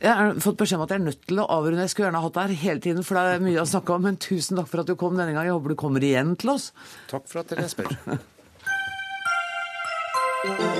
Jeg 0.01 0.17
har 0.17 0.39
fått 0.41 0.57
beskjed 0.57 0.79
om 0.79 0.85
at 0.87 0.93
jeg 0.95 1.01
er 1.01 1.05
nødt 1.11 1.25
til 1.27 1.43
å 1.43 1.49
avrunde. 1.59 1.83
Jeg 1.83 1.93
skulle 1.93 2.07
gjerne 2.07 2.23
hatt 2.23 2.37
deg 2.39 2.47
her 2.47 2.61
hele 2.63 2.81
tiden, 2.87 3.05
for 3.05 3.19
det 3.19 3.35
er 3.35 3.43
mye 3.43 3.61
å 3.61 3.69
snakke 3.69 3.93
om. 3.93 4.07
Men 4.07 4.17
tusen 4.23 4.57
takk 4.57 4.71
for 4.71 4.81
at 4.81 4.89
du 4.89 4.95
kom 4.97 5.19
denne 5.19 5.35
gang. 5.35 5.45
Jeg 5.45 5.53
håper 5.59 5.75
du 5.75 5.81
kommer 5.83 6.01
igjen 6.07 6.33
til 6.41 6.55
oss. 6.55 6.71
Takk 7.11 7.27
for 7.29 7.43
at 7.43 7.51
dere 7.53 7.69
spør. 7.69 7.91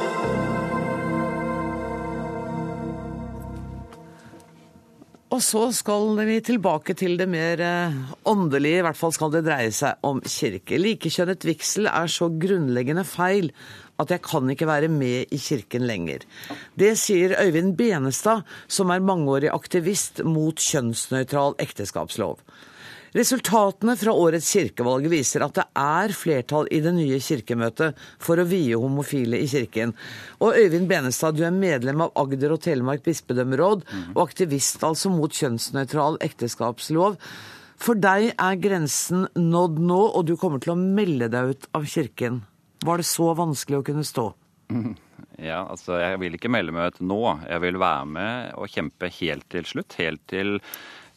Og 5.31 5.39
så 5.39 5.69
skal 5.71 6.17
vi 6.27 6.41
tilbake 6.43 6.91
til 6.99 7.13
det 7.19 7.29
mer 7.31 7.61
eh, 7.63 7.99
åndelige, 8.27 8.81
i 8.81 8.83
hvert 8.83 8.99
fall 8.99 9.13
skal 9.15 9.31
det 9.31 9.45
dreie 9.45 9.71
seg 9.71 10.01
om 10.03 10.19
kirke. 10.27 10.75
Likekjønnet 10.75 11.45
vigsel 11.47 11.87
er 11.87 12.11
så 12.11 12.27
grunnleggende 12.27 13.05
feil 13.07 13.47
at 14.01 14.11
jeg 14.11 14.23
kan 14.25 14.49
ikke 14.51 14.67
være 14.67 14.89
med 14.91 15.31
i 15.31 15.39
kirken 15.39 15.85
lenger. 15.87 16.25
Det 16.75 16.97
sier 16.99 17.37
Øyvind 17.39 17.77
Benestad, 17.79 18.43
som 18.67 18.91
er 18.91 19.03
mangeårig 19.05 19.53
aktivist 19.53 20.19
mot 20.27 20.59
kjønnsnøytral 20.59 21.55
ekteskapslov. 21.63 22.41
Resultatene 23.11 23.97
fra 23.99 24.13
årets 24.15 24.47
kirkevalg 24.53 25.09
viser 25.11 25.43
at 25.43 25.57
det 25.57 25.65
er 25.75 26.13
flertall 26.15 26.69
i 26.71 26.79
det 26.83 26.93
nye 26.95 27.17
kirkemøtet 27.19 27.97
for 28.23 28.39
å 28.39 28.45
vie 28.47 28.77
homofile 28.79 29.41
i 29.43 29.49
kirken. 29.51 29.91
Og 30.39 30.55
Øyvind 30.55 30.87
Benestad, 30.87 31.35
du 31.35 31.43
er 31.43 31.51
medlem 31.51 32.05
av 32.05 32.13
Agder 32.21 32.55
og 32.55 32.61
Telemark 32.63 33.03
bispedømmeråd, 33.03 33.83
og 34.13 34.21
aktivist 34.23 34.85
altså 34.87 35.11
mot 35.11 35.35
kjønnsnøytral 35.35 36.21
ekteskapslov. 36.23 37.19
For 37.81 37.99
deg 37.99 38.29
er 38.31 38.61
grensen 38.63 39.27
nådd 39.35 39.83
nå, 39.83 39.99
og 40.15 40.29
du 40.29 40.37
kommer 40.39 40.63
til 40.63 40.75
å 40.75 40.79
melde 40.79 41.27
deg 41.33 41.51
ut 41.51 41.67
av 41.75 41.89
kirken. 41.91 42.45
Var 42.85 43.01
det 43.01 43.09
så 43.09 43.33
vanskelig 43.35 43.81
å 43.81 43.87
kunne 43.91 44.07
stå? 44.07 44.31
Ja, 45.41 45.63
altså 45.63 45.95
jeg 45.97 46.19
vil 46.21 46.35
ikke 46.37 46.51
melde 46.53 46.73
meg 46.75 46.91
ut 46.91 46.99
nå. 47.01 47.17
Jeg 47.49 47.61
vil 47.63 47.79
være 47.81 48.05
med 48.13 48.51
og 48.61 48.69
kjempe 48.69 49.07
helt 49.15 49.47
til 49.49 49.65
slutt. 49.65 49.95
Helt 49.97 50.21
til 50.29 50.59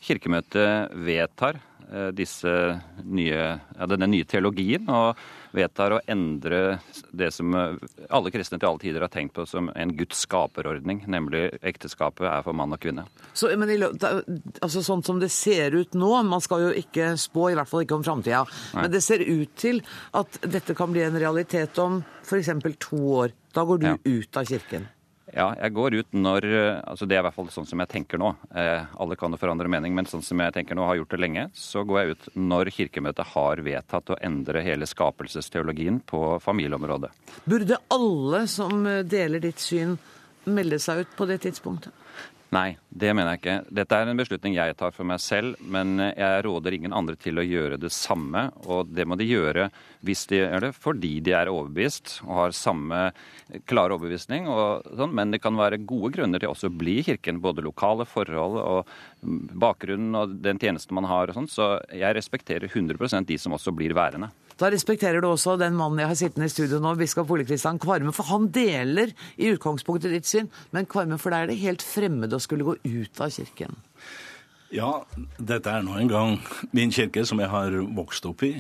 Kirkemøtet 0.04 0.94
vedtar 1.04 1.58
nye, 1.92 3.40
ja, 3.78 3.86
denne 3.90 4.06
nye 4.10 4.24
teologien 4.28 4.88
og 4.88 5.18
vedtar 5.54 5.94
å 5.94 6.00
endre 6.10 6.80
det 7.14 7.28
som 7.34 7.54
eh, 7.54 7.76
alle 8.10 8.32
kristne 8.34 8.58
til 8.58 8.68
alle 8.68 8.82
tider 8.82 9.04
har 9.04 9.12
tenkt 9.12 9.36
på 9.36 9.44
som 9.46 9.68
en 9.74 9.92
Guds 9.96 10.24
skaperordning, 10.26 11.04
nemlig 11.10 11.44
ekteskapet 11.62 12.26
er 12.26 12.42
for 12.46 12.56
mann 12.56 12.74
og 12.74 12.80
kvinne. 12.82 13.04
Så, 13.32 13.52
men 13.58 13.70
altså 13.78 14.82
Sånn 14.84 15.04
som 15.06 15.20
det 15.22 15.30
ser 15.32 15.74
ut 15.78 15.94
nå, 15.94 16.10
man 16.26 16.42
skal 16.44 16.66
jo 16.66 16.72
ikke 16.76 17.12
spå, 17.20 17.50
i 17.52 17.58
hvert 17.58 17.70
fall 17.70 17.84
ikke 17.86 17.98
om 18.00 18.04
framtida, 18.06 18.42
men 18.74 18.90
det 18.92 19.02
ser 19.04 19.22
ut 19.24 19.54
til 19.60 19.80
at 20.18 20.40
dette 20.42 20.74
kan 20.76 20.92
bli 20.92 21.04
en 21.06 21.18
realitet 21.20 21.78
om 21.82 22.02
f.eks. 22.24 22.50
to 22.82 23.00
år. 23.20 23.32
Da 23.54 23.62
går 23.64 23.78
du 23.78 23.86
Ja. 23.86 23.96
ut 24.04 24.36
av 24.36 24.44
kirken. 24.50 24.88
Ja, 25.34 25.48
jeg 25.58 25.74
går 25.74 25.96
ut 25.98 26.12
når 26.14 26.44
eh, 26.46 26.80
altså 26.86 27.08
Det 27.10 27.16
er 27.16 27.24
i 27.24 27.26
hvert 27.26 27.34
fall 27.34 27.50
sånn 27.50 27.66
som 27.66 27.80
jeg 27.82 27.90
tenker 27.90 28.20
nå. 28.22 28.30
Eh, 28.54 28.84
alle 29.02 29.16
kan 29.18 29.34
jo 29.34 29.40
forandre 29.40 29.70
mening, 29.70 29.94
men 29.96 30.06
sånn 30.06 30.22
som 30.22 30.38
jeg 30.40 30.54
tenker 30.54 30.78
nå, 30.78 30.84
har 30.86 31.00
gjort 31.00 31.16
det 31.16 31.20
lenge, 31.24 31.48
så 31.58 31.82
går 31.82 32.00
jeg 32.00 32.14
ut 32.14 32.28
når 32.38 32.70
Kirkemøtet 32.76 33.32
har 33.32 33.62
vedtatt 33.66 34.14
å 34.14 34.20
endre 34.22 34.62
hele 34.62 34.86
skapelsesteologien 34.86 35.98
på 36.06 36.22
familieområdet. 36.44 37.10
Burde 37.50 37.80
alle 37.96 38.44
som 38.50 38.86
eh, 38.86 39.02
deler 39.02 39.42
ditt 39.42 39.62
syn, 39.62 39.98
melde 40.46 40.78
seg 40.82 41.02
ut 41.02 41.18
på 41.18 41.26
det 41.26 41.40
tidspunktet? 41.48 42.03
Nei, 42.54 42.76
det 42.92 43.10
mener 43.16 43.34
jeg 43.34 43.40
ikke. 43.40 43.54
Dette 43.74 43.98
er 43.98 44.10
en 44.10 44.18
beslutning 44.20 44.54
jeg 44.54 44.76
tar 44.78 44.92
for 44.94 45.08
meg 45.08 45.18
selv, 45.22 45.56
men 45.74 45.96
jeg 45.98 46.42
råder 46.46 46.76
ingen 46.76 46.94
andre 46.94 47.16
til 47.18 47.40
å 47.40 47.44
gjøre 47.46 47.78
det 47.80 47.90
samme. 47.94 48.44
Og 48.68 48.92
det 48.94 49.06
må 49.08 49.16
de 49.18 49.26
gjøre 49.26 49.70
hvis 50.04 50.26
de 50.30 50.42
gjør 50.42 50.66
det 50.66 50.70
fordi 50.76 51.14
de 51.24 51.34
er 51.34 51.50
overbevist 51.50 52.20
og 52.26 52.34
har 52.36 52.54
samme 52.54 53.00
klare 53.70 53.96
overbevisning. 53.96 54.46
Sånn. 54.46 55.16
Men 55.16 55.34
det 55.34 55.42
kan 55.42 55.58
være 55.58 55.82
gode 55.82 56.12
grunner 56.18 56.42
til 56.42 56.52
også 56.52 56.70
å 56.70 56.76
bli 56.84 57.00
i 57.00 57.06
kirken, 57.08 57.42
både 57.42 57.64
lokale 57.64 58.06
forhold 58.06 58.60
og 58.60 58.94
bakgrunnen 59.24 60.14
og 60.20 60.38
den 60.44 60.60
tjenesten 60.62 60.94
man 60.94 61.08
har 61.10 61.32
og 61.32 61.40
sånn. 61.40 61.50
Så 61.50 61.72
jeg 61.90 62.14
respekterer 62.14 62.70
100% 62.70 63.32
de 63.32 63.40
som 63.40 63.56
også 63.56 63.74
blir 63.74 63.96
værende. 63.96 64.30
Da 64.60 64.68
respekterer 64.70 65.20
du 65.20 65.26
også 65.32 65.56
den 65.58 65.74
mannen 65.74 65.98
jeg 65.98 66.10
har 66.12 66.18
sittende 66.18 66.46
i 66.46 66.52
studio 66.52 66.78
nå, 66.82 66.92
biskop 67.00 67.30
Ole 67.34 67.46
Kristian 67.48 67.80
Kvarme, 67.82 68.12
for 68.14 68.28
han 68.30 68.46
deler 68.54 69.10
i 69.36 69.48
utgangspunktet 69.54 70.12
ditt 70.14 70.28
syn. 70.30 70.50
Men 70.70 70.86
Kvarme, 70.86 71.18
for 71.18 71.34
deg 71.34 71.42
er 71.42 71.50
det 71.50 71.58
helt 71.64 71.82
fremmed 71.82 72.32
å 72.36 72.42
skulle 72.42 72.66
gå 72.68 72.76
ut 72.84 73.20
av 73.24 73.32
kirken. 73.34 73.74
Ja, 74.74 74.92
dette 75.38 75.70
er 75.70 75.82
nå 75.86 75.98
en 76.00 76.08
gang 76.10 76.36
min 76.74 76.94
kirke 76.94 77.26
som 77.26 77.42
jeg 77.42 77.50
har 77.52 77.74
vokst 77.98 78.26
opp 78.30 78.42
i. 78.46 78.54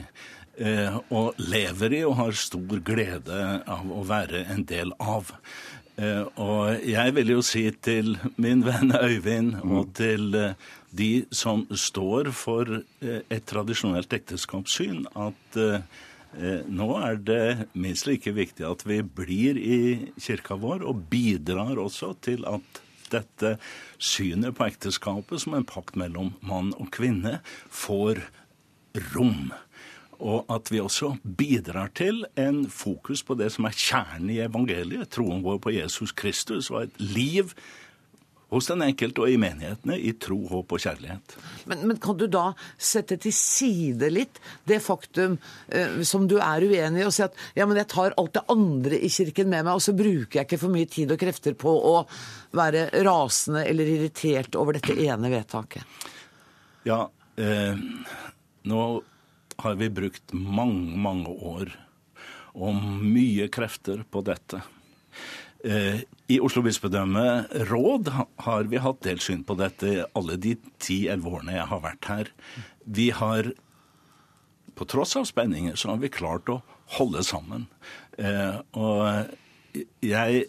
eh, 0.58 0.98
Og 1.10 1.34
lever 1.38 1.92
i 2.00 2.04
og 2.04 2.16
har 2.20 2.32
stor 2.38 2.78
glede 2.86 3.62
av 3.66 3.86
å 3.90 4.04
være 4.06 4.44
en 4.50 4.64
del 4.64 4.92
av. 5.00 5.32
Eh, 5.96 6.22
Og 6.36 6.82
jeg 6.86 7.14
vil 7.14 7.28
jo 7.36 7.40
si 7.42 7.70
til 7.70 8.16
min 8.36 8.62
venn 8.66 8.90
Øyvind 8.94 9.62
og 9.64 9.94
til 9.94 10.34
eh, 10.34 10.54
de 10.94 11.24
som 11.34 11.64
står 11.70 12.30
for 12.36 12.70
eh, 12.78 13.20
et 13.32 13.46
tradisjonelt 13.50 14.12
ekteskapssyn, 14.14 15.04
at 15.18 15.58
eh, 15.58 15.82
eh, 16.38 16.62
nå 16.70 16.88
er 17.00 17.18
det 17.18 17.68
minst 17.72 18.08
like 18.08 18.34
viktig 18.36 18.66
at 18.68 18.86
vi 18.86 19.00
blir 19.02 19.58
i 19.58 19.80
kirka 20.20 20.58
vår 20.60 20.86
og 20.86 21.06
bidrar 21.10 21.80
også 21.82 22.14
til 22.24 22.46
at 22.50 22.82
dette 23.12 23.56
synet 23.98 24.56
på 24.56 24.66
ekteskapet 24.66 25.44
som 25.44 25.58
en 25.58 25.66
pakt 25.68 25.98
mellom 25.98 26.34
mann 26.46 26.72
og 26.78 26.90
kvinne 26.94 27.38
får 27.70 28.22
rom. 29.12 29.52
Og 30.24 30.46
at 30.52 30.70
vi 30.70 30.80
også 30.80 31.16
bidrar 31.22 31.90
til 31.98 32.22
en 32.38 32.64
fokus 32.70 33.24
på 33.26 33.36
det 33.38 33.50
som 33.52 33.66
er 33.66 33.76
kjernen 33.76 34.30
i 34.32 34.40
evangeliet, 34.44 35.10
troen 35.12 35.42
vår 35.44 35.58
på 35.62 35.74
Jesus 35.74 36.14
Kristus 36.16 36.70
og 36.72 36.84
et 36.86 37.00
liv 37.02 37.50
hos 38.54 38.68
den 38.70 38.84
enkelte 38.86 39.24
og 39.24 39.32
i 39.32 39.38
menighetene 39.40 39.96
i 39.98 40.12
tro, 40.20 40.38
håp 40.50 40.74
og 40.76 40.82
kjærlighet. 40.84 41.36
Men, 41.70 41.84
men 41.90 42.00
kan 42.02 42.18
du 42.18 42.26
da 42.30 42.46
sette 42.78 43.18
til 43.20 43.34
side 43.34 44.10
litt 44.12 44.40
det 44.68 44.80
faktum 44.84 45.36
eh, 45.68 46.00
som 46.06 46.28
du 46.30 46.36
er 46.38 46.64
uenig 46.64 47.02
i, 47.02 47.06
og 47.08 47.14
si 47.14 47.24
at 47.26 47.36
ja, 47.58 47.66
men 47.66 47.80
jeg 47.82 47.90
tar 47.92 48.16
alt 48.20 48.36
det 48.36 48.44
andre 48.54 49.00
i 49.00 49.10
kirken 49.12 49.50
med 49.50 49.66
meg, 49.66 49.74
og 49.74 49.84
så 49.84 49.96
bruker 49.96 50.40
jeg 50.40 50.48
ikke 50.48 50.62
for 50.62 50.74
mye 50.74 50.90
tid 50.90 51.14
og 51.14 51.20
krefter 51.20 51.56
på 51.58 51.74
å 51.74 51.96
være 52.54 52.86
rasende 53.04 53.64
eller 53.66 53.90
irritert 53.96 54.58
over 54.60 54.78
dette 54.78 54.96
ene 55.02 55.32
vedtaket? 55.32 56.04
Ja, 56.86 57.02
eh, 57.40 57.74
nå 58.70 58.84
har 59.64 59.80
vi 59.80 59.90
brukt 59.90 60.34
mange, 60.34 60.96
mange 61.00 61.30
år 61.30 61.74
og 62.54 62.78
mye 63.02 63.48
krefter 63.52 64.04
på 64.10 64.22
dette. 64.26 64.60
Eh, 65.64 66.00
I 66.28 66.40
Oslo 66.44 66.60
bispedømme 66.64 67.46
råd 67.70 68.10
har 68.44 68.66
vi 68.68 68.80
hatt 68.84 69.04
delsyn 69.06 69.44
på 69.48 69.56
dette 69.56 70.04
alle 70.16 70.36
de 70.40 70.58
ti-elleve 70.82 71.38
årene 71.38 71.56
jeg 71.56 71.68
har 71.70 71.84
vært 71.84 72.08
her. 72.10 72.32
Vi 72.84 73.08
har, 73.16 73.48
på 74.76 74.88
tross 74.90 75.16
av 75.16 75.24
spenninger, 75.30 75.78
så 75.80 75.94
har 75.94 76.02
vi 76.04 76.12
klart 76.12 76.52
å 76.52 76.60
holde 76.98 77.24
sammen. 77.24 77.66
Eh, 78.20 78.60
og 78.76 79.80
jeg 80.04 80.44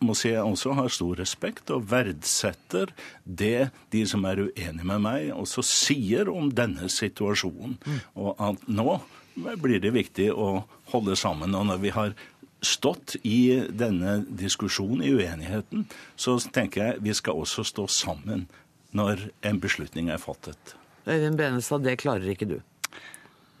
må 0.00 0.14
si 0.16 0.30
jeg 0.30 0.46
også 0.46 0.74
har 0.78 0.92
stor 0.94 1.18
respekt 1.20 1.70
og 1.74 1.88
verdsetter 1.90 2.94
det 3.24 3.68
de 3.92 4.04
som 4.08 4.24
er 4.30 4.46
uenige 4.46 4.86
med 4.86 5.02
meg, 5.04 5.32
også 5.34 5.64
sier 5.66 6.30
om 6.32 6.48
denne 6.54 6.88
situasjonen. 6.92 7.76
Og 8.14 8.38
at 8.38 8.68
nå 8.70 9.00
blir 9.60 9.82
det 9.82 9.92
viktig 9.94 10.30
å 10.32 10.62
holde 10.94 11.18
sammen. 11.18 11.54
Og 11.58 11.66
når 11.68 11.82
vi 11.82 11.92
har 11.94 12.14
stått 12.62 13.16
i 13.22 13.66
denne 13.70 14.20
diskusjonen, 14.26 15.02
i 15.04 15.12
uenigheten, 15.14 15.86
så 16.16 16.36
tenker 16.52 16.84
jeg 16.84 17.04
vi 17.04 17.14
skal 17.16 17.40
også 17.40 17.64
stå 17.64 17.86
sammen 17.90 18.46
når 18.96 19.28
en 19.46 19.60
beslutning 19.62 20.10
er 20.10 20.18
fattet. 20.20 20.74
Øyvind 21.06 21.38
Benestad, 21.38 21.84
det 21.86 21.98
klarer 22.02 22.28
ikke 22.32 22.48
du. 22.50 22.58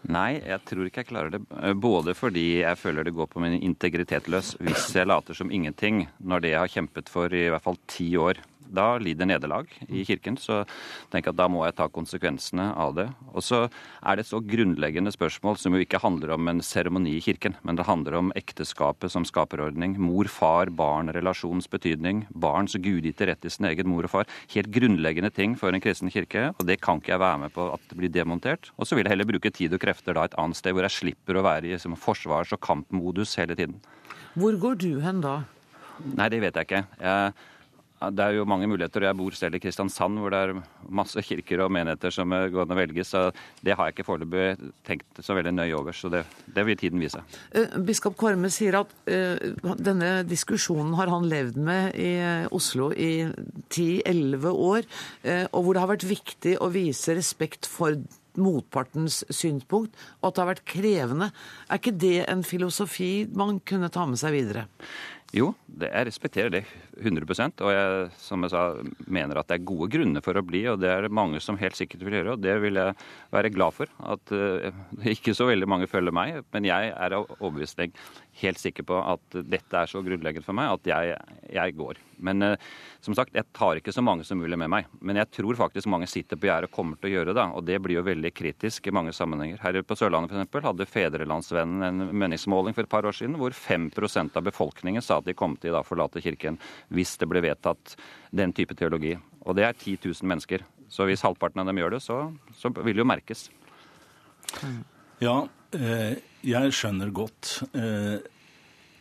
Nei, 0.08 0.40
jeg 0.40 0.62
tror 0.64 0.86
ikke 0.88 1.02
jeg 1.02 1.10
klarer 1.10 1.34
det. 1.34 1.40
Eh, 1.60 1.74
Både 1.76 2.14
fordi 2.16 2.62
jeg 2.62 2.78
føler 2.80 3.04
det 3.04 3.12
går 3.16 3.28
på 3.28 3.42
min 3.42 3.58
integritet 3.60 4.30
løs 4.32 4.54
hvis 4.60 4.88
jeg 4.96 5.08
later 5.08 5.36
som 5.36 5.52
ingenting 5.52 6.06
når 6.24 6.40
det 6.44 6.54
jeg 6.54 6.62
har 6.62 6.72
kjempet 6.72 7.12
for 7.12 7.32
i 7.36 7.48
hvert 7.52 7.64
fall 7.64 7.76
ti 7.90 8.08
år, 8.16 8.40
Da 8.70 8.94
lider 9.02 9.26
nederlag 9.26 9.70
i 9.88 10.04
kirken. 10.06 10.38
Så 10.40 10.62
jeg 11.10 11.26
at 11.26 11.36
da 11.36 11.48
må 11.50 11.64
jeg 11.66 11.76
ta 11.78 11.88
konsekvensene 11.90 12.70
av 12.78 12.94
det. 12.96 13.08
Og 13.34 13.42
så 13.44 13.64
er 13.66 14.16
det 14.16 14.24
et 14.24 14.30
så 14.30 14.40
grunnleggende 14.44 15.12
spørsmål 15.14 15.58
som 15.60 15.74
jo 15.74 15.82
ikke 15.82 16.00
handler 16.02 16.34
om 16.36 16.50
en 16.50 16.62
seremoni 16.64 17.16
i 17.18 17.24
kirken, 17.24 17.56
men 17.66 17.78
det 17.78 17.88
handler 17.88 18.18
om 18.20 18.32
ekteskapet 18.38 19.12
som 19.12 19.26
skaperordning. 19.28 19.96
Mor-far-barn-relasjonens 20.00 21.70
betydning. 21.70 22.24
Barns 22.30 22.78
gudgitte 22.78 23.28
rett 23.28 23.42
til 23.42 23.54
sin 23.54 23.68
egen 23.70 23.90
mor 23.90 24.06
og 24.06 24.14
far. 24.14 24.30
Helt 24.54 24.72
grunnleggende 24.74 25.32
ting 25.34 25.56
for 25.58 25.74
en 25.74 25.82
kristen 25.82 26.12
kirke, 26.12 26.50
og 26.56 26.66
det 26.68 26.80
kan 26.84 27.02
ikke 27.02 27.14
jeg 27.14 27.24
være 27.24 27.44
med 27.44 27.54
på 27.56 27.68
at 27.74 27.86
det 27.90 27.98
blir 27.98 28.12
demontert. 28.14 28.70
Og 28.78 28.88
så 28.88 28.96
vil 28.96 29.06
jeg 29.06 29.16
heller 29.16 29.28
bruke 29.28 29.52
tid 29.54 29.74
og 29.76 29.82
krefter 29.82 30.16
da 30.16 30.26
et 30.28 30.36
annet 30.40 30.58
sted, 30.58 30.74
hvor 30.76 30.86
jeg 30.86 30.98
slipper 30.98 31.38
å 31.38 31.46
være 31.46 31.68
i 31.68 31.74
liksom, 31.74 31.98
forsvars- 31.98 32.54
og 32.56 32.62
kampmodus 32.64 33.36
hele 33.40 33.56
tiden. 33.58 33.80
Hvor 34.38 34.54
går 34.62 34.78
du 34.78 34.92
hen 35.02 35.22
da? 35.24 35.40
Nei, 36.00 36.28
det 36.32 36.40
vet 36.42 36.56
jeg 36.56 36.68
ikke. 36.68 36.84
Jeg, 37.02 37.32
det 38.08 38.24
er 38.24 38.36
jo 38.38 38.46
mange 38.48 38.68
muligheter. 38.70 39.04
Jeg 39.04 39.16
bor 39.18 39.34
selv 39.36 39.56
i 39.58 39.60
Kristiansand, 39.60 40.20
hvor 40.20 40.32
det 40.32 40.38
er 40.40 40.60
masse 40.88 41.20
kirker 41.24 41.64
og 41.66 41.72
menigheter 41.74 42.14
som 42.14 42.32
går 42.32 42.70
velge. 42.78 43.04
Så 43.04 43.26
det 43.60 43.76
har 43.76 43.88
jeg 43.88 43.98
ikke 43.98 44.06
foreløpig 44.08 44.70
tenkt 44.86 45.20
så 45.20 45.36
veldig 45.36 45.52
nøye 45.52 45.76
over. 45.76 45.92
Så 45.96 46.08
det, 46.12 46.24
det 46.48 46.64
vil 46.66 46.78
tiden 46.80 47.02
vise. 47.02 47.20
Eh, 47.52 47.76
biskop 47.84 48.16
Kvarme 48.20 48.48
sier 48.52 48.80
at 48.80 48.94
uh, 49.10 49.74
denne 49.76 50.22
diskusjonen 50.28 50.94
har 50.96 51.12
han 51.12 51.28
levd 51.28 51.60
med 51.60 51.98
i 52.00 52.14
Oslo 52.56 52.88
i 52.92 53.28
10-11 53.68 54.48
år, 54.48 54.88
uh, 55.26 55.44
og 55.52 55.60
hvor 55.60 55.76
det 55.76 55.84
har 55.84 55.92
vært 55.92 56.08
viktig 56.08 56.56
å 56.60 56.72
vise 56.72 57.16
respekt 57.18 57.68
for 57.68 58.00
motpartens 58.40 59.24
synspunkt, 59.34 59.96
og 60.20 60.30
at 60.30 60.36
det 60.36 60.42
har 60.42 60.52
vært 60.54 60.68
krevende. 60.68 61.30
Er 61.68 61.80
ikke 61.80 61.96
det 61.98 62.18
en 62.30 62.44
filosofi 62.46 63.26
man 63.36 63.58
kunne 63.66 63.90
ta 63.92 64.06
med 64.08 64.20
seg 64.20 64.36
videre? 64.36 64.68
Jo, 65.34 65.52
det, 65.66 65.92
jeg 65.92 66.08
respekterer 66.08 66.50
det 66.50 66.64
100% 66.98 67.62
og 67.64 67.72
jeg, 67.74 68.10
som 68.20 68.44
jeg 68.44 68.52
sa, 68.52 68.64
mener 69.06 69.40
at 69.40 69.50
det 69.50 69.58
er 69.58 69.68
gode 69.68 69.90
grunner 69.92 70.24
for 70.24 70.38
å 70.38 70.44
bli, 70.46 70.64
og 70.70 70.80
det 70.82 70.90
er 70.92 71.06
det 71.06 71.14
mange 71.14 71.40
som 71.42 71.58
helt 71.60 71.78
sikkert 71.78 72.04
vil 72.06 72.18
gjøre, 72.18 72.36
og 72.36 72.44
det 72.44 72.56
vil 72.64 72.80
jeg 72.80 72.96
være 73.34 73.52
glad 73.54 73.76
for. 73.76 73.92
At 74.02 74.34
uh, 74.34 74.70
ikke 75.14 75.34
så 75.36 75.48
veldig 75.50 75.68
mange 75.70 75.90
følger 75.90 76.14
meg, 76.14 76.42
men 76.54 76.68
jeg 76.68 76.92
er 76.92 77.18
overbevist 77.20 77.80
helt 78.40 78.60
sikker 78.60 78.86
på 78.88 79.00
at 79.00 79.40
dette 79.46 79.76
er 79.76 79.90
så 79.90 80.02
grunnleggende 80.04 80.46
for 80.46 80.56
meg 80.56 80.72
at 80.74 80.90
jeg, 80.90 81.18
jeg 81.54 81.76
går. 81.78 82.00
Men 82.20 82.44
uh, 82.44 82.70
som 83.00 83.16
sagt, 83.16 83.34
jeg 83.36 83.48
tar 83.56 83.80
ikke 83.80 83.94
så 83.94 84.04
mange 84.04 84.26
som 84.28 84.40
mulig 84.40 84.58
med 84.60 84.70
meg. 84.72 84.88
Men 85.00 85.20
jeg 85.22 85.30
tror 85.32 85.56
faktisk 85.56 85.88
mange 85.90 86.08
sitter 86.10 86.36
på 86.36 86.50
gjerdet 86.50 86.68
og 86.68 86.74
kommer 86.76 87.00
til 87.00 87.10
å 87.10 87.14
gjøre 87.14 87.34
det. 87.36 87.46
Og 87.56 87.64
det 87.64 87.78
blir 87.80 87.96
jo 87.96 88.06
veldig 88.06 88.32
kritisk 88.36 88.90
i 88.90 88.94
mange 88.94 89.14
sammenhenger. 89.16 89.60
Her 89.62 89.80
på 89.86 89.96
Sørlandet 89.96 90.34
f.eks. 90.36 90.66
hadde 90.66 90.88
Fedrelandsvennen 90.88 91.86
en 91.86 92.10
meningsmåling 92.20 92.76
for 92.76 92.84
et 92.84 92.92
par 92.92 93.08
år 93.08 93.16
siden 93.16 93.38
hvor 93.40 93.56
5% 93.56 94.36
av 94.36 94.46
befolkningen 94.50 95.04
sa 95.04 95.20
at 95.20 95.28
de 95.28 95.36
kom 95.36 95.56
til 95.60 95.76
å 95.76 95.84
forlate 95.86 96.22
kirken 96.24 96.60
hvis 96.88 97.16
det 97.20 97.28
ble 97.30 97.42
vedtatt 97.44 97.96
den 98.34 98.54
type 98.56 98.76
teologi. 98.78 99.16
Og 99.44 99.56
det 99.56 99.66
er 99.66 99.76
10 99.76 99.98
000 100.04 100.28
mennesker. 100.30 100.64
Så 100.90 101.06
hvis 101.06 101.22
halvparten 101.22 101.62
av 101.62 101.70
dem 101.70 101.78
gjør 101.78 101.94
det, 101.96 102.02
så, 102.02 102.18
så 102.58 102.72
vil 102.74 102.96
det 102.96 103.04
jo 103.04 103.08
merkes. 103.08 103.46
Ja, 105.22 105.36
eh, 105.76 106.18
jeg 106.42 106.74
skjønner 106.74 107.12
godt 107.14 107.60
eh, 107.76 108.18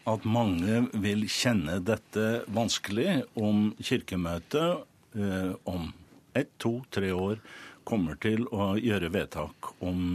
at 0.09 0.27
mange 0.29 0.83
vil 1.01 1.25
kjenne 1.31 1.79
dette 1.85 2.43
vanskelig 2.53 3.23
om 3.39 3.71
Kirkemøtet 3.81 4.85
eh, 5.17 5.51
om 5.69 5.89
ett, 6.37 6.53
to, 6.61 6.79
tre 6.93 7.09
år 7.15 7.41
kommer 7.89 8.19
til 8.21 8.45
å 8.53 8.75
gjøre 8.77 9.09
vedtak 9.09 9.71
om 9.81 10.13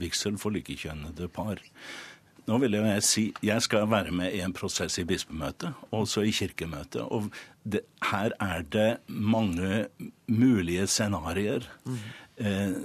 vigsel 0.00 0.40
for 0.42 0.50
likekjønnede 0.56 1.28
par. 1.30 1.60
Nå 2.46 2.60
vil 2.62 2.76
jeg 2.78 3.02
si 3.02 3.24
jeg 3.42 3.62
skal 3.64 3.88
være 3.90 4.14
med 4.14 4.36
i 4.36 4.42
en 4.44 4.54
prosess 4.54 5.00
i 5.02 5.06
bispemøtet, 5.08 5.74
også 5.90 6.22
i 6.22 6.34
kirkemøtet. 6.34 7.02
Og 7.02 7.30
det, 7.64 7.82
her 8.12 8.36
er 8.40 8.62
det 8.62 8.90
mange 9.08 9.86
mulige 10.30 10.86
scenarioer. 10.86 11.66
Mm. 11.84 11.98
Eh, 12.38 12.78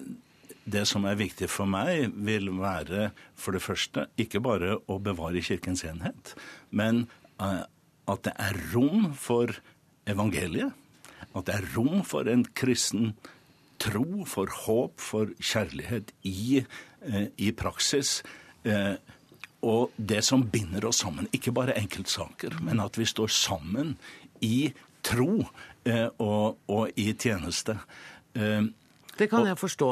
det 0.72 0.86
som 0.90 1.06
er 1.10 1.20
viktig 1.20 1.50
for 1.50 1.70
meg, 1.70 2.12
vil 2.14 2.50
være 2.58 3.12
for 3.38 3.56
det 3.56 3.64
første 3.66 4.08
ikke 4.22 4.42
bare 4.44 4.78
å 4.90 5.00
bevare 5.02 5.42
Kirkens 5.46 5.84
enhet, 5.88 6.36
men 6.70 7.08
eh, 7.42 7.64
at 8.12 8.24
det 8.26 8.34
er 8.42 8.58
rom 8.74 9.12
for 9.18 9.54
evangeliet. 10.10 10.74
At 11.32 11.48
det 11.48 11.56
er 11.56 11.70
rom 11.76 12.02
for 12.08 12.28
en 12.30 12.44
kristen 12.58 13.14
tro, 13.82 14.26
for 14.30 14.52
håp, 14.66 15.00
for 15.02 15.32
kjærlighet 15.40 16.12
i, 16.28 16.64
eh, 17.08 17.28
i 17.38 17.52
praksis. 17.52 18.22
Eh, 18.66 18.96
og 19.62 19.94
det 19.96 20.24
som 20.26 20.44
binder 20.50 20.86
oss 20.90 21.04
sammen. 21.04 21.30
Ikke 21.36 21.54
bare 21.56 21.78
enkeltsaker, 21.80 22.58
men 22.66 22.82
at 22.84 22.98
vi 22.98 23.06
står 23.06 23.32
sammen 23.34 23.96
i 24.42 24.72
tro 25.06 25.44
eh, 25.86 26.08
og, 26.18 26.62
og, 26.68 26.90
i 27.00 27.12
tjeneste. 27.14 27.78
Eh, 28.34 28.66
det 29.18 29.30
kan 29.30 29.44
og, 29.44 29.52
jeg 29.52 29.62
forstå. 29.62 29.92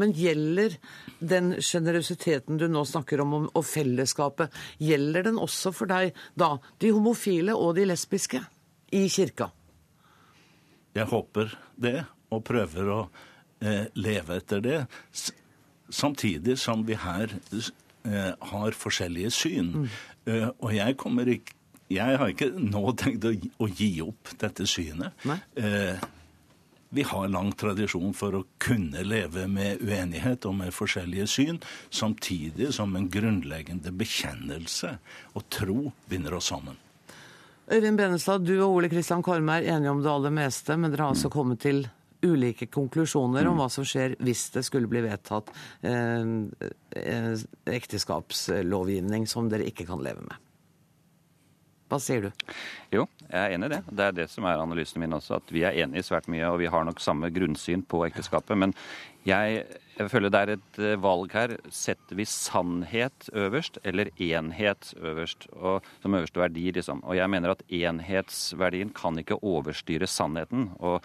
Men 0.00 0.14
gjelder 0.16 0.76
den 1.18 1.54
sjenerøsiteten 1.60 2.60
du 2.60 2.66
nå 2.70 2.84
snakker 2.88 3.20
om, 3.24 3.34
og 3.48 3.64
fellesskapet, 3.66 4.54
gjelder 4.80 5.28
den 5.28 5.40
også 5.40 5.72
for 5.76 5.90
deg 5.90 6.14
da, 6.38 6.54
de 6.80 6.92
homofile 6.94 7.56
og 7.56 7.74
de 7.76 7.88
lesbiske 7.90 8.40
i 8.96 9.06
kirka? 9.12 9.50
Jeg 10.96 11.06
håper 11.10 11.52
det, 11.78 11.98
og 12.30 12.42
prøver 12.46 12.88
å 12.90 13.00
eh, 13.62 13.86
leve 13.98 14.40
etter 14.40 14.64
det. 14.64 14.80
Samtidig 15.90 16.56
som 16.62 16.82
vi 16.86 16.96
her 16.98 17.34
har 18.04 18.76
forskjellige 18.76 19.30
syn. 19.34 19.72
Mm. 19.82 19.88
Eh, 20.30 20.48
og 20.58 20.74
jeg 20.74 20.96
kommer 21.00 21.28
ikke 21.28 21.56
Jeg 21.90 22.18
har 22.20 22.28
ikke 22.30 22.52
nå 22.54 22.92
tenkt 22.94 23.24
å, 23.26 23.32
å 23.34 23.66
gi 23.66 23.96
opp 24.04 24.28
dette 24.38 24.62
synet. 24.70 25.24
Eh, 25.58 25.98
vi 26.94 27.02
har 27.02 27.26
lang 27.26 27.48
tradisjon 27.58 28.12
for 28.14 28.36
å 28.38 28.44
kunne 28.62 29.02
leve 29.02 29.48
med 29.50 29.82
uenighet 29.82 30.46
og 30.46 30.54
med 30.60 30.70
forskjellige 30.70 31.26
syn, 31.26 31.58
samtidig 31.90 32.70
som 32.76 32.94
en 32.94 33.08
grunnleggende 33.10 33.90
bekjennelse 33.90 34.92
og 35.34 35.48
tro 35.50 35.90
binder 36.06 36.38
oss 36.38 36.52
sammen. 36.54 36.78
Øyvind 37.70 37.98
Benestad, 37.98 38.46
du 38.46 38.56
og 38.60 38.76
Ole 38.76 38.90
Kristian 38.90 39.26
Korme 39.26 39.58
er 39.58 39.74
enige 39.74 39.90
om 39.90 40.02
det 40.02 40.14
aller 40.14 40.34
meste, 40.34 40.78
men 40.78 40.94
dere 40.94 41.08
har 41.08 41.16
altså 41.16 41.30
kommet 41.30 41.62
til 41.66 41.88
ulike 42.22 42.68
konklusjoner 42.72 43.48
om 43.48 43.60
hva 43.60 43.70
som 43.72 43.86
skjer 43.86 44.16
hvis 44.20 44.48
det 44.54 44.64
skulle 44.66 44.90
bli 44.90 45.02
vedtatt 45.06 45.50
eh, 45.86 46.36
eh, 47.00 47.32
ekteskapslovgivning 47.80 49.26
som 49.30 49.50
dere 49.52 49.68
ikke 49.70 49.88
kan 49.88 50.04
leve 50.04 50.24
med. 50.26 50.46
Hva 51.90 51.98
sier 51.98 52.28
du? 52.28 52.50
Jo, 52.94 53.04
jeg 53.24 53.40
er 53.40 53.52
enig 53.56 53.66
i 53.66 53.72
det. 53.72 53.80
Det 53.90 54.04
er 54.04 54.12
det 54.14 54.26
som 54.30 54.46
er 54.46 54.60
analysen 54.62 55.02
min 55.02 55.16
også. 55.16 55.40
At 55.40 55.48
vi 55.50 55.64
er 55.66 55.74
enige 55.82 56.04
i 56.04 56.06
svært 56.06 56.28
mye, 56.30 56.46
og 56.46 56.60
vi 56.62 56.70
har 56.70 56.84
nok 56.86 57.02
samme 57.02 57.32
grunnsyn 57.34 57.82
på 57.82 58.04
ekteskapet. 58.06 58.54
Men 58.62 58.74
jeg, 59.26 59.64
jeg 59.96 60.12
føler 60.12 60.30
det 60.30 60.40
er 60.40 60.52
et 60.54 60.78
eh, 60.78 60.94
valg 61.02 61.34
her. 61.34 61.56
Setter 61.74 62.20
vi 62.20 62.28
sannhet 62.30 63.26
øverst, 63.34 63.80
eller 63.82 64.12
enhet 64.22 64.92
øverst? 65.02 65.48
Og, 65.58 65.90
som 66.04 66.14
øverste 66.14 66.44
verdi, 66.44 66.68
liksom. 66.78 67.02
Og 67.02 67.18
jeg 67.18 67.34
mener 67.34 67.56
at 67.56 67.66
enhetsverdien 67.66 68.94
kan 68.94 69.18
ikke 69.18 69.42
overstyre 69.42 70.06
sannheten. 70.06 70.70
Og 70.78 71.02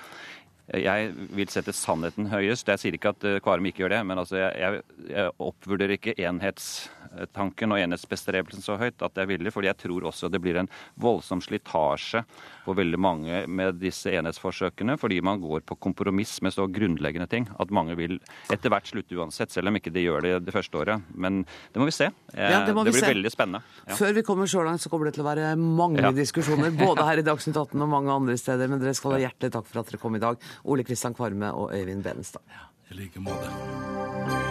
jeg 0.73 1.11
vil 1.37 1.49
sette 1.53 1.73
sannheten 1.75 2.29
høyest. 2.31 2.69
Jeg 2.71 2.81
sier 2.81 2.97
ikke 2.97 3.13
at 3.13 3.25
Kvarum 3.45 3.67
ikke 3.69 3.83
gjør 3.83 3.93
det, 3.97 4.01
men 4.09 4.21
altså 4.21 4.39
jeg, 4.41 4.81
jeg, 5.11 5.33
oppvurderer 5.45 5.93
ikke 5.97 6.15
enhetstanken 6.17 7.75
og 7.75 7.81
enhetsbestrebelsen 7.83 8.65
så 8.65 8.77
høyt 8.81 9.05
at 9.05 9.21
jeg 9.21 9.29
ville, 9.29 9.53
fordi 9.53 9.69
jeg 9.69 9.79
tror 9.83 10.07
også 10.09 10.29
det 10.33 10.41
blir 10.41 10.57
en 10.57 10.69
voldsom 11.01 11.43
slitasje 11.45 12.23
på 12.65 12.73
veldig 12.77 12.99
mange 13.01 13.43
med 13.45 13.77
disse 13.77 14.09
enhetsforsøkene, 14.17 14.97
fordi 14.97 15.19
man 15.25 15.41
går 15.43 15.67
på 15.69 15.77
kompromiss 15.77 16.39
med 16.41 16.55
så 16.55 16.65
grunnleggende 16.65 17.29
ting 17.29 17.45
at 17.61 17.73
mange 17.73 17.97
vil 17.99 18.17
etter 18.53 18.73
hvert 18.73 18.89
slutte 18.89 19.19
uansett, 19.19 19.53
selv 19.53 19.69
om 19.69 19.77
ikke 19.77 19.93
de 19.93 20.07
gjør 20.07 20.25
det 20.25 20.33
det 20.47 20.55
første 20.55 20.81
året. 20.81 21.05
Men 21.13 21.43
det 21.45 21.81
må 21.81 21.87
vi 21.91 21.95
se. 21.95 22.09
Ja, 22.33 22.63
det, 22.65 22.73
det, 22.73 22.89
blir 22.89 22.97
se. 22.97 23.13
veldig 23.13 23.33
spennende. 23.33 23.61
Ja. 23.85 23.99
Før 24.01 24.17
vi 24.17 24.25
kommer 24.25 24.49
så 24.49 24.65
langt, 24.65 24.81
så 24.81 24.89
kommer 24.89 25.09
det 25.09 25.15
til 25.19 25.25
å 25.25 25.29
være 25.29 25.53
mange 25.59 26.01
ja. 26.01 26.11
diskusjoner, 26.15 26.73
både 26.73 27.05
her 27.05 27.21
i 27.21 27.25
Dagsnytt 27.25 27.57
18 27.57 27.85
og 27.85 27.91
mange 27.91 28.17
andre 28.17 28.37
steder. 28.41 28.71
Men 28.71 28.81
dere 28.81 28.95
skal 28.97 29.15
ha 29.15 29.21
hjertelig 29.27 29.53
takk 29.53 29.69
for 29.69 29.81
at 29.81 29.91
dere 29.91 30.01
kom 30.01 30.17
i 30.17 30.23
dag. 30.23 30.41
Ole 30.63 30.83
Kristian 30.83 31.13
Kvarme 31.13 31.53
og 31.53 31.71
Øyvind 31.73 32.03
Benestad. 32.03 32.41
Ja, 32.49 32.95
I 32.95 32.99
like 32.99 33.19
måte. 33.19 34.44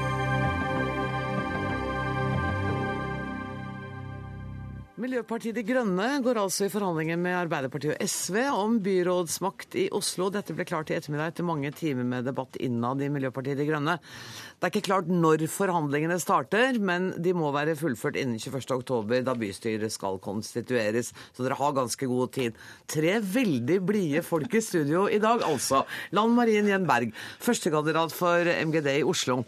Miljøpartiet 5.05 5.53
De 5.59 5.61
Grønne 5.69 6.05
går 6.25 6.39
altså 6.41 6.65
i 6.65 6.71
forhandlinger 6.73 7.19
med 7.21 7.35
Arbeiderpartiet 7.37 7.93
og 7.93 8.09
SV 8.09 8.39
om 8.55 8.79
byrådsmakt 8.81 9.77
i 9.77 9.83
Oslo. 9.93 10.31
Dette 10.33 10.57
ble 10.57 10.65
klart 10.65 10.89
i 10.89 10.97
ettermiddag 10.97 11.35
etter 11.35 11.45
mange 11.45 11.69
timer 11.77 12.07
med 12.09 12.25
debatt 12.25 12.57
innad 12.57 13.05
i 13.05 13.11
Miljøpartiet 13.13 13.61
De 13.61 13.67
Grønne. 13.69 13.99
Det 14.01 14.65
er 14.65 14.73
ikke 14.73 14.87
klart 14.89 15.13
når 15.13 15.45
forhandlingene 15.53 16.17
starter, 16.23 16.81
men 16.81 17.11
de 17.21 17.37
må 17.37 17.53
være 17.53 17.77
fullført 17.77 18.17
innen 18.17 18.41
21.10, 18.41 19.21
da 19.29 19.37
bystyret 19.37 19.93
skal 19.93 20.17
konstitueres. 20.25 21.13
Så 21.37 21.45
dere 21.45 21.61
har 21.61 21.77
ganske 21.77 22.09
god 22.09 22.33
tid. 22.41 22.61
Tre 22.89 23.19
veldig 23.21 23.83
blide 23.85 24.25
folk 24.25 24.57
i 24.57 24.65
studio 24.65 25.05
i 25.05 25.21
dag, 25.21 25.45
altså. 25.45 25.85
Lan 26.17 26.33
Marien 26.33 26.73
Jen 26.73 26.89
førstekandidat 27.45 28.17
for 28.17 28.57
MGD 28.71 28.95
i 29.03 29.05
Oslo. 29.05 29.43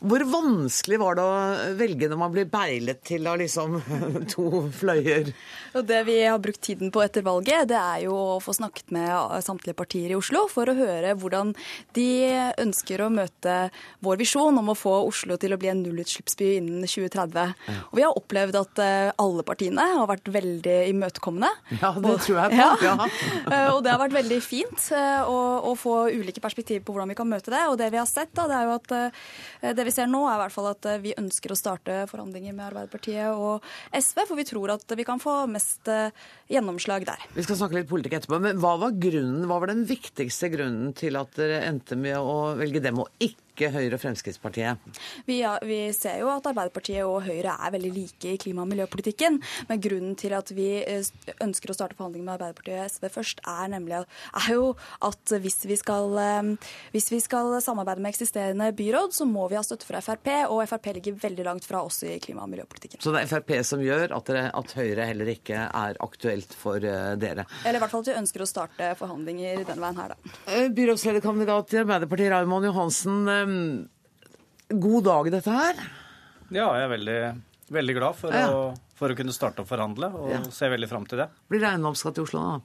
Hvor 0.00 0.22
vanskelig 0.32 0.96
var 1.00 1.18
det 1.18 1.24
å 1.24 1.74
velge 1.76 2.08
når 2.08 2.20
man 2.20 2.32
blir 2.32 2.48
beilet 2.48 3.02
til 3.04 3.26
av 3.28 3.40
liksom 3.40 3.76
to 4.32 4.64
fløyer? 4.72 5.32
Og 5.76 5.84
det 5.86 6.00
vi 6.08 6.16
har 6.24 6.40
brukt 6.42 6.62
tiden 6.64 6.90
på 6.90 7.02
etter 7.04 7.24
valget, 7.26 7.68
det 7.70 7.78
er 7.78 8.06
jo 8.06 8.14
å 8.16 8.38
få 8.42 8.54
snakket 8.56 8.90
med 8.94 9.44
samtlige 9.44 9.76
partier 9.78 10.10
i 10.10 10.16
Oslo 10.18 10.46
for 10.50 10.70
å 10.70 10.76
høre 10.76 11.12
hvordan 11.20 11.52
de 11.96 12.08
ønsker 12.58 13.04
å 13.04 13.10
møte 13.12 13.56
vår 14.04 14.18
visjon 14.22 14.56
om 14.58 14.72
å 14.72 14.78
få 14.78 14.96
Oslo 15.06 15.36
til 15.40 15.54
å 15.54 15.58
bli 15.60 15.70
en 15.70 15.82
nullutslippsby 15.84 16.50
innen 16.56 16.88
2030. 16.88 17.54
Og 17.90 17.98
vi 18.00 18.06
har 18.06 18.16
opplevd 18.18 18.58
at 18.60 18.82
eh, 18.82 19.12
alle 19.20 19.44
partiene 19.46 19.84
har 19.94 20.08
vært 20.10 20.30
veldig 20.32 20.78
imøtekommende. 20.90 21.52
Ja, 21.76 21.92
det 22.00 22.16
tror 22.24 22.42
jeg 22.42 22.56
på. 22.56 22.58
Ja. 22.70 22.74
ja. 22.82 22.94
og 23.74 23.80
det 23.84 23.92
har 23.92 24.00
vært 24.00 24.14
veldig 24.14 24.38
fint 24.44 24.90
eh, 24.96 25.28
å, 25.28 25.38
å, 25.70 25.74
få 25.78 26.08
ulike 26.10 26.42
perspektiver 26.42 26.82
på 26.84 26.94
hvordan 26.94 27.12
vi 27.12 27.18
kan 27.18 27.28
møte 27.30 27.52
det. 27.52 27.62
Og 27.70 27.78
det 27.80 27.90
vi 27.92 28.00
har 28.00 28.08
sett, 28.08 28.32
da, 28.36 28.46
det 28.50 28.58
er 28.58 28.68
jo 28.68 28.76
at 28.78 29.76
det 29.76 29.86
vi 29.86 29.89
ser 29.94 30.10
nå, 30.10 30.22
er 30.28 30.38
i 30.38 30.42
hvert 30.44 30.54
fall 30.54 30.70
at 30.70 30.88
vi 31.02 31.14
ønsker 31.18 31.54
å 31.54 31.58
starte 31.58 31.98
forhandlinger 32.10 32.56
med 32.56 32.66
Arbeiderpartiet 32.70 33.34
og 33.34 33.66
SV, 33.96 34.22
for 34.28 34.38
vi 34.38 34.46
tror 34.48 34.74
at 34.76 34.96
vi 34.96 35.06
kan 35.08 35.22
få 35.22 35.36
mest 35.50 35.90
gjennomslag 36.50 37.06
der. 37.08 37.26
Vi 37.36 37.44
skal 37.46 37.58
snakke 37.60 37.80
litt 37.80 37.90
politikk 37.90 38.18
etterpå, 38.20 38.40
men 38.42 38.60
hva 38.62 38.76
var 38.80 38.96
grunnen, 38.96 39.46
hva 39.50 39.60
var 39.62 39.72
den 39.72 39.86
viktigste 39.88 40.50
grunnen 40.52 40.94
til 40.98 41.18
at 41.20 41.34
dere 41.38 41.62
endte 41.68 41.98
med 41.98 42.18
å 42.18 42.54
velge 42.60 42.82
dem 42.84 43.02
og 43.02 43.10
ikke 43.22 43.49
ikke 43.60 43.74
Høyre 43.74 43.96
og 43.98 44.02
Fremskrittspartiet? 44.02 45.00
Vi, 45.26 45.40
ja, 45.42 45.54
vi, 45.66 45.80
ser 45.96 46.20
jo 46.22 46.30
at 46.32 46.46
Arbeiderpartiet 46.48 47.04
og 47.04 47.20
Høyre 47.26 47.56
er 47.56 47.74
veldig 47.74 47.92
like 47.92 48.32
i 48.32 48.38
klima- 48.40 48.64
og 48.64 48.70
miljøpolitikken. 48.70 49.38
Men 49.68 49.82
grunnen 49.82 50.16
til 50.18 50.34
at 50.36 50.52
vi 50.56 50.68
eh, 50.80 51.10
ønsker 51.44 51.72
å 51.72 51.76
starte 51.76 51.98
forhandlinger 51.98 52.26
med 52.26 52.36
Arbeiderpartiet 52.38 52.80
og 52.80 52.94
SV 52.94 53.08
først, 53.12 53.42
er 53.44 53.72
nemlig 53.74 54.00
er 54.00 54.48
jo 54.54 54.70
at 55.04 55.34
hvis 55.42 55.60
vi, 55.68 55.76
skal, 55.80 56.16
eh, 56.22 56.72
hvis 56.94 57.10
vi 57.12 57.20
skal 57.22 57.58
samarbeide 57.64 58.02
med 58.02 58.14
eksisterende 58.14 58.70
byråd, 58.76 59.14
så 59.16 59.26
må 59.28 59.46
vi 59.50 59.58
ha 59.58 59.64
støtte 59.66 59.88
fra 59.88 60.02
Frp, 60.04 60.30
og 60.48 60.62
Frp 60.70 60.90
ligger 61.00 61.18
veldig 61.26 61.46
langt 61.46 61.68
fra 61.68 61.82
oss 61.84 62.02
i 62.06 62.16
klima- 62.22 62.46
og 62.46 62.52
miljøpolitikken. 62.54 63.02
Så 63.02 63.12
det 63.14 63.24
er 63.24 63.32
Frp 63.34 63.54
som 63.66 63.84
gjør 63.84 64.16
at, 64.16 64.30
dere, 64.30 64.46
at 64.56 64.76
Høyre 64.78 65.08
heller 65.10 65.32
ikke 65.34 65.66
er 65.66 66.00
aktuelt 66.00 66.54
for 66.56 66.80
eh, 66.80 67.12
dere? 67.20 67.46
Eller 67.64 67.80
i 67.80 67.84
hvert 67.84 67.92
fall 67.92 68.06
at 68.06 68.12
vi 68.12 68.18
ønsker 68.22 68.44
å 68.44 68.48
starte 68.48 68.92
forhandlinger 69.00 69.64
den 69.68 69.82
veien 69.82 70.00
her, 70.00 70.14
da. 70.14 70.34
Byrådslederkandidat 70.80 71.74
i 71.74 71.82
Arbeiderpartiet, 71.82 72.32
Raymond 72.32 72.70
Johansen. 72.70 73.18
Ehm, 73.50 73.88
god 74.80 75.04
dag, 75.04 75.30
dette 75.32 75.54
her. 75.54 75.80
Ja, 76.50 76.66
jeg 76.78 76.84
er 76.84 76.92
veldig, 76.94 77.20
veldig 77.74 77.96
glad 77.98 78.18
for, 78.18 78.34
ja. 78.34 78.50
å, 78.50 78.92
for, 78.98 79.12
å, 79.12 79.18
kunne 79.18 79.34
starte 79.34 79.64
å 79.64 79.68
forhandle, 79.68 80.10
og 80.14 80.30
ja. 80.32 80.42
ser 80.54 80.72
veldig 80.74 80.90
fram 80.90 81.06
til 81.10 81.22
det. 81.22 81.30
Blir 81.50 81.62
det 81.62 81.70
eiendomsskatt 81.72 82.18
i 82.18 82.24
Oslo, 82.24 82.44
da? 82.46 82.60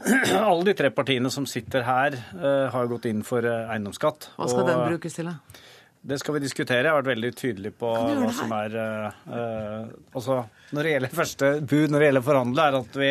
Alle 0.50 0.70
de 0.70 0.76
tre 0.76 0.92
partiene 0.96 1.32
som 1.32 1.46
sitter 1.48 1.84
her, 1.84 2.16
uh, 2.36 2.68
har 2.72 2.88
gått 2.88 3.08
inn 3.10 3.20
for 3.26 3.44
uh, 3.44 3.68
eiendomsskatt. 3.72 4.30
Hva 4.38 4.48
skal 4.48 4.64
og, 4.64 4.70
den 4.70 4.86
brukes 4.94 5.18
til, 5.18 5.28
da? 5.28 5.66
Det 6.00 6.16
skal 6.18 6.34
vi 6.34 6.40
diskutere. 6.40 6.86
Jeg 6.86 6.88
har 6.88 7.02
vært 7.02 7.10
veldig 7.10 7.30
tydelig 7.36 7.70
på 7.76 7.90
hva 7.92 8.30
som 8.32 8.52
er 8.56 8.76
uh, 8.80 9.90
altså, 10.16 10.38
Når 10.72 10.86
det 10.86 10.94
gjelder 10.94 11.12
første 11.18 11.50
bud 11.60 11.92
når 11.92 12.00
det 12.00 12.08
gjelder 12.08 12.24
forhandle, 12.24 12.64
er 12.64 12.78
at 12.78 12.96
vi 13.02 13.10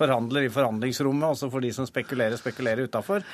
forhandler 0.00 0.46
i 0.46 0.52
forhandlingsrommet, 0.54 1.26
også 1.34 1.50
for 1.52 1.60
de 1.60 1.72
som 1.76 1.88
spekulerer, 1.88 2.40
spekulerer 2.40 2.88
utafor. 2.88 3.26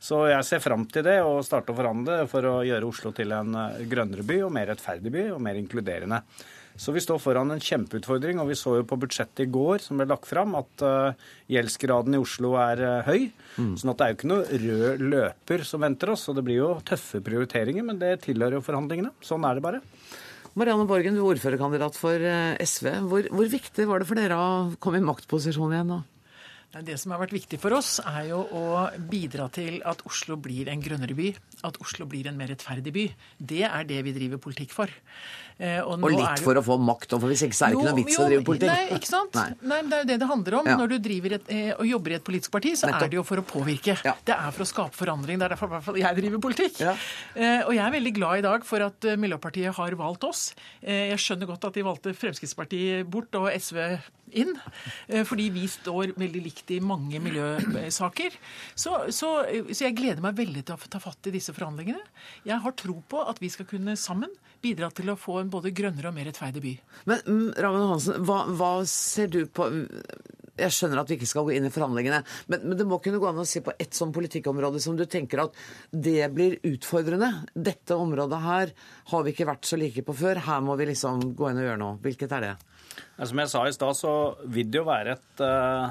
Så 0.00 0.26
jeg 0.28 0.44
ser 0.48 0.60
fram 0.64 0.84
til 0.92 1.06
det, 1.08 1.16
å 1.24 1.40
starte 1.44 1.72
å 1.72 1.78
forhandle 1.78 2.26
for 2.28 2.48
å 2.50 2.54
gjøre 2.66 2.88
Oslo 2.88 3.14
til 3.16 3.32
en 3.36 3.56
eh, 3.56 3.80
grønnere 3.88 4.24
by 4.28 4.38
og 4.44 4.52
mer 4.52 4.68
rettferdig 4.74 5.12
by 5.12 5.26
og 5.34 5.40
mer 5.44 5.60
inkluderende. 5.60 6.20
Så 6.80 6.94
vi 6.96 7.02
står 7.04 7.18
foran 7.20 7.52
en 7.52 7.60
kjempeutfordring, 7.60 8.38
og 8.40 8.48
vi 8.48 8.56
så 8.56 8.78
jo 8.78 8.86
på 8.88 8.96
budsjettet 9.02 9.44
i 9.44 9.50
går 9.52 9.82
som 9.84 10.00
ble 10.00 10.06
lagt 10.08 10.24
fram, 10.30 10.54
at 10.56 10.84
uh, 10.84 11.26
gjeldsgraden 11.52 12.16
i 12.16 12.20
Oslo 12.22 12.54
er 12.56 12.80
uh, 12.80 12.94
høy. 13.04 13.26
Mm. 13.58 13.74
sånn 13.76 13.92
at 13.92 14.00
det 14.00 14.06
er 14.06 14.14
jo 14.14 14.16
ikke 14.16 14.30
noe 14.30 14.60
rød 14.62 15.04
løper 15.12 15.66
som 15.68 15.84
venter 15.84 16.14
oss. 16.14 16.24
Og 16.32 16.38
det 16.38 16.46
blir 16.46 16.62
jo 16.62 16.70
tøffe 16.88 17.20
prioriteringer, 17.26 17.84
men 17.84 18.00
det 18.00 18.14
tilhører 18.24 18.56
jo 18.56 18.64
forhandlingene. 18.64 19.12
Sånn 19.24 19.44
er 19.44 19.60
det 19.60 19.66
bare. 19.66 19.82
Marianne 20.56 20.88
Borgen, 20.88 21.18
du 21.18 21.20
er 21.20 21.34
ordførerkandidat 21.34 22.00
for 22.00 22.24
SV. 22.64 22.88
Hvor, 23.12 23.28
hvor 23.28 23.52
viktig 23.52 23.86
var 23.86 24.00
det 24.00 24.08
for 24.08 24.18
dere 24.18 24.40
å 24.40 24.48
komme 24.80 25.02
i 25.02 25.04
maktposisjon 25.04 25.76
igjen 25.76 25.92
nå? 25.92 26.00
Det 26.70 26.94
som 27.02 27.10
har 27.10 27.18
vært 27.18 27.32
viktig 27.34 27.58
for 27.58 27.74
oss, 27.74 27.96
er 28.06 28.28
jo 28.28 28.44
å 28.54 28.64
bidra 29.10 29.48
til 29.50 29.80
at 29.90 30.04
Oslo 30.06 30.36
blir 30.38 30.68
en 30.70 30.82
grønnere 30.82 31.16
by. 31.18 31.32
At 31.66 31.80
Oslo 31.82 32.06
blir 32.06 32.28
en 32.30 32.36
mer 32.38 32.52
rettferdig 32.52 32.92
by. 32.94 33.06
Det 33.42 33.64
er 33.66 33.88
det 33.88 33.98
vi 34.06 34.12
driver 34.14 34.38
politikk 34.44 34.76
for. 34.76 34.92
Eh, 35.58 35.80
og, 35.82 35.98
og, 35.98 36.12
litt 36.14 36.22
det... 36.22 36.44
for 36.46 36.56
å 36.56 36.62
få 36.64 36.76
makt, 36.78 37.16
for 37.18 37.26
hvis 37.26 37.42
ikke 37.48 37.58
så 37.58 37.66
er 37.66 37.74
det 37.74 37.80
ikke 37.80 37.88
noe 37.88 37.96
vits 37.98 38.20
å 38.22 38.28
drive 38.28 38.44
politikk. 38.46 38.70
Nei, 38.70 39.00
ikke 39.00 39.10
sant? 39.10 39.34
Nei. 39.34 39.48
nei. 39.72 39.80
Det 39.90 39.98
er 39.98 40.04
jo 40.04 40.08
det 40.12 40.18
det 40.22 40.28
handler 40.30 40.58
om. 40.60 40.70
Ja. 40.70 40.76
Når 40.78 40.92
du 40.92 40.96
driver 41.08 41.34
et, 41.40 41.50
eh, 41.56 41.72
og 41.74 41.90
jobber 41.90 42.14
i 42.14 42.16
et 42.20 42.26
politisk 42.30 42.54
parti, 42.54 42.76
så 42.78 42.86
Nettopp. 42.86 43.02
er 43.08 43.10
det 43.10 43.18
jo 43.18 43.26
for 43.32 43.42
å 43.42 43.46
påvirke. 43.50 43.98
Ja. 44.06 44.14
Det 44.30 44.36
er 44.36 44.54
for 44.54 44.64
å 44.64 44.68
skape 44.70 44.96
forandring. 45.00 45.42
Det 45.42 45.48
er 45.48 45.54
derfor 45.56 45.72
hvert 45.74 45.88
fall 45.88 45.98
jeg 45.98 46.20
driver 46.20 46.44
politikk. 46.46 46.78
Ja. 46.86 46.94
Eh, 47.34 47.66
og 47.66 47.74
jeg 47.74 47.82
er 47.82 47.96
veldig 47.98 48.14
glad 48.20 48.44
i 48.44 48.46
dag 48.46 48.70
for 48.70 48.86
at 48.86 49.10
Miljøpartiet 49.18 49.74
har 49.74 49.98
valgt 49.98 50.30
oss. 50.30 50.46
Jeg 50.86 51.18
skjønner 51.18 51.50
godt 51.50 51.66
at 51.66 51.76
de 51.76 51.86
valgte 51.90 52.14
Fremskrittspartiet 52.14 53.10
bort 53.10 53.34
og 53.42 53.50
SV 53.50 53.82
inn. 54.38 54.54
Fordi 55.26 55.48
vi 55.54 55.66
står 55.70 56.14
veldig 56.20 56.42
likt 56.44 56.70
i 56.74 56.80
mange 56.84 57.20
miljøsaker. 57.22 58.36
Så, 58.74 58.96
så, 59.14 59.32
så 59.70 59.86
jeg 59.86 59.96
gleder 59.98 60.22
meg 60.24 60.38
veldig 60.38 60.64
til 60.66 60.76
å 60.76 60.90
ta 60.92 61.00
fatt 61.02 61.30
i 61.30 61.34
disse 61.34 61.54
forhandlingene. 61.56 62.02
Jeg 62.48 62.60
har 62.64 62.76
tro 62.78 63.00
på 63.10 63.22
at 63.26 63.40
vi 63.42 63.50
skal 63.52 63.68
kunne 63.70 63.96
sammen 63.98 64.32
bidra 64.62 64.90
til 64.94 65.12
å 65.12 65.18
få 65.18 65.40
en 65.40 65.52
både 65.52 65.72
grønnere 65.76 66.10
og 66.10 66.16
mer 66.16 66.28
rettferdig 66.28 66.62
by. 66.64 66.74
Men 67.10 67.22
mm, 67.26 67.48
Raven 67.64 67.88
Hansen, 67.92 68.26
hva, 68.28 68.42
hva, 68.56 68.72
ser 68.88 69.30
du 69.32 69.42
på 69.46 69.68
Jeg 70.60 70.74
skjønner 70.76 71.00
at 71.00 71.10
vi 71.10 71.16
ikke 71.16 71.28
skal 71.30 71.46
gå 71.46 71.54
inn 71.56 71.68
i 71.68 71.72
forhandlingene, 71.72 72.20
men, 72.52 72.64
men 72.68 72.76
det 72.76 72.86
må 72.88 73.00
kunne 73.00 73.20
gå 73.22 73.28
an 73.30 73.40
å 73.40 73.48
se 73.48 73.62
på 73.64 73.72
ett 73.80 73.96
sånn 73.96 74.12
politikkområde 74.12 74.82
som 74.82 74.98
du 74.98 75.06
tenker 75.08 75.46
at 75.46 75.56
det 75.90 76.28
blir 76.34 76.58
utfordrende. 76.68 77.30
Dette 77.54 77.96
området 77.96 78.42
her 78.44 78.74
har 79.12 79.24
vi 79.24 79.32
ikke 79.34 79.48
vært 79.48 79.68
så 79.68 79.80
like 79.80 80.04
på 80.04 80.16
før. 80.16 80.42
Her 80.44 80.60
må 80.64 80.76
vi 80.80 80.90
liksom 80.92 81.30
gå 81.38 81.48
inn 81.50 81.62
og 81.62 81.68
gjøre 81.68 81.80
noe. 81.80 82.00
Hvilket 82.04 82.36
er 82.36 82.46
det? 82.48 82.54
Som 83.18 83.42
jeg 83.42 83.52
sa 83.52 83.64
i 83.66 83.74
stad, 83.74 83.98
så 83.98 84.14
vil 84.46 84.70
det 84.70 84.80
jo 84.82 84.88
være 84.88 85.18
et 85.18 85.44
uh 85.46 85.90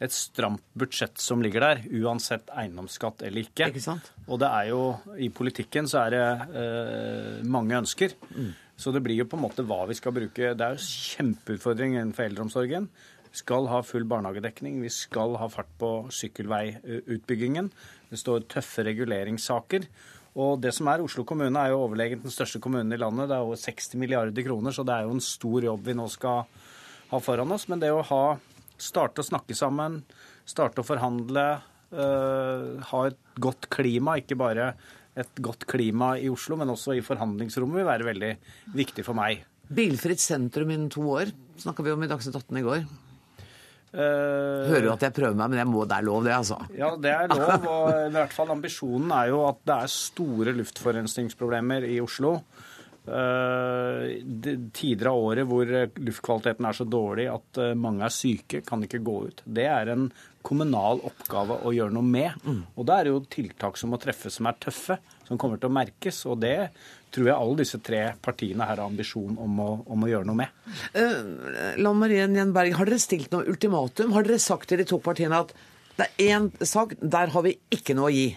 et 0.00 0.14
stramt 0.14 0.64
budsjett 0.80 1.20
som 1.20 1.42
ligger 1.44 1.64
der, 1.64 1.82
uansett 2.00 2.48
eiendomsskatt 2.56 3.20
eller 3.26 3.44
ikke. 3.44 3.68
ikke 3.68 3.84
sant? 3.84 4.08
Og 4.28 4.40
det 4.40 4.48
er 4.48 4.70
jo, 4.70 4.82
i 5.20 5.28
politikken 5.28 5.88
så 5.90 6.06
er 6.06 6.14
det 6.14 6.26
eh, 6.56 7.34
mange 7.44 7.76
ønsker. 7.76 8.14
Mm. 8.32 8.54
Så 8.80 8.94
det 8.96 9.02
blir 9.04 9.18
jo 9.20 9.28
på 9.28 9.36
en 9.36 9.44
måte 9.44 9.64
hva 9.68 9.82
vi 9.90 9.98
skal 9.98 10.14
bruke. 10.16 10.54
Det 10.56 10.66
er 10.66 10.76
jo 10.78 10.86
kjempeutfordring 10.86 11.98
innenfor 11.98 12.30
eldreomsorgen. 12.30 12.88
Vi 13.30 13.42
skal 13.42 13.68
ha 13.70 13.82
full 13.84 14.08
barnehagedekning, 14.08 14.80
vi 14.82 14.90
skal 14.90 15.36
ha 15.38 15.50
fart 15.52 15.68
på 15.78 15.92
sykkelveiutbyggingen. 16.16 17.68
Det 18.08 18.18
står 18.18 18.48
tøffe 18.50 18.86
reguleringssaker. 18.88 19.84
Og 20.40 20.60
det 20.62 20.72
som 20.76 20.88
er 20.88 21.02
Oslo 21.04 21.24
kommune, 21.28 21.52
er 21.60 21.74
jo 21.74 21.82
overlegent 21.84 22.24
den 22.24 22.32
største 22.32 22.60
kommunen 22.62 22.94
i 22.94 23.00
landet. 23.00 23.28
Det 23.28 23.36
er 23.36 23.44
over 23.44 23.58
60 23.60 23.98
milliarder 24.00 24.46
kroner, 24.46 24.74
så 24.74 24.84
det 24.86 24.96
er 24.96 25.08
jo 25.08 25.16
en 25.16 25.24
stor 25.24 25.66
jobb 25.66 25.88
vi 25.88 25.96
nå 25.98 26.06
skal 26.12 26.46
ha 27.10 27.20
foran 27.20 27.52
oss. 27.52 27.66
Men 27.68 27.82
det 27.82 27.92
å 27.92 28.04
ha 28.12 28.24
Starte 28.80 29.20
å 29.20 29.26
snakke 29.26 29.52
sammen, 29.56 30.00
starte 30.48 30.80
å 30.80 30.86
forhandle. 30.86 31.44
Uh, 31.90 32.78
ha 32.86 33.00
et 33.08 33.18
godt 33.42 33.66
klima, 33.72 34.14
ikke 34.20 34.38
bare 34.38 34.72
et 35.18 35.42
godt 35.42 35.66
klima 35.68 36.14
i 36.22 36.30
Oslo, 36.32 36.56
men 36.56 36.70
også 36.72 36.94
i 36.96 37.04
forhandlingsrommet 37.04 37.80
vil 37.80 37.88
være 37.88 38.06
veldig 38.06 38.30
viktig 38.78 39.04
for 39.04 39.18
meg. 39.18 39.42
Bilfritt 39.70 40.22
sentrum 40.22 40.70
innen 40.70 40.90
to 40.92 41.02
år 41.12 41.34
snakka 41.60 41.84
vi 41.84 41.92
om 41.92 42.06
i 42.06 42.08
Dagsnytt 42.10 42.38
18 42.38 42.60
i 42.62 42.64
går. 42.64 42.84
Uh, 43.90 44.70
Hører 44.70 44.86
jo 44.86 44.92
at 44.94 45.02
jeg 45.02 45.14
prøver 45.16 45.34
meg, 45.34 45.50
men 45.50 45.60
jeg 45.64 45.66
må, 45.66 45.82
det 45.90 45.96
er 45.96 46.06
lov, 46.06 46.22
det, 46.22 46.34
altså. 46.36 46.60
Ja, 46.78 46.92
det 46.94 47.10
er 47.10 47.30
lov. 47.32 47.64
Og 47.66 47.88
i 48.06 48.12
hvert 48.14 48.34
fall 48.36 48.52
ambisjonen 48.54 49.10
er 49.16 49.32
jo 49.32 49.40
at 49.48 49.62
det 49.66 49.76
er 49.76 49.94
store 49.94 50.54
luftforurensningsproblemer 50.60 51.88
i 51.90 51.98
Oslo. 52.02 52.36
Uh, 53.10 54.06
tider 54.76 55.08
av 55.10 55.18
året 55.18 55.48
hvor 55.48 55.66
luftkvaliteten 55.66 56.66
er 56.68 56.76
så 56.76 56.84
dårlig 56.86 57.24
at 57.32 57.58
uh, 57.58 57.72
mange 57.74 58.04
er 58.06 58.14
syke, 58.14 58.60
kan 58.66 58.84
ikke 58.86 59.02
gå 59.02 59.16
ut. 59.30 59.42
Det 59.42 59.66
er 59.66 59.90
en 59.90 60.10
kommunal 60.46 61.02
oppgave 61.08 61.58
å 61.66 61.72
gjøre 61.74 61.96
noe 61.96 62.06
med. 62.06 62.36
Mm. 62.46 62.62
Og 62.76 62.86
da 62.86 63.00
er 63.00 63.08
det 63.08 63.16
jo 63.16 63.24
tiltak 63.32 63.80
som 63.80 63.90
må 63.90 63.98
treffes 64.00 64.38
som 64.38 64.46
er 64.46 64.60
tøffe, 64.62 65.00
som 65.30 65.38
kommer 65.38 65.60
til 65.62 65.70
å 65.70 65.76
merkes. 65.78 66.18
Og 66.26 66.40
det 66.42 66.56
tror 67.14 67.30
jeg 67.30 67.36
alle 67.36 67.62
disse 67.62 67.78
tre 67.86 68.02
partiene 68.22 68.66
her 68.66 68.80
har 68.80 68.86
ambisjon 68.88 69.38
om 69.40 69.62
å, 69.62 69.70
om 69.86 70.06
å 70.06 70.10
gjøre 70.10 70.26
noe 70.26 70.42
med. 70.42 70.60
Uh, 70.94 71.74
Lan 71.78 71.98
Marie 72.02 72.26
Njenberg, 72.30 72.74
har 72.78 72.90
dere 72.90 73.02
stilt 73.02 73.30
noe 73.34 73.46
ultimatum? 73.50 74.14
Har 74.16 74.26
dere 74.26 74.42
sagt 74.42 74.70
til 74.70 74.82
de 74.82 74.88
to 74.90 74.98
partiene 75.02 75.44
at 75.46 75.54
det 76.00 76.06
er 76.06 76.36
én 76.36 76.48
sak, 76.64 76.94
der 77.00 77.30
har 77.34 77.44
vi 77.46 77.58
ikke 77.72 77.94
noe 77.94 78.10
å 78.10 78.14
gi? 78.14 78.28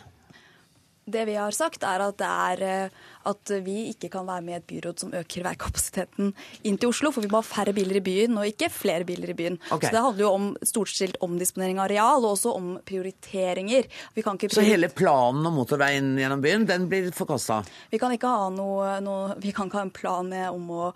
Det 1.05 1.25
vi 1.27 1.35
har 1.35 1.51
sagt, 1.51 1.83
er 1.83 1.99
at, 2.05 2.21
er 2.23 2.61
eh, 2.63 3.01
at 3.27 3.51
vi 3.65 3.89
ikke 3.91 4.09
kan 4.13 4.27
være 4.27 4.43
med 4.45 4.53
i 4.53 4.57
et 4.61 4.67
byråd 4.69 5.01
som 5.03 5.11
øker 5.15 5.43
veikapasiteten 5.43 6.31
inn 6.63 6.77
til 6.79 6.93
Oslo. 6.93 7.11
For 7.11 7.25
vi 7.25 7.31
må 7.31 7.41
ha 7.41 7.47
færre 7.47 7.73
biler 7.75 7.99
i 7.99 8.03
byen, 8.03 8.37
og 8.39 8.47
ikke 8.47 8.69
flere 8.71 9.07
biler 9.07 9.33
i 9.33 9.37
byen. 9.37 9.59
Okay. 9.67 9.89
Så 9.89 9.97
det 9.97 10.03
handler 10.05 10.23
jo 10.23 10.31
om 10.31 10.47
storstilt 10.63 11.19
omdisponering 11.25 11.81
av 11.81 11.89
areal, 11.89 12.23
og 12.23 12.37
også 12.37 12.55
om 12.55 12.71
prioriteringer. 12.87 13.89
Prioriter 14.15 14.55
så 14.55 14.65
hele 14.65 14.87
planen 14.93 15.43
om 15.49 15.59
motorveien 15.59 16.13
gjennom 16.19 16.43
byen, 16.43 16.67
den 16.69 16.87
blir 16.91 17.11
forkasta? 17.15 17.61
Vi 17.91 17.99
kan 18.01 18.15
ikke 18.15 18.31
ha 18.31 18.49
noe, 18.53 18.97
noe, 19.03 19.37
vi 19.43 19.51
kan 19.55 19.67
ikke 19.67 19.81
ha 19.81 19.87
en 19.89 19.95
plan 19.95 20.33
om 20.49 20.71
å, 20.71 20.89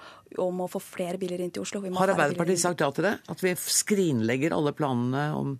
om 0.43 0.63
å 0.63 0.71
få 0.71 0.81
flere 0.83 1.19
biler 1.19 1.43
inn 1.43 1.51
til 1.51 1.67
Oslo. 1.67 1.83
Har 1.99 2.15
Arbeiderpartiet 2.15 2.63
sagt 2.63 2.83
ja 2.83 2.91
til 2.95 3.09
det? 3.09 3.17
At 3.27 3.43
vi 3.43 3.55
skrinlegger 3.59 4.55
alle 4.55 4.75
planene 4.77 5.29
om 5.35 5.57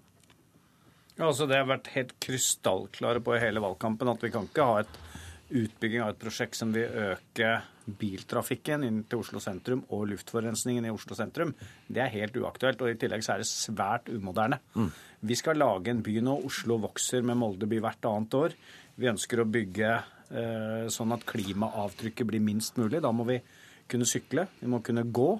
ja, 1.17 1.27
altså 1.27 1.47
Det 1.49 1.57
har 1.59 1.69
vært 1.69 1.91
helt 1.95 2.13
krystallklare 2.23 3.23
på 3.25 3.35
i 3.35 3.41
hele 3.41 3.63
valgkampen 3.63 4.13
at 4.13 4.23
vi 4.23 4.33
kan 4.33 4.47
ikke 4.49 4.67
ha 4.69 4.83
et 4.83 4.99
utbygging 5.47 6.03
av 6.03 6.11
et 6.11 6.21
prosjekt 6.21 6.57
som 6.59 6.73
vil 6.75 6.91
øke 6.91 7.51
biltrafikken 7.87 8.83
inn 8.83 8.97
til 9.07 9.21
Oslo 9.23 9.39
sentrum 9.39 9.85
og 9.95 10.09
luftforurensningen 10.11 10.89
i 10.89 10.91
Oslo 10.91 11.15
sentrum, 11.15 11.53
det 11.87 12.01
er 12.03 12.11
helt 12.17 12.35
uaktuelt. 12.35 12.81
Og 12.83 12.91
i 12.91 12.97
tillegg 12.99 13.23
så 13.23 13.35
er 13.35 13.43
det 13.43 13.47
svært 13.47 14.11
umoderne. 14.11 14.59
Mm. 14.75 14.89
Vi 15.31 15.37
skal 15.39 15.61
lage 15.61 15.93
en 15.93 16.03
by 16.03 16.17
nå. 16.25 16.35
Oslo 16.49 16.81
vokser 16.83 17.23
med 17.25 17.39
Molde 17.39 17.69
by 17.69 17.79
hvert 17.83 18.09
annet 18.09 18.37
år. 18.37 18.57
Vi 18.99 19.07
ønsker 19.07 19.39
å 19.39 19.47
bygge 19.47 19.93
eh, 19.93 20.89
sånn 20.91 21.15
at 21.15 21.23
klimaavtrykket 21.29 22.27
blir 22.27 22.43
minst 22.43 22.75
mulig. 22.81 22.99
Da 23.03 23.13
må 23.15 23.27
vi 23.29 23.39
kunne 23.87 24.09
sykle, 24.09 24.49
vi 24.59 24.67
må 24.67 24.81
kunne 24.83 25.07
gå 25.07 25.31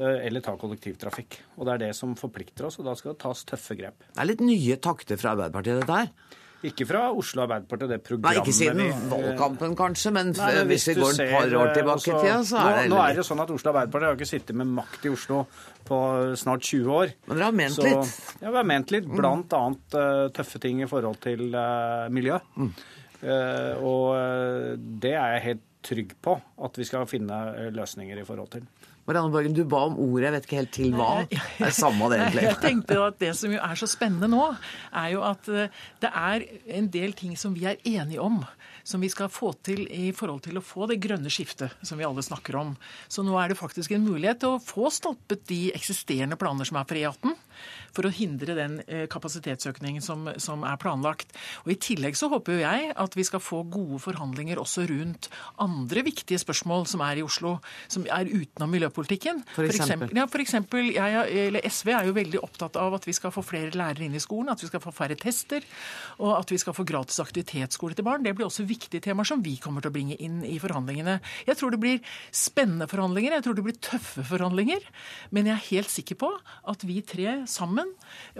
eller 0.00 0.44
ta 0.44 0.56
kollektivtrafikk. 0.56 1.40
Og 1.58 1.66
Det 1.68 1.72
er 1.74 1.82
det 1.86 1.94
som 1.98 2.16
forplikter 2.16 2.68
oss, 2.68 2.80
og 2.80 2.88
da 2.88 2.96
skal 2.96 3.14
det 3.14 3.20
tas 3.22 3.44
tøffe 3.48 3.76
grep. 3.78 4.06
Det 4.10 4.22
er 4.22 4.30
litt 4.30 4.44
nye 4.44 4.78
takter 4.80 5.20
fra 5.20 5.34
Arbeiderpartiet, 5.36 5.82
dette 5.82 5.98
her? 6.02 6.38
Ikke 6.68 6.84
fra 6.84 7.06
Oslo 7.16 7.46
Arbeiderparti, 7.46 7.86
det 7.88 7.98
programmet 8.04 8.36
Nei, 8.36 8.42
Ikke 8.42 8.52
siden 8.52 8.82
vi, 8.82 8.88
valgkampen, 9.08 9.74
kanskje, 9.78 10.10
men, 10.12 10.32
nei, 10.36 10.50
hvis, 10.68 10.90
hvis 10.90 10.90
vi 10.90 10.96
går 10.98 11.14
et 11.14 11.32
par 11.32 11.54
år 11.56 11.70
tilbake 11.72 11.96
også, 12.02 12.10
i 12.10 12.24
tida, 12.26 12.34
så 12.44 12.58
er 12.60 12.76
det 12.76 12.82
Nå, 12.82 12.92
nå 12.92 12.98
er 13.00 13.14
det 13.14 13.22
jo 13.22 13.24
sånn 13.30 13.40
at 13.46 13.52
Oslo 13.54 13.72
Arbeiderparti 13.72 14.08
har 14.08 14.18
ikke 14.18 14.28
sittet 14.28 14.58
med 14.60 14.74
makt 14.76 15.06
i 15.08 15.12
Oslo 15.14 15.38
på 15.88 16.00
snart 16.42 16.66
20 16.68 16.92
år. 16.98 17.14
Men 17.24 17.40
dere 17.40 17.48
har 17.48 17.56
ment 17.62 17.76
så, 17.78 17.86
litt? 17.86 18.12
Ja, 18.42 18.50
vi 18.50 18.60
har 18.60 18.68
ment 18.68 18.92
litt. 18.92 19.08
Blant 19.08 19.56
annet 19.56 19.96
uh, 19.96 20.26
tøffe 20.36 20.60
ting 20.60 20.84
i 20.84 20.90
forhold 20.90 21.16
til 21.24 21.46
uh, 21.54 22.10
miljø. 22.12 22.36
Mm. 22.60 22.70
Uh, 23.24 23.80
og 23.80 24.76
det 25.00 25.16
er 25.16 25.36
jeg 25.38 25.44
helt 25.48 25.66
trygg 25.84 26.12
på 26.20 26.36
at 26.36 26.76
vi 26.76 26.84
skal 26.84 27.08
finne 27.08 27.40
løsninger 27.72 28.20
i 28.20 28.26
forhold 28.28 28.52
til. 28.52 28.68
Marianne 29.10 29.34
Borgen, 29.34 29.54
du 29.56 29.64
ba 29.66 29.82
om 29.88 29.98
ordet, 29.98 30.28
jeg 30.28 30.34
vet 30.36 30.44
ikke 30.46 30.58
helt 30.60 30.72
til 30.76 30.92
hva. 30.94 31.10
Det 31.26 31.66
er 31.66 31.74
samme 31.74 32.10
det, 32.12 32.20
egentlig. 32.20 32.46
Jeg 32.46 32.58
tenkte 32.62 32.98
at 33.02 33.18
Det 33.18 33.32
som 33.34 33.50
jo 33.50 33.58
er 33.66 33.80
så 33.80 33.88
spennende 33.90 34.30
nå, 34.30 34.44
er 35.02 35.08
jo 35.16 35.24
at 35.26 35.50
eh, 35.50 35.82
det 36.00 36.10
er 36.22 36.46
en 36.78 36.90
del 36.94 37.16
ting 37.18 37.34
som 37.40 37.56
vi 37.56 37.66
er 37.66 37.80
enige 37.82 38.22
om 38.22 38.38
som 38.90 39.02
vi 39.02 39.10
skal 39.12 39.30
få 39.32 39.52
til 39.66 39.84
i 39.92 40.10
forhold 40.16 40.44
til 40.46 40.58
å 40.58 40.64
få 40.64 40.88
det 40.90 41.00
grønne 41.02 41.30
skiftet 41.32 41.74
som 41.86 42.00
vi 42.00 42.06
alle 42.06 42.24
snakker 42.24 42.56
om. 42.60 42.72
Så 43.08 43.24
nå 43.26 43.36
er 43.38 43.52
det 43.52 43.58
faktisk 43.60 43.92
en 43.94 44.06
mulighet 44.06 44.42
til 44.42 44.56
å 44.56 44.62
få 44.62 44.90
stoppet 44.94 45.44
de 45.50 45.68
eksisterende 45.76 46.38
planer 46.40 46.68
som 46.68 46.80
er 46.80 46.88
for 46.88 46.98
E18, 46.98 47.36
for 47.96 48.06
å 48.06 48.12
hindre 48.14 48.56
den 48.58 48.78
eh, 48.86 49.06
kapasitetsøkningen 49.10 50.04
som, 50.04 50.28
som 50.40 50.64
er 50.66 50.78
planlagt. 50.80 51.34
Og 51.64 51.74
I 51.74 51.78
tillegg 51.80 52.18
så 52.18 52.30
håper 52.32 52.62
jeg 52.62 52.92
at 52.94 53.16
vi 53.18 53.26
skal 53.26 53.42
få 53.42 53.62
gode 53.70 54.00
forhandlinger 54.02 54.60
også 54.62 54.86
rundt 54.90 55.30
andre 55.62 56.04
viktige 56.06 56.40
spørsmål 56.40 56.86
som 56.90 57.04
er 57.06 57.20
i 57.20 57.24
Oslo, 57.26 57.58
som 57.90 58.06
er 58.10 58.30
utenom 58.30 58.70
miljøpolitikken. 58.72 59.42
For 59.54 59.68
eksempel? 59.68 59.70
For 59.70 59.84
eksempel, 59.84 60.20
ja, 60.20 60.26
for 60.30 60.44
eksempel 60.44 60.90
jeg, 60.94 61.64
SV 61.70 61.92
er 61.96 62.08
jo 62.08 62.16
veldig 62.16 62.42
opptatt 62.44 62.78
av 62.80 62.96
at 62.98 63.08
vi 63.08 63.14
skal 63.16 63.34
få 63.34 63.44
flere 63.46 63.74
lærere 63.76 64.06
inn 64.06 64.16
i 64.16 64.22
skolen, 64.22 64.52
at 64.52 64.62
vi 64.62 64.70
skal 64.70 64.82
få 64.84 64.92
færre 64.94 65.18
tester, 65.18 65.66
og 66.20 66.34
at 66.38 66.52
vi 66.52 66.60
skal 66.60 66.76
få 66.76 66.86
gratis 66.88 67.20
aktivitetsskole 67.22 67.96
til 67.98 68.06
barn. 68.06 68.24
Det 68.24 68.34
blir 68.36 68.48
også 68.48 68.66
viktige 68.68 69.02
temaer 69.04 69.28
som 69.28 69.42
vi 69.44 69.56
kommer 69.62 69.84
til 69.84 69.92
å 69.92 69.96
bringe 69.96 70.18
inn 70.22 70.40
i 70.46 70.58
forhandlingene. 70.62 71.18
Jeg 71.48 71.58
tror 71.60 71.74
det 71.74 71.82
blir 71.82 72.00
spennende 72.34 72.88
forhandlinger, 72.90 73.38
jeg 73.38 73.46
tror 73.46 73.58
det 73.58 73.66
blir 73.66 73.80
tøffe 73.82 74.24
forhandlinger. 74.26 74.84
Men 75.34 75.50
jeg 75.50 75.56
er 75.56 75.68
helt 75.70 75.92
sikker 75.92 76.20
på 76.20 76.32
at 76.70 76.86
vi 76.88 77.00
tre 77.06 77.40
sammen 77.50 77.90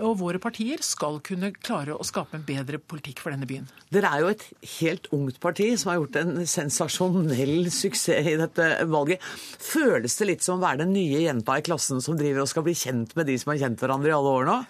og 0.01 0.17
våre 0.21 0.39
partier 0.41 0.81
skal 0.85 1.19
kunne 1.25 1.51
klare 1.59 1.95
å 1.95 2.07
skape 2.07 2.37
en 2.37 2.45
bedre 2.47 2.79
politikk 2.79 3.21
for 3.23 3.33
denne 3.33 3.47
byen. 3.49 3.67
Dere 3.91 4.11
er 4.11 4.23
jo 4.23 4.31
et 4.31 4.45
helt 4.77 5.09
ungt 5.15 5.39
parti 5.43 5.71
som 5.79 5.91
har 5.91 6.01
gjort 6.01 6.19
en 6.21 6.45
sensasjonell 6.47 7.71
suksess 7.71 8.31
i 8.31 8.37
dette 8.39 8.67
valget. 8.91 9.23
Føles 9.61 10.15
det 10.17 10.29
litt 10.29 10.45
som 10.45 10.59
å 10.59 10.63
være 10.63 10.85
den 10.85 10.95
nye 10.95 11.25
jenta 11.25 11.57
i 11.59 11.65
klassen 11.65 12.01
som 12.03 12.17
driver 12.19 12.45
og 12.45 12.51
skal 12.51 12.65
bli 12.65 12.77
kjent 12.77 13.15
med 13.17 13.27
de 13.29 13.37
som 13.41 13.53
har 13.53 13.65
kjent 13.65 13.83
hverandre 13.83 14.11
i 14.11 14.15
alle 14.15 14.37
år 14.41 14.47
nå? 14.49 14.61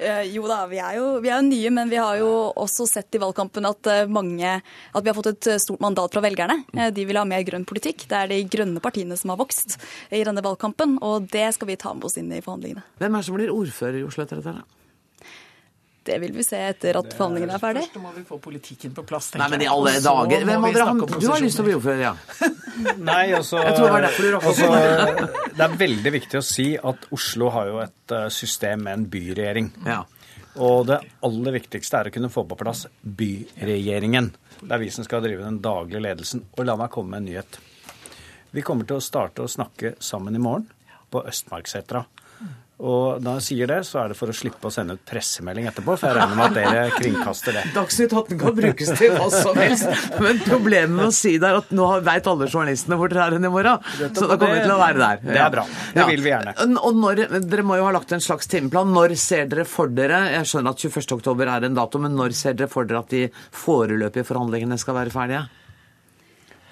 Uh, 0.00 0.24
jo 0.24 0.46
da, 0.48 0.62
vi 0.70 0.78
er 0.80 0.96
jo, 0.96 1.06
vi 1.22 1.28
er 1.30 1.40
jo 1.42 1.46
nye, 1.46 1.70
men 1.76 1.90
vi 1.92 1.98
har 2.00 2.16
jo 2.18 2.28
også 2.58 2.86
sett 2.88 3.14
i 3.14 3.20
valgkampen 3.20 3.68
at, 3.68 3.90
uh, 3.92 4.08
mange, 4.10 4.54
at 4.56 5.04
vi 5.04 5.10
har 5.10 5.16
fått 5.16 5.30
et 5.34 5.48
stort 5.62 5.82
mandat 5.84 6.16
fra 6.16 6.22
velgerne. 6.24 6.62
De 6.96 7.04
vil 7.06 7.18
ha 7.20 7.26
mer 7.28 7.44
grønn 7.46 7.66
politikk. 7.68 8.06
Det 8.10 8.16
er 8.16 8.30
de 8.32 8.40
grønne 8.50 8.80
partiene 8.82 9.18
som 9.20 9.34
har 9.34 9.40
vokst 9.40 9.76
i 10.16 10.22
denne 10.26 10.42
valgkampen, 10.44 10.96
og 11.04 11.28
det 11.32 11.46
skal 11.56 11.70
vi 11.70 11.78
ta 11.80 11.92
med 11.94 12.08
oss 12.08 12.16
inn 12.20 12.32
i 12.32 12.40
forhandlingene. 12.44 12.82
Hvem 13.00 13.14
er 13.14 13.22
det 13.22 13.28
som 13.28 13.36
blir 13.36 13.52
ordfører 13.60 14.00
i 14.00 14.04
Oslo 14.06 14.24
etter 14.26 14.42
dette? 14.42 14.60
Det 16.02 16.16
vil 16.18 16.32
vi 16.32 16.44
se 16.44 16.56
etter 16.64 16.96
at 16.96 17.12
forhandlingene 17.12 17.52
er 17.54 17.60
ferdig. 17.60 17.82
Først 17.84 18.00
må 18.00 18.10
vi 18.14 18.22
få 18.24 18.38
politikken 18.40 18.94
på 18.96 19.02
plass. 19.06 19.28
Nei, 19.36 19.48
men 19.52 19.62
i 19.62 19.68
alle 19.68 19.92
dager. 20.00 20.46
Hvem 20.48 20.64
av 20.64 20.76
dere 20.76 21.18
Du 21.20 21.26
har 21.28 21.42
lyst 21.44 21.60
til 21.60 21.66
å 21.66 21.68
bli 21.68 21.74
ordfører, 21.76 22.00
ja? 22.06 22.14
Nei, 23.10 23.34
altså, 23.36 23.60
Jeg 23.60 23.76
tror 23.76 23.84
det 23.84 23.92
var 23.92 24.06
derfor 24.06 24.24
du 24.24 24.38
altså, 24.38 24.70
Det 25.58 25.66
er 25.66 25.74
veldig 25.82 26.12
viktig 26.16 26.40
å 26.40 26.46
si 26.46 26.66
at 26.92 27.04
Oslo 27.12 27.50
har 27.52 27.68
jo 27.68 27.82
et 27.84 28.14
eh, 28.16 28.28
system 28.32 28.86
med 28.86 28.96
en 28.96 29.04
byregjering. 29.12 29.68
Ja. 29.84 30.00
Og 30.64 30.88
det 30.88 30.98
aller 31.28 31.56
viktigste 31.60 32.00
er 32.00 32.08
å 32.08 32.14
kunne 32.14 32.32
få 32.32 32.46
på 32.48 32.58
plass 32.58 32.86
byregjeringen. 33.02 34.32
Det 34.62 34.72
er 34.72 34.82
vi 34.82 34.88
som 34.94 35.04
skal 35.06 35.22
drive 35.24 35.44
den 35.44 35.60
daglige 35.62 36.02
ledelsen. 36.08 36.46
Og 36.56 36.64
la 36.64 36.78
meg 36.80 36.90
komme 36.94 37.12
med 37.12 37.22
en 37.22 37.28
nyhet. 37.28 37.60
Vi 38.56 38.64
kommer 38.66 38.88
til 38.88 38.98
å 38.98 39.04
starte 39.04 39.44
å 39.44 39.52
snakke 39.52 39.94
sammen 40.02 40.34
i 40.34 40.42
morgen 40.42 40.66
på 41.12 41.22
Østmarksetra. 41.28 42.02
Og 42.80 43.20
når 43.20 43.40
jeg 43.40 43.44
sier 43.44 43.68
det, 43.68 43.78
så 43.84 43.98
er 44.00 44.12
det 44.12 44.16
for 44.16 44.32
å 44.32 44.34
slippe 44.36 44.68
å 44.68 44.72
sende 44.72 44.96
ut 44.96 45.02
pressemelding 45.08 45.68
etterpå, 45.68 45.96
for 46.00 46.08
jeg 46.08 46.16
regner 46.16 46.38
med 46.38 46.46
at 46.46 46.56
dere 46.56 46.84
kringkaster 46.96 47.58
det. 47.58 47.64
Dagsnytt 47.74 48.14
18 48.16 48.40
kan 48.40 48.56
brukes 48.56 48.92
til 48.96 49.12
hva 49.16 49.26
som 49.34 49.60
helst, 49.60 49.86
men 50.16 50.40
problemet 50.46 50.94
med 50.94 51.10
å 51.10 51.14
si 51.14 51.34
det 51.40 51.50
er 51.50 51.60
at 51.60 51.74
nå 51.76 51.90
veit 52.06 52.30
alle 52.32 52.48
journalistene 52.48 52.98
hvor 53.00 53.12
dere 53.12 53.26
er 53.26 53.36
hen 53.36 53.48
i 53.50 53.52
morgen. 53.52 53.84
Så 54.16 54.24
da 54.24 54.38
kommer 54.40 54.56
vi 54.56 54.64
til 54.64 54.74
å 54.74 54.80
være 54.80 55.02
der. 55.02 55.22
Det 55.28 55.44
er 55.44 55.54
bra. 55.56 55.66
Det 55.98 56.08
vil 56.12 56.24
vi 56.24 56.32
gjerne. 56.32 56.56
Og 56.80 57.00
når, 57.04 57.24
Dere 57.50 57.66
må 57.66 57.76
jo 57.76 57.86
ha 57.86 57.94
lagt 57.94 58.12
en 58.16 58.24
slags 58.24 58.48
timeplan. 58.50 58.92
Når 58.94 59.14
ser 59.20 59.48
dere 59.50 59.66
for 59.68 59.90
dere 59.92 60.20
Jeg 60.34 60.48
skjønner 60.48 60.74
at 60.74 60.84
21.10 60.84 61.46
er 61.54 61.66
en 61.68 61.76
dato, 61.76 62.00
men 62.02 62.16
når 62.16 62.34
ser 62.36 62.56
dere 62.58 62.70
for 62.70 62.88
dere 62.88 63.04
at 63.04 63.12
de 63.12 63.26
foreløpige 63.60 64.26
forhandlingene 64.28 64.78
skal 64.80 64.96
være 64.96 65.14
ferdige? 65.14 65.48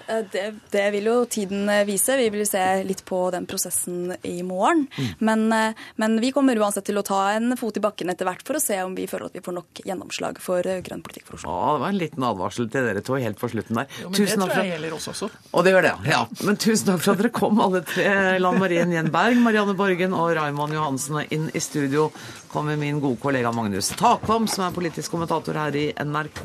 Eh, 0.08 0.24
det, 0.32 0.54
det, 0.70 0.90
vil 0.90 1.08
jo 1.10 1.16
tiden 1.30 1.68
eh, 1.68 1.84
vise. 1.84 2.16
Vi 2.16 2.28
vil 2.32 2.46
se 2.48 2.62
litt 2.84 3.04
på 3.04 3.20
den 3.34 3.46
prosessen 3.46 4.14
i 4.22 4.42
morgen. 4.42 4.86
Mm. 4.96 5.08
Men, 5.18 5.52
eh, 5.52 5.86
men, 5.96 6.16
vi 6.20 6.32
kommer 6.32 6.58
uansett 6.58 6.88
til 6.88 6.98
å 7.00 7.04
ta 7.06 7.20
en 7.34 7.56
fot 7.60 7.76
i 7.76 7.82
bakken 7.84 8.10
etter 8.12 8.28
hvert 8.28 8.44
for 8.46 8.58
å 8.58 8.62
se 8.62 8.80
om 8.84 8.96
vi 8.96 9.08
føler 9.10 9.28
at 9.28 9.38
vi 9.38 9.44
får 9.44 9.58
nok 9.58 9.82
gjennomslag 9.84 10.40
for 10.42 10.64
grønn 10.64 11.04
politikk 11.04 11.28
for 11.28 11.38
Oslo. 11.38 11.52
Ja, 11.52 11.74
det 11.74 11.84
var 11.84 11.94
en 11.94 12.00
liten 12.00 12.28
advarsel 12.30 12.70
til 12.72 12.88
dere 12.88 13.04
to 13.04 13.18
helt 13.20 13.40
på 13.40 13.52
slutten 13.52 13.82
der. 13.82 13.92
Jo, 14.00 14.10
men 14.10 14.18
tusen 14.18 14.44
det 14.44 14.50
tror 14.50 14.64
jeg 14.64 14.74
gjelder 14.74 14.98
oss 14.98 15.10
også. 15.14 15.30
Og 15.52 15.66
det 15.66 15.74
gjør 15.74 15.88
det, 15.88 15.94
ja. 16.08 16.22
Men 16.40 16.60
tusen 16.64 16.92
takk 16.92 17.04
for 17.04 17.14
at 17.14 17.22
dere 17.22 17.34
kom, 17.40 17.62
alle 17.64 17.84
tre. 17.86 18.08
Lan 18.40 18.60
Marie 18.62 18.88
Gjenberg, 18.88 19.40
Marianne 19.44 19.76
Borgen 19.78 20.16
og 20.16 20.32
Raymond 20.38 20.76
Johansen. 20.76 21.22
inn 21.34 21.48
i 21.52 21.60
studio 21.60 22.08
kommer 22.48 22.76
min 22.80 23.00
gode 23.00 23.20
kollega 23.20 23.52
Magnus 23.52 23.90
Takvam, 23.98 24.48
som 24.48 24.64
er 24.64 24.76
politisk 24.76 25.12
kommentator 25.12 25.56
her 25.58 25.76
i 25.76 25.90
NRK. 25.92 26.44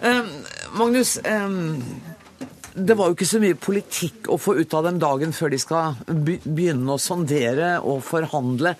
Um, 0.00 0.28
Magnus, 0.76 1.18
um, 1.24 1.82
det 2.76 2.96
var 2.98 3.08
jo 3.08 3.16
ikke 3.16 3.28
så 3.28 3.40
mye 3.40 3.56
politikk 3.56 4.28
å 4.32 4.38
få 4.40 4.56
ut 4.60 4.74
av 4.76 4.84
dem 4.88 5.00
dagen 5.00 5.32
før 5.32 5.52
de 5.52 5.60
skal 5.60 5.96
begynne 6.06 6.92
å 6.92 7.00
sondere 7.00 7.76
og 7.80 8.02
forhandle. 8.04 8.76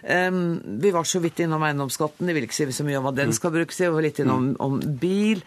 vi 0.00 0.90
var 0.94 1.04
så 1.04 1.20
vidt 1.20 1.42
innom 1.44 1.62
eiendomsskatten, 1.66 2.26
de 2.26 2.36
vil 2.36 2.46
ikke 2.46 2.56
si 2.56 2.70
så 2.72 2.86
mye 2.86 2.98
om 3.00 3.08
hva 3.08 3.14
den 3.16 3.34
skal 3.36 3.52
brukes 3.52 3.76
til. 3.76 3.90
Vi 3.90 3.98
var 3.98 4.06
litt 4.06 4.22
innom 4.22 4.54
om 4.62 4.78
bil. 4.80 5.42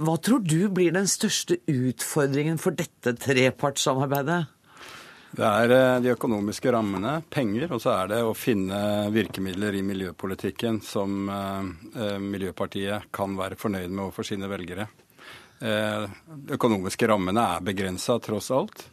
Hva 0.00 0.16
tror 0.16 0.40
du 0.40 0.70
blir 0.72 0.94
den 0.94 1.10
største 1.10 1.58
utfordringen 1.68 2.56
for 2.62 2.72
dette 2.72 3.12
trepartssamarbeidet? 3.20 4.46
Det 5.30 5.46
er 5.46 5.72
eh, 5.74 5.98
de 6.02 6.10
økonomiske 6.14 6.72
rammene, 6.74 7.20
penger, 7.30 7.68
og 7.70 7.82
så 7.82 7.92
er 7.94 8.08
det 8.10 8.22
å 8.26 8.32
finne 8.34 9.10
virkemidler 9.14 9.76
i 9.78 9.84
miljøpolitikken 9.86 10.80
som 10.82 11.28
eh, 11.30 11.68
eh, 11.94 12.16
Miljøpartiet 12.18 13.12
kan 13.14 13.36
være 13.38 13.58
fornøyd 13.60 13.92
med 13.92 14.08
overfor 14.08 14.26
sine 14.26 14.50
velgere. 14.50 14.88
Eh, 15.60 16.04
økonomiske 16.56 17.08
rammene 17.08 17.42
er 17.56 17.64
begrensa, 17.64 18.18
tross 18.18 18.50
alt. 18.50 18.86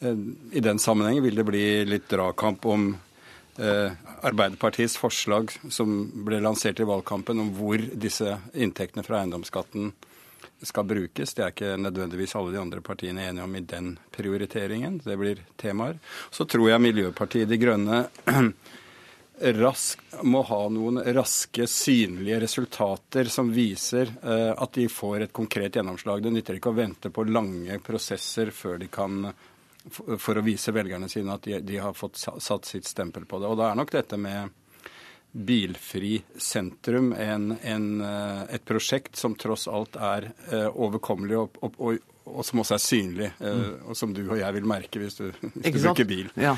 Eh, 0.00 0.16
I 0.56 0.62
den 0.64 0.78
sammenheng 0.78 1.20
vil 1.22 1.36
det 1.36 1.44
bli 1.44 1.66
litt 1.84 2.08
dragkamp 2.08 2.64
om 2.66 2.86
eh, 3.58 3.92
Arbeiderpartiets 4.24 4.96
forslag 4.96 5.52
som 5.68 5.92
ble 6.24 6.40
lansert 6.40 6.80
i 6.80 6.88
valgkampen, 6.88 7.42
om 7.44 7.52
hvor 7.58 7.76
disse 7.78 8.38
inntektene 8.54 9.04
fra 9.04 9.20
eiendomsskatten 9.20 9.92
skal 10.64 10.88
brukes. 10.88 11.34
Det 11.36 11.44
er 11.44 11.52
ikke 11.52 11.74
nødvendigvis 11.76 12.32
alle 12.40 12.54
de 12.54 12.62
andre 12.62 12.80
partiene 12.80 13.26
enige 13.28 13.44
om 13.44 13.56
i 13.58 13.64
den 13.68 13.90
prioriteringen. 14.16 14.96
Det 15.04 15.18
blir 15.20 15.44
temaer. 15.60 16.00
Så 16.32 16.48
tror 16.48 16.70
jeg 16.70 16.80
Miljøpartiet 16.80 17.50
De 17.50 17.60
Grønne 17.60 18.06
rask, 19.40 20.00
må 20.22 20.42
ha 20.42 20.60
noen 20.70 21.00
raske, 21.14 21.66
synlige 21.66 22.40
resultater 22.44 23.30
som 23.30 23.50
viser 23.52 24.12
uh, 24.22 24.52
at 24.54 24.76
de 24.76 24.86
får 24.88 25.26
et 25.26 25.32
konkret 25.34 25.74
gjennomslag. 25.76 26.22
Det 26.22 26.32
nytter 26.34 26.58
ikke 26.58 26.70
å 26.70 26.78
vente 26.78 27.10
på 27.10 27.26
lange 27.26 27.78
prosesser 27.82 28.52
før 28.54 28.78
de 28.82 28.88
kan 28.92 29.32
for, 29.90 30.38
å 30.38 30.44
vise 30.44 30.72
velgerne 30.72 31.08
sine 31.12 31.34
at 31.34 31.44
de, 31.44 31.58
de, 31.60 31.78
har 31.82 31.96
fått 31.96 32.16
satt 32.16 32.68
sitt 32.68 32.86
stempel 32.88 33.26
på 33.28 33.40
det. 33.40 33.50
Og 33.50 33.58
da 33.60 33.70
er 33.70 33.80
nok 33.80 33.92
dette 33.92 34.16
med 34.20 34.54
bilfri 35.34 36.20
sentrum 36.38 37.10
en, 37.18 37.56
en, 37.62 37.88
uh, 38.00 38.44
et 38.54 38.64
prosjekt 38.64 39.18
som 39.18 39.34
tross 39.34 39.66
alt 39.66 39.98
er 39.98 40.30
uh, 40.52 40.68
overkommelig 40.70 41.40
og, 41.40 41.58
og, 41.66 41.80
og, 41.82 42.10
og, 42.24 42.40
som 42.46 42.62
også 42.62 42.76
er 42.76 42.82
synlig, 42.82 43.28
mm. 43.36 43.88
og 43.90 43.96
som 43.98 44.12
du 44.16 44.22
og 44.24 44.38
jeg 44.40 44.56
vil 44.56 44.66
merke 44.68 45.00
hvis 45.02 45.18
du, 45.18 45.26
hvis 45.42 45.76
du 45.76 45.80
bruker 45.84 46.08
bil. 46.08 46.30
Ja. 46.40 46.54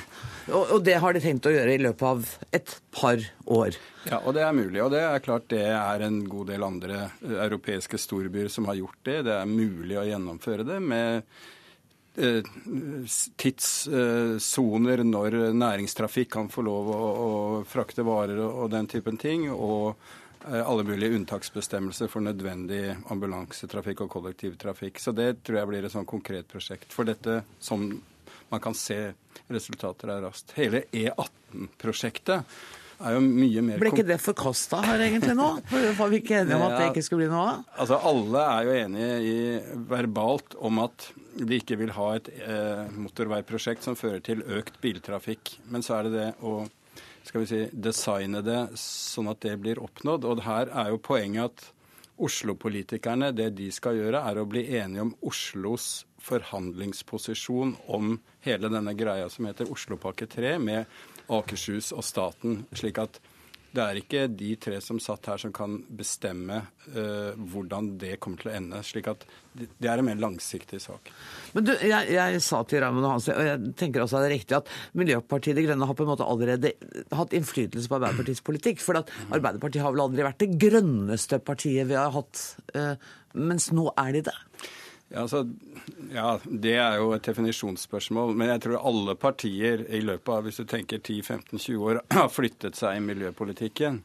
Og, 0.47 0.77
og 0.77 0.85
det 0.87 0.99
har 1.03 1.17
de 1.17 1.23
tenkt 1.25 1.49
å 1.49 1.55
gjøre 1.55 1.75
i 1.75 1.83
løpet 1.83 2.07
av 2.07 2.29
et 2.55 2.77
par 2.95 3.25
år. 3.45 3.79
Ja, 4.07 4.21
og 4.23 4.37
det 4.37 4.45
er 4.47 4.55
mulig. 4.55 4.81
Og 4.85 4.93
det 4.95 5.03
er 5.03 5.25
klart 5.25 5.49
det 5.51 5.65
er 5.67 6.07
en 6.07 6.23
god 6.31 6.53
del 6.53 6.67
andre 6.67 7.03
eh, 7.09 7.37
europeiske 7.49 7.99
storbyer 7.99 8.49
som 8.53 8.71
har 8.71 8.79
gjort 8.79 9.01
det. 9.09 9.19
Det 9.27 9.35
er 9.35 9.51
mulig 9.51 9.99
å 9.99 10.07
gjennomføre 10.07 10.67
det 10.69 10.79
med 10.87 11.27
eh, 12.23 12.53
tidssoner 13.43 15.03
når 15.07 15.41
næringstrafikk 15.57 16.31
kan 16.39 16.53
få 16.53 16.63
lov 16.67 16.93
å, 16.95 17.01
å 17.27 17.33
frakte 17.67 18.07
varer 18.07 18.39
og 18.47 18.71
den 18.75 18.87
typen 18.93 19.19
ting. 19.19 19.51
og 19.51 19.97
eh, 19.97 20.15
alle 20.47 20.85
mulige 20.87 21.17
unntaksbestemmelser 21.19 22.11
for 22.11 22.23
nødvendig 22.23 22.97
ambulansetrafikk 23.11 24.05
og 24.05 24.13
kollektivtrafikk. 24.13 25.01
Så 25.03 25.15
det 25.17 25.43
tror 25.47 25.61
jeg 25.61 25.71
blir 25.73 25.87
et 25.89 25.95
sånn 25.95 26.07
konkret 26.09 26.47
prosjekt. 26.51 26.93
For 26.95 27.09
dette 27.09 27.41
som 27.59 27.89
man 28.49 28.63
kan 28.63 28.75
se 28.79 29.13
resultater 29.51 30.11
av 30.15 30.23
raskt. 30.27 30.55
Hele 30.59 30.85
E18-prosjektet 30.95 32.45
er 32.97 33.17
jo 33.17 33.21
mye 33.21 33.63
mer 33.65 33.81
Ble 33.81 33.91
ikke 33.93 34.07
det 34.09 34.17
forkasta 34.23 34.81
her 34.87 35.03
egentlig 35.05 35.35
nå? 35.37 35.49
Var 35.69 36.13
vi 36.13 36.21
ikke 36.23 36.41
enige 36.41 36.57
om 36.57 36.65
at 36.69 36.79
det 36.79 36.89
ikke 36.93 37.05
skulle 37.05 37.27
bli 37.27 37.33
noe 37.33 37.45
av? 37.51 37.67
Altså, 37.83 37.99
Alle 38.11 38.45
er 38.55 38.69
jo 38.69 38.77
enige 38.81 39.19
i, 39.21 39.37
verbalt 39.91 40.57
om 40.57 40.81
at 40.87 41.11
de 41.37 41.61
ikke 41.61 41.77
vil 41.83 41.93
ha 41.93 42.09
et 42.17 42.31
eh, 42.39 42.87
motorveiprosjekt 42.97 43.85
som 43.85 43.99
fører 43.99 44.23
til 44.25 44.41
økt 44.57 44.81
biltrafikk. 44.81 45.59
Men 45.73 45.85
så 45.85 45.99
er 45.99 46.09
det 46.09 46.15
det 46.17 46.31
å 46.41 46.63
skal 47.27 47.43
vi 47.43 47.49
si, 47.51 47.63
designe 47.73 48.43
det 48.47 48.61
sånn 48.81 49.31
at 49.33 49.43
det 49.45 49.57
blir 49.63 49.81
oppnådd. 49.83 50.27
Og 50.29 50.45
her 50.47 50.71
er 50.73 50.93
jo 50.93 51.03
poenget 51.03 51.51
at 51.51 51.73
Oslo-politikerne, 52.17 53.29
det 53.37 53.51
de 53.59 53.69
skal 53.75 53.99
gjøre, 53.99 54.23
er 54.25 54.39
å 54.41 54.47
bli 54.49 54.63
enige 54.79 55.05
om 55.05 55.13
Oslos 55.29 56.07
forhandlingsposisjon 56.25 57.75
om 57.93 58.15
hele 58.47 58.71
denne 58.73 58.95
greia 58.97 59.29
som 59.33 59.45
heter 59.49 59.69
Oslopakke 59.73 60.29
3, 60.33 60.55
med 60.57 60.87
Akershus 61.29 61.93
og 61.93 62.07
staten. 62.07 62.65
slik 62.73 63.03
at 63.03 63.21
det 63.75 63.83
er 63.83 63.99
ikke 64.01 64.23
de 64.33 64.53
tre 64.61 64.79
som 64.85 64.99
satt 65.03 65.29
her 65.31 65.41
som 65.41 65.53
kan 65.55 65.75
bestemme 65.99 66.63
uh, 66.95 67.33
hvordan 67.37 67.93
det 68.01 68.17
kommer 68.23 68.41
til 68.41 68.51
å 68.51 68.55
ende. 68.57 68.81
slik 68.87 69.11
at 69.11 69.27
det 69.57 69.89
er 69.89 70.01
en 70.01 70.07
mer 70.07 70.21
langsiktig 70.21 70.81
sak. 70.85 71.11
Men 71.57 71.67
du, 71.67 71.73
jeg, 71.81 72.09
jeg 72.13 72.41
sa 72.45 72.63
til 72.69 72.83
Raymond 72.85 73.09
Hansen, 73.09 73.37
og 73.37 73.49
jeg 73.49 73.75
tenker 73.81 74.05
også 74.05 74.23
det 74.23 74.31
er 74.31 74.35
riktig, 74.37 74.59
at 74.59 74.97
Miljøpartiet 75.01 75.57
De 75.57 75.67
Grønne 75.67 75.89
har 75.89 75.99
på 75.99 76.07
en 76.07 76.13
måte 76.13 76.29
allerede 76.29 76.73
hatt 77.17 77.37
innflytelse 77.37 77.91
på 77.91 77.99
Arbeiderpartiets 77.99 78.45
politikk. 78.47 78.83
For 78.85 79.01
at 79.01 79.13
Arbeiderpartiet 79.29 79.85
har 79.85 79.95
vel 79.97 80.07
aldri 80.07 80.27
vært 80.27 80.43
det 80.45 80.53
grønneste 80.61 81.41
partiet 81.45 81.89
vi 81.91 81.99
har 81.99 82.13
hatt, 82.17 82.43
uh, 82.77 82.95
mens 83.37 83.71
nå 83.77 83.91
er 83.97 84.19
de 84.19 84.27
det? 84.31 84.39
Ja, 85.09 85.21
altså, 85.21 85.49
ja, 86.15 86.41
Det 86.45 86.75
er 86.75 86.97
jo 86.99 87.13
et 87.15 87.23
definisjonsspørsmål. 87.23 88.35
Men 88.35 88.49
jeg 88.51 88.61
tror 88.65 88.87
alle 88.91 89.15
partier 89.15 89.87
i 89.95 90.01
løpet 90.03 90.33
av 90.35 90.43
hvis 90.43 90.57
du 90.59 90.65
tenker 90.67 90.99
10-15-20 90.99 91.77
år 91.79 92.01
har 92.17 92.29
flyttet 92.33 92.75
seg 92.79 92.97
i 92.99 93.01
miljøpolitikken. 93.07 94.03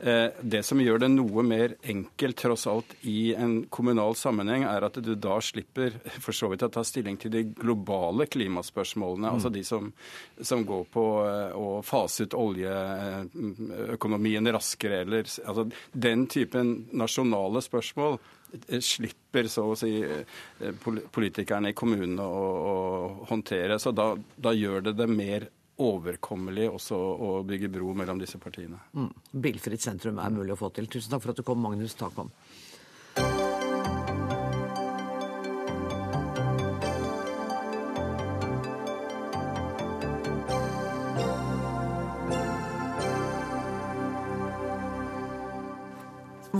Eh, 0.00 0.28
det 0.40 0.62
som 0.66 0.80
gjør 0.82 0.98
det 1.02 1.08
noe 1.16 1.42
mer 1.46 1.74
enkelt 1.82 2.36
tross 2.38 2.66
alt 2.70 2.94
i 3.02 3.34
en 3.34 3.66
kommunal 3.66 4.14
sammenheng, 4.18 4.64
er 4.70 4.82
at 4.86 4.94
du 5.02 5.14
da 5.18 5.40
slipper 5.42 5.90
for 6.20 6.32
så 6.36 6.48
vidt 6.52 6.62
å 6.62 6.68
ta 6.70 6.84
stilling 6.86 7.16
til 7.18 7.30
de 7.34 7.42
globale 7.50 8.26
klimaspørsmålene. 8.30 9.26
Mm. 9.26 9.34
Altså 9.34 9.50
de 9.50 9.64
som, 9.66 9.92
som, 10.38 10.64
går 10.64 10.84
på 10.94 11.26
eh, 11.26 11.50
å 11.58 11.82
fase 11.82 12.22
ut 12.28 12.34
oljeøkonomien 12.38 14.46
raskere, 14.54 15.00
eller 15.02 15.26
altså 15.26 15.66
den 15.90 16.26
typen 16.30 16.86
nasjonale 16.94 17.58
spørsmål 17.64 18.18
Eh, 18.18 18.43
slipper 18.84 19.48
så 19.50 19.66
å 19.72 19.76
si 19.78 19.96
eh, 20.02 20.86
politikerne 21.14 21.72
i 21.72 21.76
kommunene 21.76 22.22
å, 22.22 22.46
å 22.70 23.26
håndtere. 23.30 23.78
Så 23.82 23.92
da, 23.96 24.12
da, 24.36 24.54
gjør 24.54 24.88
det 24.88 24.96
det 25.00 25.08
mer 25.10 25.48
overkommelig 25.84 26.68
også 26.70 26.96
å 26.96 27.30
bygge 27.46 27.70
bro 27.74 27.94
mellom 27.98 28.20
disse 28.20 28.38
partiene. 28.38 28.78
Mm. 28.94 29.10
Bilfritt 29.46 29.82
sentrum 29.82 30.20
er 30.22 30.34
mulig 30.34 30.54
å 30.54 30.60
få 30.60 30.70
til. 30.74 30.86
Tusen 30.90 31.10
takk 31.14 31.24
for 31.24 31.34
at 31.34 31.40
du 31.40 31.46
kom, 31.46 31.62
Magnus 31.64 31.96
Takvam. 31.98 32.30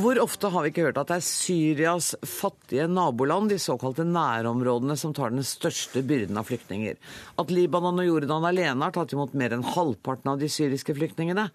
Hvor 0.04 0.18
ofte 0.20 0.50
har 0.52 0.60
vi 0.60 0.68
ikke 0.68 0.82
hørt 0.84 0.98
at 1.00 1.08
det 1.08 1.16
er 1.16 1.24
Syrias 1.24 2.10
fattige 2.28 2.84
naboland, 2.92 3.48
de 3.48 3.56
såkalte 3.56 4.04
nærområdene, 4.04 4.98
som 5.00 5.14
tar 5.16 5.32
den 5.32 5.46
største 5.48 6.02
byrden 6.04 6.36
av 6.36 6.44
flyktninger? 6.44 6.98
At 7.40 7.48
Libanon 7.48 8.02
og 8.02 8.10
Jordan 8.10 8.44
alene 8.44 8.84
har 8.84 8.92
tatt 8.92 9.14
imot 9.16 9.32
mer 9.32 9.54
enn 9.56 9.64
halvparten 9.64 10.34
av 10.34 10.42
de 10.42 10.50
syriske 10.52 10.92
flyktningene? 10.98 11.46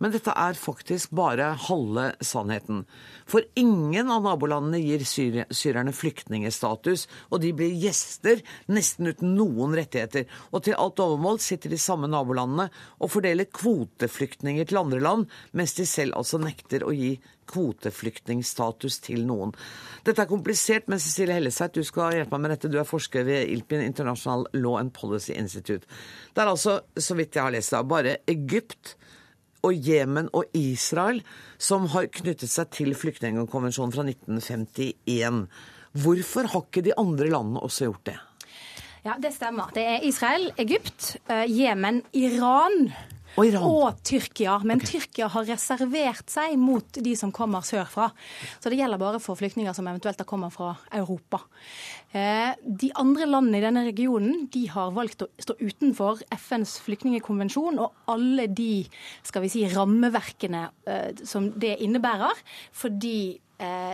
Men 0.00 0.14
dette 0.14 0.32
er 0.32 0.56
faktisk 0.56 1.12
bare 1.16 1.50
halve 1.68 2.06
sannheten. 2.24 2.84
For 3.28 3.44
ingen 3.60 4.08
av 4.12 4.24
nabolandene 4.24 4.80
gir 4.80 5.04
syrerne 5.04 5.92
flyktningestatus, 5.94 7.06
og 7.28 7.42
de 7.42 7.52
blir 7.56 7.74
gjester 7.82 8.40
nesten 8.72 9.10
uten 9.12 9.34
noen 9.36 9.76
rettigheter. 9.76 10.24
Og 10.54 10.64
til 10.64 10.78
alt 10.80 11.02
overmål 11.04 11.42
sitter 11.44 11.72
de 11.72 11.80
samme 11.80 12.08
nabolandene 12.08 12.70
og 12.98 13.12
fordeler 13.12 13.50
kvoteflyktninger 13.52 14.70
til 14.70 14.80
andre 14.80 15.02
land, 15.04 15.28
mens 15.52 15.76
de 15.76 15.84
selv 15.88 16.16
altså 16.16 16.40
nekter 16.40 16.86
å 16.86 16.96
gi 16.96 17.18
kvoteflyktningstatus 17.50 19.00
til 19.04 19.24
noen. 19.28 19.52
Dette 20.06 20.24
er 20.24 20.30
komplisert, 20.30 20.88
men 20.88 21.02
Cecilie 21.02 21.36
Helleseit, 21.36 21.74
du 21.74 21.84
skal 21.84 22.14
hjelpe 22.16 22.38
meg 22.38 22.46
med 22.46 22.54
dette. 22.54 22.70
Du 22.72 22.78
er 22.80 22.88
forsker 22.88 23.26
ved 23.26 23.50
ILPIN, 23.52 23.84
International 23.84 24.46
Law 24.56 24.78
and 24.80 24.94
Policy 24.96 25.34
Institute. 25.36 25.84
Det 26.32 26.40
er 26.44 26.52
altså, 26.54 26.80
så 26.96 27.18
vidt 27.18 27.36
jeg 27.36 27.44
har 27.44 27.54
lest 27.54 27.74
det, 27.74 27.84
bare 27.90 28.20
Egypt 28.30 28.94
og 29.66 29.88
Jemen 29.88 30.30
og 30.36 30.48
Israel 30.56 31.22
som 31.58 31.86
har 31.92 32.08
knyttet 32.12 32.50
seg 32.50 32.70
til 32.74 32.94
flyktningkonvensjonen 32.96 33.94
fra 33.94 34.06
1951. 34.06 35.44
Hvorfor 36.00 36.50
har 36.52 36.66
ikke 36.66 36.84
de 36.86 36.96
andre 37.00 37.30
landene 37.30 37.62
også 37.64 37.88
gjort 37.90 38.04
det? 38.12 38.18
Ja, 39.04 39.14
Det 39.22 39.32
stemmer. 39.32 39.70
Det 39.74 39.82
er 39.82 40.02
Israel, 40.04 40.50
Egypt, 40.58 41.16
eh, 41.28 41.46
Jemen, 41.48 42.02
Iran 42.12 42.92
og, 43.38 43.56
og, 43.60 44.00
Tyrkia. 44.06 44.56
Men 44.66 44.80
okay. 44.80 44.94
Tyrkia 44.94 45.28
har 45.32 45.46
reservert 45.48 46.32
seg 46.32 46.56
mot 46.60 47.00
de 47.04 47.14
som 47.18 47.32
kommer 47.34 47.64
sørfra. 47.66 48.10
Så 48.58 48.72
det 48.72 48.80
gjelder 48.80 49.00
bare 49.00 49.20
for 49.22 49.38
flyktninger 49.38 49.74
som 49.76 49.88
eventuelt 49.90 50.20
har 50.20 50.28
kommet 50.28 50.54
fra 50.54 50.72
Europa. 50.96 51.42
Eh, 52.12 52.56
de 52.64 52.90
andre 52.98 53.28
landene 53.28 53.60
i 53.60 53.64
denne 53.64 53.84
regionen 53.86 54.48
de 54.52 54.64
har 54.72 54.94
valgt 54.96 55.26
å 55.26 55.30
stå 55.40 55.58
utenfor 55.60 56.24
FNs 56.34 56.78
flyktningekonvensjon 56.86 57.78
og 57.82 58.10
alle 58.10 58.48
de 58.50 58.86
skal 59.26 59.46
vi 59.46 59.52
si, 59.52 59.66
rammeverkene 59.70 60.64
eh, 60.90 61.22
som 61.22 61.52
det 61.60 61.76
innebærer. 61.84 62.42
fordi 62.72 63.38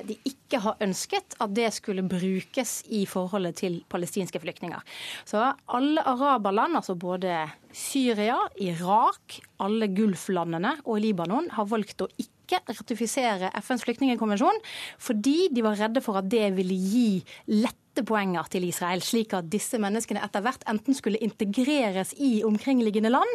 de 0.06 0.14
ikke 0.28 0.60
har 0.62 0.76
ønsket 0.84 1.34
at 1.42 1.54
det 1.56 1.72
skulle 1.74 2.04
brukes 2.06 2.78
i 2.94 3.02
forholdet 3.10 3.58
til 3.62 3.80
palestinske 3.90 4.38
flyktninger. 4.42 4.82
Så 5.26 5.42
alle 5.74 6.04
araberland, 6.06 6.78
altså 6.78 6.94
både 6.94 7.40
Syria, 7.74 8.38
Irak, 8.62 9.40
alle 9.60 9.88
Gulflandene 9.90 10.76
og 10.84 11.00
Libanon, 11.02 11.50
har 11.56 11.68
valgt 11.70 12.04
å 12.04 12.10
ikke 12.20 12.62
ratifisere 12.70 13.50
FNs 13.58 13.82
flyktningkonvensjon 13.82 14.60
fordi 15.02 15.48
de 15.50 15.64
var 15.66 15.80
redde 15.80 16.02
for 16.04 16.20
at 16.20 16.30
det 16.30 16.52
ville 16.54 16.78
gi 16.78 17.08
lett 17.50 17.82
poenger 18.06 18.48
til 18.52 18.66
Israel, 18.68 19.02
slik 19.04 19.34
at 19.36 19.48
disse 19.50 19.78
menneskene 19.80 20.22
etter 20.24 20.44
hvert 20.44 20.64
enten 20.68 20.96
skulle 20.96 21.20
integreres 21.22 22.12
i 22.20 22.42
omkringliggende 22.46 23.12
land, 23.12 23.32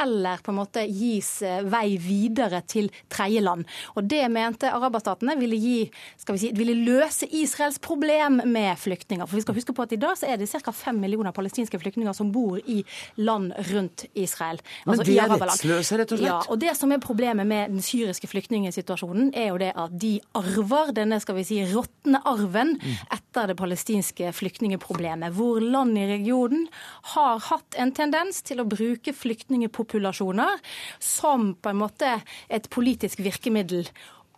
eller 0.00 0.42
på 0.44 0.52
en 0.52 0.58
måte 0.60 0.84
gis 0.88 1.30
eh, 1.42 1.62
vei 1.66 1.96
videre 2.02 2.62
til 2.68 2.90
tredjeland. 3.12 3.64
Og 3.96 4.04
Det 4.10 4.22
mente 4.30 4.70
araberstatene 4.70 5.36
ville, 5.40 5.58
gi, 5.58 5.90
skal 6.20 6.36
vi 6.36 6.42
si, 6.44 6.52
ville 6.56 6.76
løse 6.76 7.28
Israels 7.34 7.80
problem 7.82 8.42
med 8.44 8.78
flyktninger. 8.78 9.26
For 9.26 9.38
vi 9.38 9.44
skal 9.46 9.58
huske 9.58 9.74
på 9.76 9.86
at 9.86 9.94
I 9.96 10.00
dag 10.02 10.18
så 10.18 10.30
er 10.30 10.40
det 10.40 10.50
ca. 10.50 10.72
fem 10.74 11.00
millioner 11.00 11.34
palestinske 11.34 11.78
flyktninger 11.80 12.14
som 12.16 12.32
bor 12.32 12.58
i 12.58 12.82
land 13.16 13.52
rundt 13.72 14.06
Israel. 14.14 14.60
Men 14.84 14.94
altså 14.94 15.08
de 15.08 15.18
er 15.18 15.34
rettsløse, 15.34 15.98
rett 15.98 16.14
og 16.14 16.20
slett? 16.20 16.30
Ja, 16.30 16.40
og 16.48 16.60
Det 16.60 16.76
som 16.78 16.92
er 16.92 17.02
problemet 17.02 17.46
med 17.46 17.74
den 17.74 17.82
syriske 17.84 18.28
flyktningsituasjonen, 18.30 19.32
er 19.34 19.50
jo 19.52 19.58
det 19.60 19.72
at 19.74 19.94
de 20.00 20.14
arver 20.34 20.92
denne 20.96 21.20
skal 21.22 21.38
vi 21.38 21.46
si, 21.46 21.60
råtne 21.68 22.20
arven 22.24 22.76
mm. 22.78 22.94
etter 23.14 23.50
det 23.50 23.58
palestinske 23.58 24.03
palestinske 24.04 24.32
flyktningeproblemet, 24.32 25.32
hvor 25.32 25.60
land 25.60 25.96
i 25.98 26.06
regionen 26.06 26.68
har 27.14 27.40
hatt 27.40 27.74
en 27.78 27.92
tendens 27.92 28.42
til 28.42 28.60
å 28.60 28.68
bruke 28.68 29.12
flyktningepopulasjoner 29.12 30.60
som 31.00 31.54
på 31.54 31.70
en 31.70 31.80
måte 31.80 32.20
et 32.48 32.68
politisk 32.70 33.20
virkemiddel 33.20 33.88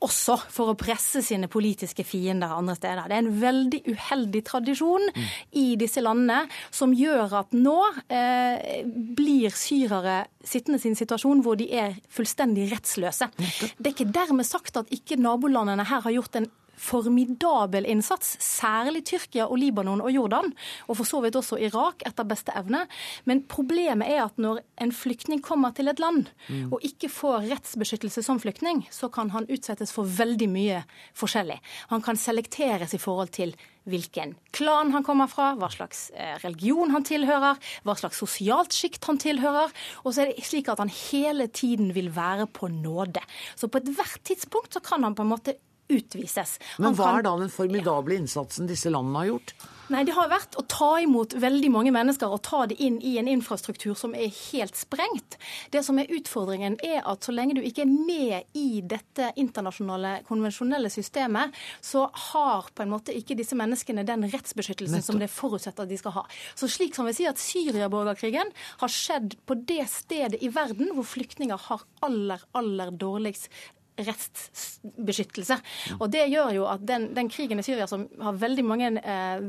også 0.05 0.37
for 0.53 0.71
å 0.71 0.77
presse 0.77 1.23
sine 1.25 1.49
politiske 1.49 2.05
fiender 2.05 2.53
andre 2.53 2.75
steder. 2.77 3.09
Det 3.09 3.17
er 3.17 3.23
en 3.25 3.41
veldig 3.41 3.81
uheldig 3.89 4.43
tradisjon 4.45 5.09
mm. 5.09 5.25
i 5.57 5.65
disse 5.81 6.03
landene 6.05 6.45
som 6.71 6.93
gjør 6.93 7.33
at 7.41 7.57
nå 7.57 7.79
eh, 8.13 8.85
blir 9.17 9.57
syrere 9.57 10.27
sittende 10.45 10.79
i 10.85 10.91
en 10.93 11.01
situasjon 11.01 11.41
hvor 11.43 11.57
de 11.57 11.71
er 11.73 11.97
fullstendig 12.13 12.69
rettsløse. 12.75 13.31
Det 13.41 13.89
er 13.89 13.95
ikke 13.95 14.13
dermed 14.13 14.47
sagt 14.47 14.77
at 14.77 14.93
ikke 14.93 15.17
nabolandene 15.17 15.89
her 15.89 16.05
har 16.05 16.19
gjort 16.19 16.43
en 16.43 16.51
formidabel 16.77 17.87
innsats, 17.89 18.37
særlig 18.43 19.05
Tyrkia 19.09 19.49
og 19.49 19.59
Libanon 19.61 20.03
og 20.05 20.13
Jordan, 20.13 20.53
og 20.87 21.01
for 21.01 21.09
så 21.09 21.23
vidt 21.25 21.39
også 21.39 21.59
Irak 21.61 22.05
etter 22.09 22.29
beste 22.29 22.55
evne. 22.57 22.85
Men 23.25 23.45
problemet 23.51 24.11
er 24.13 24.25
at 24.27 24.41
når 24.41 24.63
en 24.83 24.93
flyktning 24.93 25.43
kommer 25.45 25.75
til 25.77 25.89
et 25.93 26.03
land 26.03 26.29
mm. 26.49 26.73
og 26.73 26.85
ikke 26.87 27.11
får 27.13 27.49
rettsbeskyttelse 27.51 28.25
som 28.27 28.41
flyktning, 28.43 28.85
så 28.91 29.11
kan 29.13 29.33
han 29.35 29.49
utsettes 29.51 29.95
for 29.95 30.09
veldig 30.09 30.51
mye 30.53 30.83
forskjellig. 31.17 31.59
Han 31.93 32.05
kan 32.05 32.21
selekteres 32.21 32.95
i 32.97 33.03
forhold 33.03 33.35
til 33.37 33.57
hvilken 33.87 34.35
klan 34.57 34.91
han 34.95 35.05
kommer 35.07 35.31
fra, 35.31 35.53
hva 35.59 35.69
slags 35.71 36.09
eh, 36.19 36.35
religion 36.43 36.91
han 36.95 37.07
tilhører, 37.07 37.61
hva 37.87 37.95
slags 37.99 38.19
sosialt 38.23 38.75
sjikt 38.75 39.07
han 39.07 39.21
tilhører. 39.23 39.71
Og 40.03 40.11
så 40.11 40.25
er 40.25 40.33
det 40.33 40.47
slik 40.47 40.71
at 40.73 40.83
han 40.83 40.91
hele 40.91 41.47
tiden 41.47 41.95
vil 41.97 42.11
være 42.17 42.49
på 42.51 42.71
nåde. 42.73 43.23
Så 43.55 43.71
på 43.71 43.83
ethvert 43.83 44.19
tidspunkt 44.27 44.75
så 44.75 44.83
kan 44.83 45.07
han 45.07 45.15
på 45.15 45.27
en 45.27 45.33
måte 45.33 45.57
utvises. 45.89 46.59
Men 46.79 46.97
hva 46.99 47.11
kan... 47.13 47.21
er 47.21 47.27
da 47.29 47.35
den 47.45 47.53
formidable 47.53 48.19
innsatsen 48.19 48.71
disse 48.71 48.93
landene 48.93 49.25
har 49.25 49.33
gjort? 49.35 49.57
Nei, 49.93 50.03
Det 50.03 50.17
har 50.17 50.31
vært 50.31 50.57
å 50.59 50.65
ta 50.67 50.97
imot 50.99 51.37
veldig 51.39 51.69
mange 51.71 51.93
mennesker 51.95 52.33
og 52.33 52.43
ta 52.47 52.65
det 52.67 52.79
inn 52.83 52.97
i 53.07 53.17
en 53.21 53.29
infrastruktur 53.31 53.95
som 53.99 54.17
er 54.19 54.33
helt 54.51 54.75
sprengt. 54.79 55.37
Det 55.71 55.83
som 55.87 55.99
er 56.03 56.11
utfordringen, 56.11 56.79
er 56.83 57.05
at 57.07 57.27
så 57.27 57.35
lenge 57.35 57.55
du 57.55 57.63
ikke 57.63 57.85
er 57.85 57.93
med 57.93 58.59
i 58.59 58.83
dette 58.83 59.31
internasjonale, 59.39 60.25
konvensjonelle 60.27 60.91
systemet, 60.91 61.55
så 61.81 62.09
har 62.33 62.73
på 62.75 62.83
en 62.83 62.93
måte 62.97 63.15
ikke 63.15 63.39
disse 63.39 63.59
menneskene 63.59 64.07
den 64.07 64.27
rettsbeskyttelsen 64.33 64.99
Nettopp. 64.99 65.13
som 65.13 65.23
det 65.23 65.31
forutsetter 65.31 65.87
at 65.87 65.93
de 65.93 66.01
skal 66.01 66.17
ha. 66.19 66.27
Så 66.59 66.71
slik 66.73 66.99
som 66.99 67.07
vi 67.07 67.15
sier 67.15 67.31
at 67.31 67.43
Syria-borgerkrigen 67.43 68.51
har 68.83 68.93
skjedd 68.93 69.39
på 69.47 69.59
det 69.71 69.85
stedet 69.93 70.43
i 70.43 70.51
verden 70.51 70.91
hvor 70.97 71.07
flyktninger 71.07 71.63
har 71.69 71.87
aller, 72.03 72.43
aller 72.59 72.91
dårligst 72.91 73.51
rettsbeskyttelse. 73.97 75.59
Og 75.99 76.11
Det 76.13 76.27
gjør 76.31 76.53
jo 76.57 76.67
at 76.71 76.83
den, 76.87 77.09
den, 77.17 77.31
krigen 77.33 77.61
i 77.61 77.67
Syria, 77.67 77.87
som 77.91 78.07
har 78.23 78.37
veldig 78.41 78.65
mange 78.67 78.91
eh, 79.01 79.47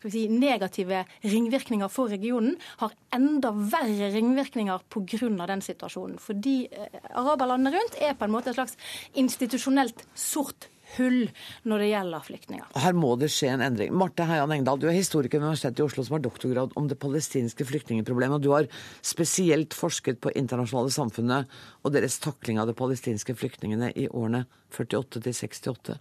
si, 0.00 0.26
negative 0.32 1.04
ringvirkninger 1.24 1.90
for 1.92 2.12
regionen, 2.12 2.56
har 2.82 2.94
enda 3.16 3.52
verre 3.52 4.12
ringvirkninger 4.14 4.86
pga. 4.92 5.46
den 5.46 5.62
situasjonen. 5.64 6.18
Fordi 6.22 6.56
eh, 6.70 7.00
araberlandene 7.14 7.74
rundt 7.76 8.00
er 8.00 8.16
på 8.16 8.26
en 8.26 8.34
måte 8.34 8.50
et 8.50 8.58
slags 8.58 8.76
institusjonelt 9.14 10.06
sort 10.14 10.70
hull 10.96 11.26
når 11.66 11.82
det 11.82 11.88
gjelder 11.90 12.24
flyktninger. 12.26 12.68
Her 12.82 12.96
må 12.96 13.12
det 13.20 13.30
skje 13.34 13.52
en 13.54 13.64
endring. 13.66 13.94
Marte 13.96 14.26
Heian 14.28 14.54
Engdahl, 14.54 14.80
du 14.80 14.88
er 14.90 14.96
historiker 14.96 15.40
ved 15.40 15.50
Universitetet 15.50 15.82
i 15.82 15.86
Oslo 15.86 16.06
som 16.06 16.16
har 16.16 16.24
doktorgrad 16.26 16.76
om 16.78 16.90
det 16.90 16.98
palestinske 17.02 17.66
flyktningproblemet. 17.68 18.38
og 18.38 18.42
Du 18.42 18.52
har 18.54 18.70
spesielt 19.02 19.74
forsket 19.74 20.20
på 20.22 20.34
internasjonale 20.34 20.94
samfunnet 20.94 21.58
og 21.82 21.96
deres 21.96 22.20
takling 22.22 22.60
av 22.62 22.70
de 22.70 22.76
palestinske 22.78 23.36
flyktningene 23.36 23.92
i 23.96 24.08
årene 24.08 24.46
48 24.74 25.20
til 25.20 25.34
68. 25.34 25.98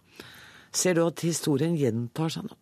Ser 0.76 0.96
du 0.98 1.06
at 1.06 1.24
historien 1.24 1.76
gjentar 1.80 2.34
seg 2.34 2.50
nå? 2.50 2.58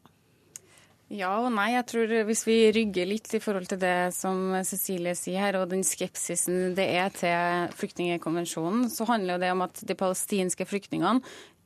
Ja 1.13 1.30
og 1.43 1.51
nei. 1.53 1.74
Jeg 1.76 1.86
tror 1.91 2.11
Hvis 2.26 2.43
vi 2.47 2.57
rygger 2.74 3.09
litt 3.09 3.30
i 3.36 3.41
forhold 3.43 3.67
til 3.69 3.82
det 3.82 4.13
som 4.15 4.55
Cecilie 4.65 5.13
sier 5.17 5.43
her, 5.45 5.59
og 5.59 5.69
den 5.69 5.84
skepsisen 5.86 6.74
det 6.78 6.88
er 6.95 7.13
til 7.13 7.74
flyktningkonvensjonen, 7.78 8.88
så 8.89 9.05
handler 9.09 9.41
det 9.41 9.51
om 9.53 9.61
at 9.65 9.84
de 9.86 9.97
palestinske 9.97 10.65
flyktningene 10.65 11.21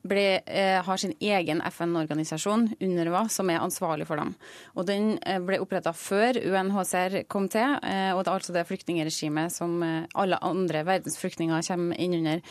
ble, 0.06 0.40
eh, 0.46 0.82
har 0.82 0.96
sin 0.96 1.14
egen 1.20 1.60
FN-organisasjon, 1.60 2.68
UNRWA, 2.80 3.28
som 3.28 3.50
er 3.50 3.60
ansvarlig 3.60 4.06
for 4.06 4.16
dem. 4.16 4.34
Og 4.76 4.86
Den 4.86 5.18
eh, 5.26 5.38
ble 5.38 5.58
oppretta 5.60 5.92
før 5.92 6.38
UNHCR 6.38 7.24
kom 7.28 7.48
til, 7.48 7.78
eh, 7.82 8.12
og 8.14 8.24
det 8.24 8.30
er 8.30 8.38
altså 8.38 8.54
det 8.56 8.66
flyktningregimet 8.68 9.52
som 9.52 9.82
eh, 9.82 10.06
alle 10.14 10.38
andre 10.42 10.84
verdens 10.86 11.18
flyktninger 11.18 11.66
kommer 11.66 11.98
inn 11.98 12.14
under. 12.20 12.42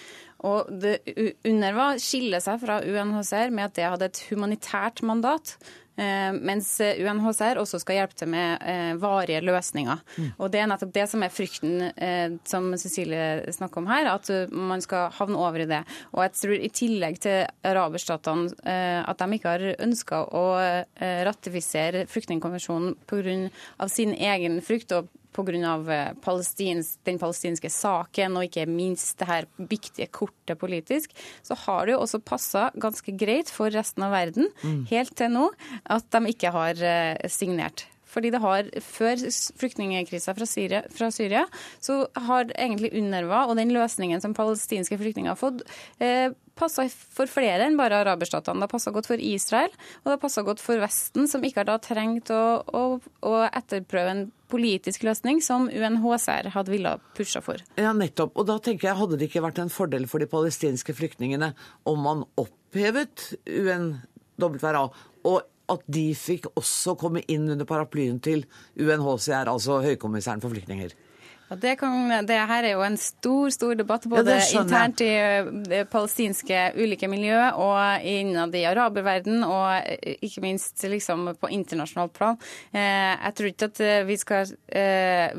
Og 0.45 0.69
det, 0.69 0.99
UNRWA 1.47 1.95
skiller 2.01 2.43
seg 2.43 2.61
fra 2.61 2.79
UNHCR 2.85 3.53
med 3.53 3.69
at 3.69 3.77
det 3.77 3.89
hadde 3.89 4.09
et 4.11 4.23
humanitært 4.29 5.01
mandat. 5.07 5.55
Eh, 5.97 6.29
mens 6.29 6.75
UNHCR 6.77 7.57
også 7.57 7.79
skal 7.81 7.97
hjelpe 7.97 8.17
til 8.19 8.29
med 8.29 8.61
eh, 8.69 8.91
varige 9.01 9.41
løsninger. 9.41 10.03
Mm. 10.17 10.27
Og 10.37 10.51
Det 10.53 10.61
er 10.61 10.69
nettopp 10.69 10.93
det 10.93 11.05
som 11.09 11.25
er 11.25 11.33
frykten 11.33 11.87
eh, 11.89 12.35
som 12.45 12.69
Cecilie 12.77 13.47
snakker 13.55 13.81
om 13.81 13.89
her, 13.89 14.11
at 14.11 14.29
man 14.53 14.83
skal 14.85 15.09
havne 15.17 15.41
over 15.41 15.65
i 15.65 15.69
det. 15.69 15.81
Og 16.13 16.21
jeg 16.27 16.35
tror 16.37 16.55
i 16.57 16.69
tillegg 16.69 17.17
til 17.25 17.47
araberstatene 17.65 18.75
at 19.07 19.17
de 19.17 19.35
ikke 19.35 19.51
har 19.55 19.63
ønska 19.83 20.19
å 20.35 20.43
ratifisere 21.25 22.05
flyktningkonvensjonen 22.11 22.93
pga. 23.09 23.87
sin 23.89 24.13
egen 24.13 24.59
frykt 24.61 24.93
og 24.93 25.09
pga. 25.37 25.75
Eh, 25.93 26.13
palestins, 26.23 26.95
den 27.07 27.19
palestinske 27.21 27.69
saken 27.73 28.37
og 28.39 28.47
ikke 28.47 28.67
minst 28.69 29.17
det 29.21 29.29
her 29.29 29.49
viktige 29.57 30.09
kortet 30.13 30.59
politisk, 30.59 31.13
så 31.45 31.57
har 31.65 31.85
det 31.85 31.95
jo 31.95 32.01
også 32.05 32.21
passa 32.23 32.69
ganske 32.75 33.13
greit 33.17 33.51
for 33.53 33.73
resten 33.73 34.05
av 34.07 34.15
verden, 34.15 34.49
mm. 34.63 34.81
helt 34.91 35.15
til 35.17 35.33
nå, 35.33 35.49
at 35.85 36.09
de 36.13 36.33
ikke 36.33 36.53
har 36.55 36.83
eh, 36.83 37.29
signert. 37.31 37.87
Fordi 38.17 38.33
det 38.33 38.41
har, 38.41 38.71
Før 38.81 39.21
flyktningkrisa 39.61 40.33
fra, 40.33 40.49
fra 40.89 41.11
Syria 41.13 41.45
så 41.83 42.01
har 42.27 42.49
egentlig 42.57 42.89
UNRWA 42.97 43.45
og 43.45 43.57
den 43.59 43.75
løsningen 43.75 44.23
som 44.23 44.33
palestinske 44.37 44.97
flyktninger 44.97 45.35
har 45.35 45.37
fått, 45.37 45.61
eh, 46.01 46.33
passa 46.57 46.87
for 46.89 47.29
flere 47.29 47.67
enn 47.67 47.77
bare 47.77 48.01
araberstatene. 48.01 48.57
Det 48.57 48.65
har 48.65 48.71
passa 48.71 48.93
godt 48.95 49.09
for 49.09 49.21
Israel, 49.21 49.69
og 49.69 50.09
det 50.09 50.15
har 50.15 50.23
passa 50.23 50.43
godt 50.47 50.63
for 50.63 50.81
Vesten, 50.81 51.27
som 51.29 51.45
ikke 51.45 51.61
har 51.61 51.69
da 51.69 51.77
trengt 51.83 52.31
å, 52.33 52.41
å, 52.65 52.83
å 53.21 53.33
etterprøve 53.51 54.13
en 54.15 54.23
politisk 54.51 55.03
løsning 55.05 55.41
som 55.43 55.67
UNHCR 55.69 56.49
hadde 56.55 56.73
ville 56.73 56.95
pusha 57.17 57.43
for. 57.43 57.61
Ja, 57.77 57.91
nettopp. 57.93 58.33
Og 58.39 58.47
da 58.49 58.57
tenker 58.63 58.89
jeg, 58.89 58.99
hadde 59.01 59.19
det 59.19 59.29
ikke 59.29 59.43
vært 59.45 59.61
en 59.61 59.73
fordel 59.73 60.07
for 60.09 60.23
de 60.23 60.29
palestinske 60.31 60.95
flyktningene 60.97 61.51
om 61.89 62.01
man 62.01 62.25
opphevet 62.39 63.29
UNWRA 63.45 64.87
og 65.27 65.45
at 65.71 65.83
de 65.91 66.07
fikk 66.17 66.49
også 66.55 66.95
komme 66.99 67.23
inn 67.27 67.49
under 67.53 67.67
paraplyen 67.67 68.21
til 68.23 68.45
UNHCR, 68.79 69.51
altså 69.51 69.81
Høykommissæren 69.85 70.43
for 70.43 70.53
flyktninger? 70.53 70.95
Det, 71.47 71.77
kan, 71.79 72.09
det, 72.27 72.35
her 72.49 72.65
er 72.67 72.73
jo 72.73 72.81
en 72.83 72.97
stor 72.99 73.53
stor 73.55 73.75
debatt, 73.79 74.03
både 74.11 74.33
ja, 74.35 74.47
internt 74.59 74.99
i 74.99 75.11
det 75.69 75.85
palestinske 75.87 76.73
ulike 76.75 77.07
miljø 77.07 77.37
og 77.55 78.03
innad 78.03 78.55
i 78.59 78.65
araberverden, 78.67 79.45
og 79.47 79.77
eh, 79.79 80.17
ikke 80.27 80.43
minst 80.43 80.83
liksom 80.83 81.29
på 81.39 81.51
internasjonalt 81.55 82.11
plan. 82.17 82.39
Eh, 82.75 83.13
jeg 83.13 83.37
tror 83.37 83.51
ikke 83.51 83.69
at 83.71 83.79
eh, 83.85 84.01
vi 84.07 84.17
skal 84.19 84.51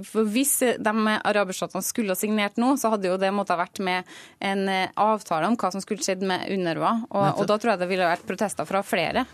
For 0.08 0.28
hvis 0.32 0.54
de 0.80 0.92
araberstatene 1.28 1.84
skulle 1.84 2.14
ha 2.14 2.18
signert 2.18 2.56
nå, 2.60 2.72
så 2.80 2.94
hadde 2.94 3.10
jo 3.10 3.18
det 3.20 3.30
måttet 3.34 3.56
ha 3.56 3.60
vært 3.60 3.82
med 3.84 4.08
en 4.40 4.64
avtale 4.96 5.50
om 5.50 5.58
hva 5.60 5.70
som 5.74 5.84
skulle 5.84 6.04
skjedd 6.04 6.24
med 6.24 6.48
UNRWA, 6.54 6.94
og, 7.10 7.42
og 7.42 7.50
da 7.50 7.58
tror 7.58 7.74
jeg 7.74 7.82
det 7.82 7.90
ville 7.90 8.08
vært 8.08 8.26
protester 8.28 8.68
fra 8.68 8.82
flere. 8.86 9.26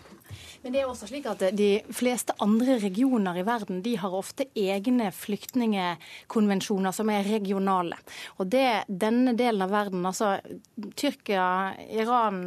Men 0.65 0.73
det 0.73 0.81
er 0.81 0.89
også 0.89 1.11
slik 1.11 1.27
at 1.29 1.43
De 1.53 1.69
fleste 1.93 2.33
andre 2.41 2.79
regioner 2.81 3.37
i 3.37 3.43
verden 3.45 3.83
de 3.85 3.99
har 4.01 4.15
ofte 4.17 4.47
egne 4.57 5.11
flyktningekonvensjoner 5.13 6.95
som 6.97 7.11
er 7.13 7.27
regionale. 7.29 7.99
Og 8.41 8.49
det 8.49 8.87
denne 8.89 9.35
delen 9.37 9.61
av 9.67 9.75
verden, 9.75 10.07
altså 10.09 10.39
Tyrkia, 10.97 11.75
Iran, 11.93 12.39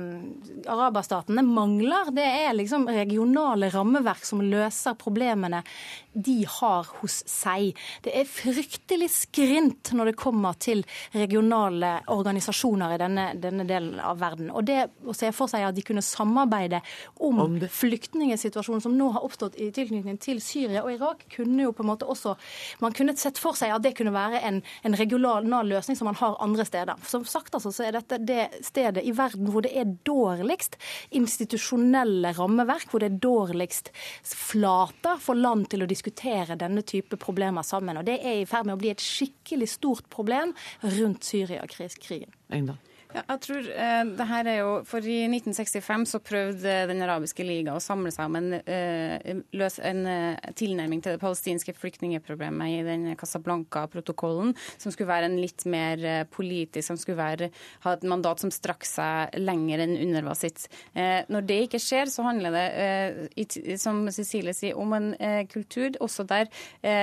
araberstatene, 0.66 1.44
mangler, 1.46 2.10
det 2.18 2.26
er 2.26 2.58
liksom 2.58 2.88
regionale 2.90 3.70
rammeverk 3.76 4.26
som 4.26 4.42
løser 4.42 4.98
problemene 4.98 5.62
de 6.18 6.40
har 6.50 6.90
hos 7.04 7.20
seg. 7.30 7.78
Det 8.02 8.16
er 8.18 8.26
fryktelig 8.26 9.12
skrint 9.14 9.94
når 9.94 10.10
det 10.10 10.18
kommer 10.18 10.58
til 10.58 10.82
regionale 11.14 12.00
organisasjoner 12.10 12.96
i 12.96 13.00
denne, 13.04 13.28
denne 13.38 13.68
delen 13.70 14.02
av 14.02 14.18
verden. 14.26 14.50
Og 14.50 14.66
det 14.66 14.88
å 15.06 15.14
se 15.14 15.30
for 15.38 15.54
seg 15.54 15.68
at 15.70 15.78
de 15.78 15.86
kunne 15.86 16.02
samarbeide 16.02 16.82
om, 17.22 17.46
om 17.46 17.62
flyktninger 17.62 18.07
flyktningsituasjonen 18.08 18.82
som 18.82 18.98
nå 18.98 19.10
har 19.10 19.24
oppstått 19.24 19.56
i 19.60 19.72
tilknytning 19.72 20.18
til 20.18 20.40
Syria 20.42 20.84
og 20.84 20.94
Irak, 20.94 21.26
kunne 21.34 21.64
jo 21.64 21.74
på 21.76 21.84
en 21.84 21.92
måte 21.92 22.06
også 22.06 22.36
Man 22.80 22.94
kunne 22.94 23.16
sett 23.18 23.38
for 23.38 23.56
seg 23.58 23.72
at 23.74 23.84
det 23.84 23.96
kunne 23.98 24.14
være 24.14 24.40
en, 24.46 24.62
en 24.84 24.96
regional 24.96 25.68
løsning 25.68 25.98
som 25.98 26.08
man 26.08 26.16
har 26.16 26.38
andre 26.44 26.66
steder. 26.66 26.96
Som 27.08 27.26
sagt 27.26 27.56
altså, 27.56 27.72
så 27.72 27.88
er 27.88 27.98
dette 27.98 28.18
det 28.18 28.64
stedet 28.66 29.04
i 29.04 29.12
verden 29.16 29.50
hvor 29.52 29.66
det 29.66 29.74
er 29.76 29.96
dårligst 30.06 30.78
institusjonelle 31.12 32.34
rammeverk, 32.38 32.90
hvor 32.92 33.02
det 33.02 33.12
er 33.12 33.22
dårligst 33.24 33.92
flater 34.24 35.18
for 35.22 35.36
land 35.36 35.70
til 35.72 35.84
å 35.84 35.90
diskutere 35.90 36.58
denne 36.60 36.84
type 36.88 37.18
problemer 37.18 37.66
sammen. 37.66 37.98
Og 37.98 38.06
det 38.08 38.20
er 38.22 38.42
i 38.42 38.50
ferd 38.50 38.68
med 38.68 38.78
å 38.78 38.82
bli 38.82 38.94
et 38.94 39.04
skikkelig 39.04 39.72
stort 39.78 40.10
problem 40.14 40.54
rundt 40.84 41.26
Syria-krigen. 41.28 42.78
Ja, 43.18 43.24
jeg 43.32 43.42
tror 43.48 43.68
eh, 43.74 44.02
det 44.20 44.26
her 44.30 44.48
er 44.52 44.58
jo, 44.60 44.72
for 44.86 45.02
I 45.02 45.24
1965 45.26 46.06
så 46.12 46.20
prøvde 46.22 46.74
Den 46.92 47.02
arabiske 47.02 47.46
liga 47.46 47.74
å 47.74 47.82
samle 47.82 48.12
seg 48.14 48.30
om 48.30 48.38
en, 48.38 48.58
eh, 48.60 49.40
løs, 49.58 49.80
en 49.82 50.04
eh, 50.12 50.52
tilnærming 50.58 51.02
til 51.02 51.16
det 51.16 51.22
palestinske 51.24 51.74
flyktningeproblemet 51.78 52.76
i 52.76 52.84
den 52.86 53.08
Casablanca-protokollen, 53.18 54.54
som 54.78 54.94
skulle 54.94 55.10
være 55.10 55.32
en 55.32 55.40
litt 55.42 55.66
mer 55.70 56.04
eh, 56.06 56.26
politisk, 56.30 56.86
som 56.92 57.00
skulle 57.00 57.18
være, 57.18 57.50
ha 57.88 57.96
et 57.96 58.06
mandat 58.08 58.44
som 58.44 58.54
strakk 58.54 58.86
seg 58.86 59.34
lenger 59.42 59.82
enn 59.88 59.96
UNRWA 59.98 60.38
sitt. 60.38 60.68
Eh, 60.94 61.26
når 61.34 61.50
det 61.50 61.60
ikke 61.66 61.82
skjer, 61.82 62.14
så 62.14 62.28
handler 62.28 62.54
det, 62.54 62.68
eh, 62.86 63.78
som 63.82 64.04
Cecilie 64.14 64.54
sier, 64.54 64.78
om 64.78 64.94
en 64.94 65.10
kultur 65.50 65.96
også 66.04 66.26
der 66.28 66.50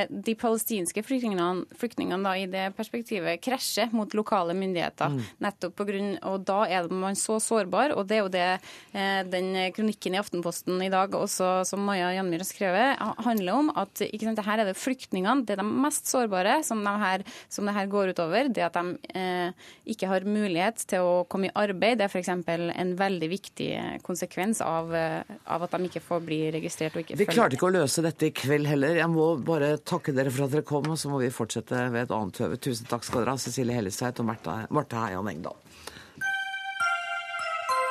de 0.08 0.34
palestinske 0.38 1.02
flyktningene, 1.04 1.64
flyktningene 1.78 2.26
da, 2.26 2.34
i 2.38 2.46
det 2.50 2.64
perspektivet 2.76 3.42
krasjer 3.42 3.92
mot 3.96 4.14
lokale 4.14 4.54
myndigheter. 4.56 5.14
Mm. 5.14 5.22
nettopp 5.44 5.74
på 5.78 5.86
grunn 5.88 6.03
barn. 6.04 6.18
og 6.22 6.44
Da 6.44 6.64
er 6.66 6.88
man 6.88 7.14
så 7.14 7.38
sårbar. 7.40 7.96
og 7.96 8.06
Det 8.06 8.16
er 8.16 8.22
jo 8.22 8.28
det 8.28 8.60
eh, 8.94 9.22
den 9.24 9.72
kronikken 9.72 10.14
i 10.14 10.18
Aftenposten 10.18 10.82
i 10.82 10.90
dag 10.90 11.10
også, 11.10 11.64
som 11.66 11.80
Maja 11.80 12.12
Janmyr 12.14 12.42
har 12.42 12.48
skrevet, 12.48 12.98
handler 13.24 13.52
om. 13.52 13.70
at 13.76 13.94
ikke 14.00 14.24
sant, 14.24 14.44
Her 14.44 14.60
er 14.60 14.64
det 14.66 14.76
flyktningene, 14.76 15.44
det 15.44 15.58
er 15.58 15.62
de 15.62 15.68
mest 15.68 16.06
sårbare 16.06 16.62
som, 16.64 16.82
de 16.82 16.98
her, 16.98 17.22
som 17.48 17.64
det 17.66 17.74
her 17.74 17.86
går 17.86 18.14
utover. 18.14 18.48
Det 18.52 18.62
at 18.62 18.74
de 18.74 18.98
eh, 19.14 19.52
ikke 19.86 20.08
har 20.08 20.24
mulighet 20.24 20.86
til 20.86 21.00
å 21.00 21.24
komme 21.28 21.48
i 21.48 21.54
arbeid, 21.54 21.98
det 21.98 22.04
er 22.04 22.12
f.eks. 22.12 22.28
en 22.28 22.96
veldig 22.96 23.28
viktig 23.28 23.70
konsekvens 24.02 24.60
av, 24.60 24.92
av, 24.92 25.62
at 25.62 25.70
de 25.70 25.84
ikke 25.88 26.00
får 26.04 26.20
bli 26.24 26.40
registrert. 26.50 26.96
og 26.96 27.04
ikke 27.04 27.18
Vi 27.18 27.26
klarte 27.26 27.56
ikke 27.56 27.68
å 27.68 27.74
løse 27.74 28.02
dette 28.02 28.28
i 28.28 28.34
kveld 28.34 28.66
heller. 28.66 28.96
Jeg 28.96 29.10
må 29.10 29.36
bare 29.44 29.76
takke 29.78 30.12
dere 30.12 30.30
for 30.30 30.46
at 30.46 30.52
dere 30.54 30.66
kom, 30.66 30.88
og 30.90 30.98
så 30.98 31.10
må 31.10 31.20
vi 31.22 31.32
fortsette 31.32 31.88
ved 31.90 32.06
et 32.06 32.14
annet 32.14 32.38
høve. 32.44 32.60
Tusen 32.60 32.88
takk 32.88 33.04
skal 33.04 33.22
dere 33.22 33.36
ha, 33.36 33.40
Cecilie 33.40 33.76
Hellestveit 33.76 34.20
og 34.20 34.28
Martha 34.28 35.06
Heian 35.06 35.28
Engdahl. 35.28 35.56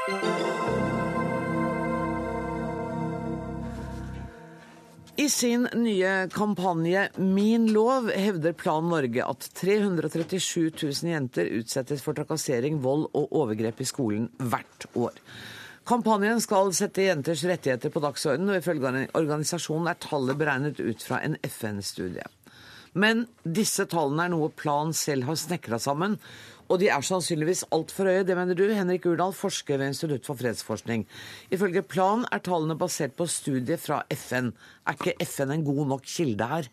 I 0.04 0.10
sin 5.30 5.70
nye 5.74 6.28
kampanje 6.28 7.10
Min 7.16 7.72
lov 7.72 8.12
hevder 8.12 8.54
Plan 8.54 8.90
Norge 8.90 9.24
at 9.24 9.40
337 9.56 10.72
000 10.84 11.12
jenter 11.14 11.46
utsettes 11.46 12.04
for 12.04 12.12
trakassering, 12.20 12.82
vold 12.84 13.08
og 13.16 13.32
overgrep 13.32 13.80
i 13.80 13.88
skolen 13.88 14.28
hvert 14.44 14.90
år. 14.92 15.16
Kampanjen 15.88 16.44
skal 16.44 16.76
sette 16.76 17.08
jenters 17.08 17.48
rettigheter 17.48 17.88
på 17.88 18.04
dagsordenen, 18.04 18.52
og 18.52 18.60
ifølge 18.60 19.08
organisasjonen 19.16 19.88
er 19.88 20.04
tallet 20.04 20.36
beregnet 20.36 20.84
ut 20.84 21.00
fra 21.08 21.24
en 21.24 21.40
FN-studie. 21.48 22.28
Men 22.94 23.24
disse 23.44 23.88
tallene 23.90 24.28
er 24.28 24.36
noe 24.36 24.52
Plan 24.52 24.92
selv 24.92 25.32
har 25.32 25.40
snekra 25.40 25.80
sammen, 25.82 26.20
og 26.70 26.80
de 26.82 26.90
er 26.92 27.04
sannsynligvis 27.06 27.66
altfor 27.76 28.10
høye. 28.12 28.26
Det 28.28 28.38
mener 28.38 28.58
du, 28.58 28.66
Henrik 28.70 29.08
Urdal, 29.10 29.36
forsker 29.36 29.80
ved 29.82 29.94
Institutt 29.94 30.28
for 30.28 30.40
fredsforskning. 30.40 31.08
Ifølge 31.54 31.84
Plan 31.84 32.28
er 32.32 32.44
tallene 32.44 32.78
basert 32.80 33.18
på 33.18 33.28
studier 33.30 33.82
fra 33.82 34.04
FN. 34.14 34.54
Er 34.88 34.98
ikke 34.98 35.18
FN 35.28 35.54
en 35.56 35.68
god 35.68 35.86
nok 35.96 36.08
kilde 36.08 36.48
her? 36.50 36.72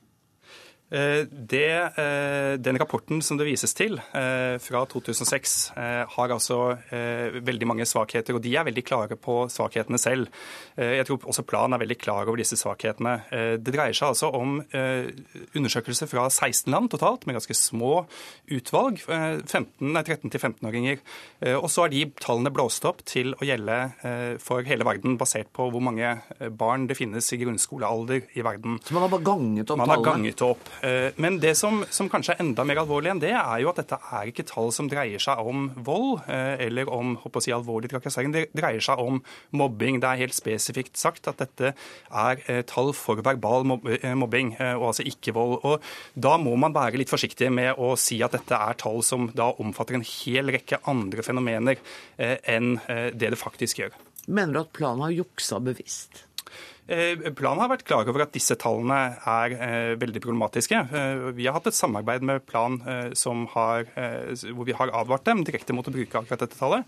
Eh, 0.91 1.23
det, 1.31 1.73
eh, 2.03 2.59
den 2.59 2.79
rapporten 2.79 3.23
som 3.23 3.39
det 3.39 3.47
vises 3.47 3.75
til 3.79 4.01
eh, 4.11 4.59
fra 4.59 4.83
2006, 4.91 5.71
har 6.11 6.33
altså 6.35 6.59
veldig 6.91 7.67
mange 7.69 7.85
svakheter, 7.87 8.35
og 8.35 8.43
de 8.43 8.53
er 8.57 8.65
veldig 8.67 8.83
klare 8.87 9.17
på 9.21 9.45
svakhetene 9.53 9.99
selv. 10.01 10.29
Jeg 10.77 11.05
tror 11.07 11.27
også 11.29 11.45
Plan 11.47 11.73
er 11.73 11.81
veldig 11.83 11.97
klar 12.01 12.29
over 12.29 12.41
disse 12.41 12.57
svakhetene. 12.59 13.13
Det 13.61 13.73
dreier 13.73 13.95
seg 13.97 14.13
altså 14.13 14.31
om 14.37 14.59
undersøkelser 15.57 16.09
fra 16.11 16.27
16 16.29 16.71
land 16.73 16.91
totalt, 16.93 17.27
med 17.27 17.39
ganske 17.39 17.57
små 17.57 18.05
utvalg. 18.51 19.01
13-15-åringer. 19.07 21.01
Og 21.59 21.69
så 21.73 21.87
er 21.87 21.95
de 21.95 22.05
tallene 22.21 22.53
blåst 22.55 22.87
opp 22.89 23.03
til 23.09 23.35
å 23.37 23.47
gjelde 23.47 24.39
for 24.43 24.67
hele 24.69 24.87
verden, 24.89 25.19
basert 25.21 25.51
på 25.57 25.71
hvor 25.73 25.85
mange 25.85 26.17
barn 26.51 26.89
det 26.91 26.99
finnes 26.99 27.33
i 27.35 27.41
grunnskolealder 27.43 28.31
i 28.39 28.47
verden. 28.47 28.81
Så 28.85 28.97
man 28.97 29.07
har 29.07 29.15
bare 29.17 29.29
ganget 29.31 29.71
opp 29.71 29.83
man 29.83 29.91
tallene? 29.91 30.05
Man 30.05 30.11
har 30.11 30.19
ganget 30.19 30.47
opp. 30.47 30.73
Eh, 30.83 31.13
men 31.21 31.39
det 31.41 31.53
som, 31.59 31.83
som, 31.93 32.09
kanskje 32.11 32.35
er 32.35 32.43
enda 32.45 32.65
mer 32.67 32.81
alvorlig 32.83 33.13
enn 33.13 33.23
det, 33.23 33.33
er 33.37 33.63
jo 33.63 33.71
at 33.73 33.81
dette 33.83 33.99
er 34.01 34.31
ikke 34.31 34.47
tall 34.49 34.73
som 34.75 34.89
dreier 34.91 35.21
seg 35.23 35.43
om 35.45 35.69
vold 35.87 36.23
eh, 36.31 36.67
eller 36.67 36.89
om 36.93 37.17
å 37.21 37.43
si, 37.43 37.53
alvorlig 37.55 37.91
trakassering. 37.93 38.33
Det 38.35 38.47
dreier 38.57 38.83
seg 38.85 39.03
om 39.03 39.21
mobbing. 39.57 40.01
Det 40.01 40.09
er 40.11 40.23
helt 40.25 40.37
spesifikt 40.37 41.01
sagt 41.01 41.29
at 41.31 41.43
dette 41.43 41.75
er 41.75 42.45
eh, 42.47 42.63
tall 42.69 42.95
for 42.97 43.21
verbal 43.25 43.67
mobbing, 43.69 44.55
og 44.61 44.91
altså 44.91 45.05
ikke 45.07 45.35
vold. 45.37 45.59
Og 45.67 45.85
Da 46.15 46.37
må 46.41 46.55
man 46.61 46.75
være 46.75 47.01
litt 47.01 47.13
forsiktig 47.13 47.51
med 47.53 47.79
å 47.81 47.93
si 48.01 48.21
at 48.25 48.35
dette 48.37 48.57
er 48.57 48.79
tall 48.81 49.03
som 49.07 49.29
da 49.37 49.51
omfatter 49.61 49.99
en 49.99 50.07
hel 50.07 50.53
rekke 50.55 50.81
andre 50.91 51.25
fenomener 51.27 51.81
enn 52.19 52.77
det 52.89 53.33
det 53.33 53.39
faktisk 53.39 53.83
gjør. 53.83 53.95
Mener 54.31 54.55
du 54.55 54.61
at 54.63 54.73
planen 54.77 55.05
har 55.07 55.15
juksa 55.15 55.61
bevisst? 55.65 56.25
Eh, 56.91 57.29
Plan 57.39 57.59
har 57.61 57.71
vært 57.71 57.85
klar 57.87 58.09
over 58.11 58.25
at 58.25 58.33
disse 58.35 58.57
tallene 58.59 58.99
er 59.31 59.55
eh, 59.55 59.91
veldig 60.01 60.23
problematiske. 60.25 60.81
Eh, 60.91 61.27
vi 61.37 61.47
har 61.47 61.55
hatt 61.55 61.69
et 61.71 61.77
samarbeid 61.77 62.25
med 62.27 62.43
Plan 62.51 62.81
har, 62.81 63.87
hvor 64.51 64.67
vi 64.67 64.75
har 64.77 64.91
advart 64.97 65.27
dem 65.29 65.45
direkte 65.47 65.75
mot 65.77 65.87
å 65.87 65.95
bruke 65.95 66.19
akkurat 66.19 66.43
dette 66.43 66.59
tallet. 66.59 66.87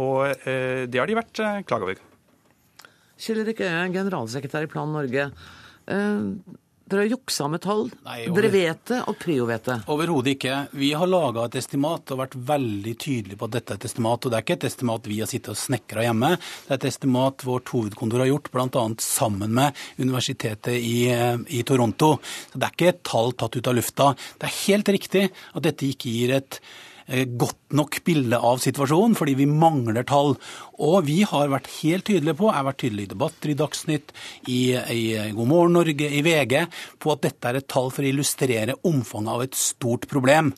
Og 0.00 0.44
det 0.44 0.98
har 0.98 1.08
de 1.08 1.16
vært 1.16 1.40
klar 1.68 1.84
over. 1.84 2.00
Kjell 3.20 3.42
Erik 3.44 3.62
Øye, 3.62 3.86
generalsekretær 3.94 4.66
i 4.66 4.70
Plan 4.70 4.92
Norge. 4.92 5.28
Dere 6.84 7.00
har 7.00 7.06
juksa 7.14 7.46
med 7.48 7.62
tall. 7.64 7.86
Nei, 8.04 8.26
over... 8.28 8.42
Dere 8.42 8.50
vet 8.52 8.82
det, 8.90 8.98
og 9.08 9.16
Prio 9.16 9.46
vet 9.48 9.64
det. 9.70 9.76
Overhodet 9.88 10.34
ikke. 10.34 10.56
Vi 10.76 10.90
har 10.92 11.08
laga 11.08 11.46
et 11.48 11.56
estimat 11.56 12.12
og 12.12 12.20
vært 12.20 12.36
veldig 12.50 12.94
tydelige 13.00 13.40
på 13.40 13.48
at 13.48 13.54
dette 13.56 13.72
er 13.72 13.80
et 13.80 13.86
estimat. 13.88 14.20
Og 14.20 14.32
det 14.32 14.38
er 14.38 14.44
ikke 14.44 14.58
et 14.58 14.68
estimat 14.68 15.08
vi 15.08 15.18
har 15.22 15.30
sittet 15.30 15.54
og 15.54 15.60
snekra 15.62 16.04
hjemme. 16.04 16.34
Det 16.36 16.74
er 16.74 16.82
et 16.82 16.88
estimat 16.90 17.46
vårt 17.48 17.72
hovedkontor 17.72 18.24
har 18.26 18.28
gjort, 18.34 18.52
bl.a. 18.52 18.86
sammen 19.00 19.56
med 19.56 19.84
universitetet 19.96 20.76
i, 20.76 20.98
i, 21.08 21.62
Toronto. 21.64 22.18
Så 22.52 22.60
det 22.60 22.68
er 22.68 22.76
ikke 22.76 22.92
et 22.92 23.04
tall 23.08 23.32
tatt 23.32 23.56
ut 23.56 23.72
av 23.72 23.78
lufta. 23.80 24.10
Det 24.36 24.50
er 24.50 24.58
helt 24.66 24.92
riktig 24.98 25.28
at 25.32 25.64
dette 25.64 25.88
ikke 25.88 26.12
gir 26.12 26.36
et 26.36 26.60
godt 27.08 27.74
nok 27.76 27.98
bilde 28.06 28.38
av 28.38 28.60
situasjonen, 28.62 29.16
fordi 29.18 29.34
vi 29.38 29.48
mangler 29.50 30.06
tall. 30.08 30.34
Og 30.82 30.96
vi 31.08 31.20
har 31.28 31.50
vært 31.52 31.70
helt 31.80 32.06
tydelige 32.08 32.38
på, 32.38 32.48
jeg 32.50 32.58
har 32.58 32.68
vært 32.68 32.80
tydelig 32.84 33.06
i 33.06 33.12
debatter 33.12 33.52
i 33.52 33.58
Dagsnytt, 33.58 34.14
i, 34.48 34.60
i 34.74 35.02
God 35.36 35.50
morgen 35.50 35.76
Norge, 35.78 36.08
i 36.08 36.22
VG, 36.24 36.56
på 37.02 37.12
at 37.14 37.26
dette 37.26 37.50
er 37.50 37.60
et 37.60 37.68
tall 37.70 37.90
for 37.94 38.04
å 38.04 38.10
illustrere 38.10 38.78
omfanget 38.88 39.34
av 39.34 39.44
et 39.44 39.58
stort 39.58 40.08
problem. 40.10 40.54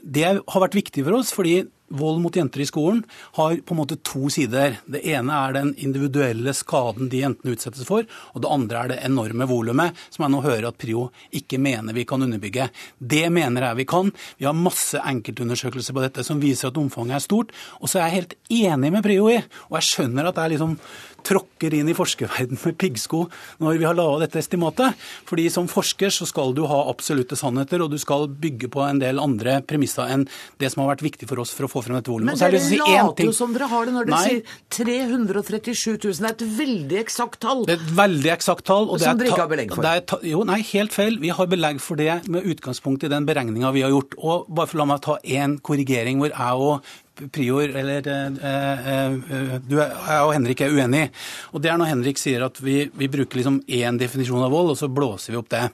Det 0.00 0.26
har 0.30 0.64
vært 0.64 0.78
viktig 0.80 1.04
for 1.06 1.20
oss, 1.20 1.34
fordi 1.36 1.60
Vold 1.90 2.20
mot 2.22 2.36
jenter 2.36 2.62
i 2.62 2.66
skolen 2.68 3.02
har 3.36 3.56
på 3.66 3.74
en 3.74 3.80
måte 3.80 3.98
to 4.06 4.28
sider. 4.30 4.76
Det 4.86 5.02
ene 5.10 5.34
er 5.34 5.56
den 5.56 5.72
individuelle 5.82 6.54
skaden 6.54 7.10
de 7.10 7.24
jentene 7.24 7.56
utsettes 7.56 7.86
for, 7.88 8.06
og 8.06 8.44
det 8.44 8.52
andre 8.54 8.82
er 8.82 8.92
det 8.92 8.98
enorme 9.08 9.48
volumet, 9.50 9.98
som 10.14 10.24
jeg 10.24 10.34
nå 10.34 10.42
hører 10.44 10.68
at 10.68 10.78
Prio 10.78 11.08
ikke 11.34 11.58
mener 11.58 11.96
vi 11.96 12.06
kan 12.06 12.22
underbygge. 12.22 12.68
Det 12.98 13.24
mener 13.34 13.66
jeg 13.66 13.80
vi 13.80 13.88
kan. 13.90 14.12
Vi 14.38 14.46
har 14.46 14.56
masse 14.56 15.02
enkeltundersøkelser 15.02 15.96
på 15.96 16.04
dette 16.04 16.24
som 16.26 16.42
viser 16.42 16.70
at 16.70 16.78
omfanget 16.78 17.18
er 17.18 17.26
stort. 17.26 17.54
Og 17.82 17.90
så 17.90 17.98
er 17.98 18.06
jeg 18.06 18.18
helt 18.20 18.36
enig 18.60 18.92
med 18.94 19.04
Prio 19.06 19.26
i, 19.32 19.40
og 19.70 19.80
jeg 19.80 19.90
skjønner 19.90 20.30
at 20.30 20.38
det 20.38 20.46
er 20.46 20.54
liksom 20.54 20.78
tråkker 21.26 21.74
inn 21.76 21.90
i 21.90 21.96
forskerverdenen 21.96 22.60
med 22.64 22.78
piggsko 22.80 23.24
når 23.62 23.80
vi 23.80 23.86
har 23.88 23.96
laga 23.98 24.24
dette 24.24 24.40
estimatet. 24.40 24.98
Fordi 25.28 25.46
som 25.52 25.68
forsker 25.70 26.12
så 26.14 26.28
skal 26.28 26.54
du 26.56 26.64
ha 26.70 26.82
absolutte 26.90 27.38
sannheter, 27.38 27.82
og 27.84 27.92
du 27.92 27.98
skal 28.00 28.28
bygge 28.30 28.70
på 28.72 28.84
en 28.86 29.00
del 29.02 29.20
andre 29.22 29.60
premisser 29.66 30.10
enn 30.10 30.26
det 30.60 30.72
som 30.72 30.84
har 30.84 30.94
vært 30.94 31.04
viktig 31.06 31.28
for 31.30 31.42
oss 31.42 31.52
for 31.56 31.68
å 31.68 31.72
få 31.72 31.84
frem 31.86 31.98
dette 31.98 32.12
volumet. 32.12 32.36
Men 32.36 32.42
dere 32.42 32.62
si 32.64 32.80
later 32.80 33.28
jo 33.28 33.34
som 33.36 33.54
dere 33.56 33.68
har 33.70 33.88
det 33.88 33.96
når 33.96 34.10
dere 34.10 34.16
Nei. 34.16 34.24
sier 34.28 34.56
337 34.80 35.98
000. 35.98 36.20
Det 36.20 36.30
er 36.30 36.36
et 36.36 36.46
veldig 36.60 37.00
eksakt 37.02 37.40
tall. 37.44 37.64
Det 37.68 37.76
er 37.76 37.84
et 37.84 37.94
veldig 38.00 38.34
eksakt 38.36 38.66
tall. 38.70 38.88
Og 38.88 39.02
som 39.02 39.20
dere 39.20 39.32
ikke 39.32 39.44
har 39.44 39.52
belegg 39.52 39.76
for. 39.76 40.26
jo, 40.26 40.44
nei, 40.48 40.60
helt 40.72 40.96
feil. 40.96 41.20
Vi 41.22 41.34
har 41.34 41.50
belegg 41.50 41.82
for 41.82 42.00
det 42.00 42.22
med 42.30 42.48
utgangspunkt 42.54 43.04
i 43.06 43.12
den 43.12 43.28
beregninga 43.28 43.72
vi 43.76 43.84
har 43.86 43.94
gjort. 43.94 44.16
Og 44.18 44.50
bare 44.50 44.70
for 44.70 44.82
la 44.82 44.88
meg 44.92 45.04
ta 45.04 45.18
én 45.24 45.58
korrigering 45.64 46.22
hvor 46.22 46.32
jeg 46.32 46.66
og 46.70 46.90
Prior, 47.28 47.74
eller 47.82 48.06
eh, 48.08 48.88
eh, 48.94 49.58
du 49.66 49.76
er 49.82 49.92
og 50.24 50.32
Henrik 50.34 50.62
er 50.64 50.72
uenig. 50.72 51.04
Og 51.52 51.62
det 51.62 51.72
er 51.72 51.78
når 51.80 51.92
Henrik 51.92 52.20
sier 52.20 52.46
at 52.46 52.58
vi, 52.64 52.82
vi 52.96 53.10
bruker 53.12 53.40
liksom 53.40 53.60
én 53.68 54.00
definisjon 54.00 54.44
av 54.46 54.54
vold, 54.54 54.72
og 54.74 54.80
så 54.80 54.90
blåser 54.92 55.34
vi 55.34 55.40
opp 55.40 55.50
det. 55.52 55.66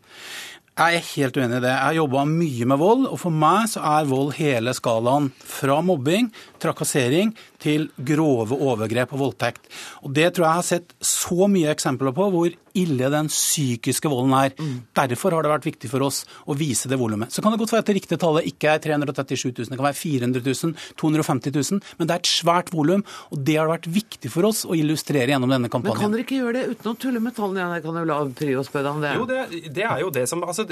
Jeg 0.76 0.98
er 0.98 1.06
helt 1.14 1.38
uenig 1.40 1.56
i 1.56 1.64
det. 1.64 1.70
Jeg 1.72 1.84
har 1.86 1.94
jobba 1.96 2.26
mye 2.28 2.66
med 2.68 2.80
vold, 2.82 3.06
og 3.08 3.16
for 3.22 3.32
meg 3.32 3.70
så 3.72 3.80
er 3.96 4.10
vold 4.10 4.34
hele 4.36 4.74
skalaen. 4.76 5.30
Fra 5.40 5.78
mobbing, 5.80 6.28
trakassering, 6.60 7.30
til 7.66 7.88
grove 8.12 8.56
overgrep 8.56 9.12
og 9.16 9.24
voldtekt. 9.26 9.66
Og 10.06 10.14
Det 10.16 10.30
tror 10.32 10.46
jeg 10.46 10.52
jeg 10.52 10.62
har 10.62 10.70
sett 10.70 10.96
så 11.02 11.50
mye 11.50 11.74
eksempler 11.74 12.14
på 12.16 12.30
hvor 12.32 12.54
ille 12.76 13.10
den 13.12 13.30
psykiske 13.32 14.10
volden 14.10 14.34
er. 14.36 14.54
Mm. 14.58 14.76
Derfor 14.96 15.34
har 15.36 15.44
det 15.44 15.52
vært 15.54 15.68
viktig 15.68 15.90
for 15.90 16.04
oss 16.06 16.22
å 16.46 16.56
vise 16.58 16.90
det 16.90 16.98
volumet. 17.00 17.32
Så 17.32 17.42
kan 17.42 17.54
det 17.54 17.60
godt 17.62 17.72
være 17.74 17.84
at 17.84 17.90
det 17.90 17.96
riktige 17.98 18.20
tallet 18.20 18.48
ikke 18.50 18.74
er 18.74 18.82
337 18.84 19.48
000, 19.48 19.70
det 19.70 19.78
kan 19.78 19.88
være 19.88 19.98
400 19.98 20.44
000, 20.44 20.74
250 21.00 21.56
000, 21.56 21.80
men 21.98 22.08
det 22.08 22.16
er 22.16 22.22
et 22.22 22.30
svært 22.30 22.72
volum, 22.74 23.04
og 23.32 23.42
det 23.48 23.56
har 23.58 23.70
vært 23.70 23.88
viktig 23.90 24.30
for 24.32 24.48
oss 24.48 24.64
å 24.68 24.76
illustrere 24.76 25.32
gjennom 25.32 25.52
denne 25.52 25.70
kampanjen. 25.72 25.96
Men 25.96 26.04
kan 26.04 26.16
dere 26.16 26.26
ikke 26.26 26.40
gjøre 26.40 26.56
det 26.58 26.76
uten 26.76 26.92
å 26.92 26.96
tulle 27.06 27.22
med 27.24 27.36
tallene 27.36 27.62
igjen? 27.62 27.76
Jeg 27.78 27.86
kan 27.86 28.00
jo 28.00 28.06
la 28.10 28.20
Prio 28.36 28.66
spørre 28.66 28.86
deg 28.86 28.92
om 28.92 29.04
det. 29.04 29.14
Jo, 29.16 29.26
det, 29.30 29.70
det, 29.78 29.86
er 29.86 30.02
jo 30.04 30.12
det 30.12 30.26
som 30.28 30.44
altså, 30.44 30.66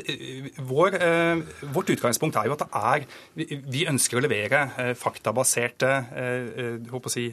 vår, 0.68 0.98
eh, 1.00 1.42
Vårt 1.74 1.92
utgangspunkt 1.94 2.36
er 2.40 2.48
jo 2.50 2.56
at 2.56 2.64
det 2.64 2.80
er 2.80 3.04
Vi, 3.38 3.46
vi 3.72 3.84
ønsker 3.88 4.18
å 4.18 4.24
levere 4.24 4.64
eh, 4.80 4.92
faktabaserte 4.98 5.92
eh, 6.12 6.83
si, 7.12 7.26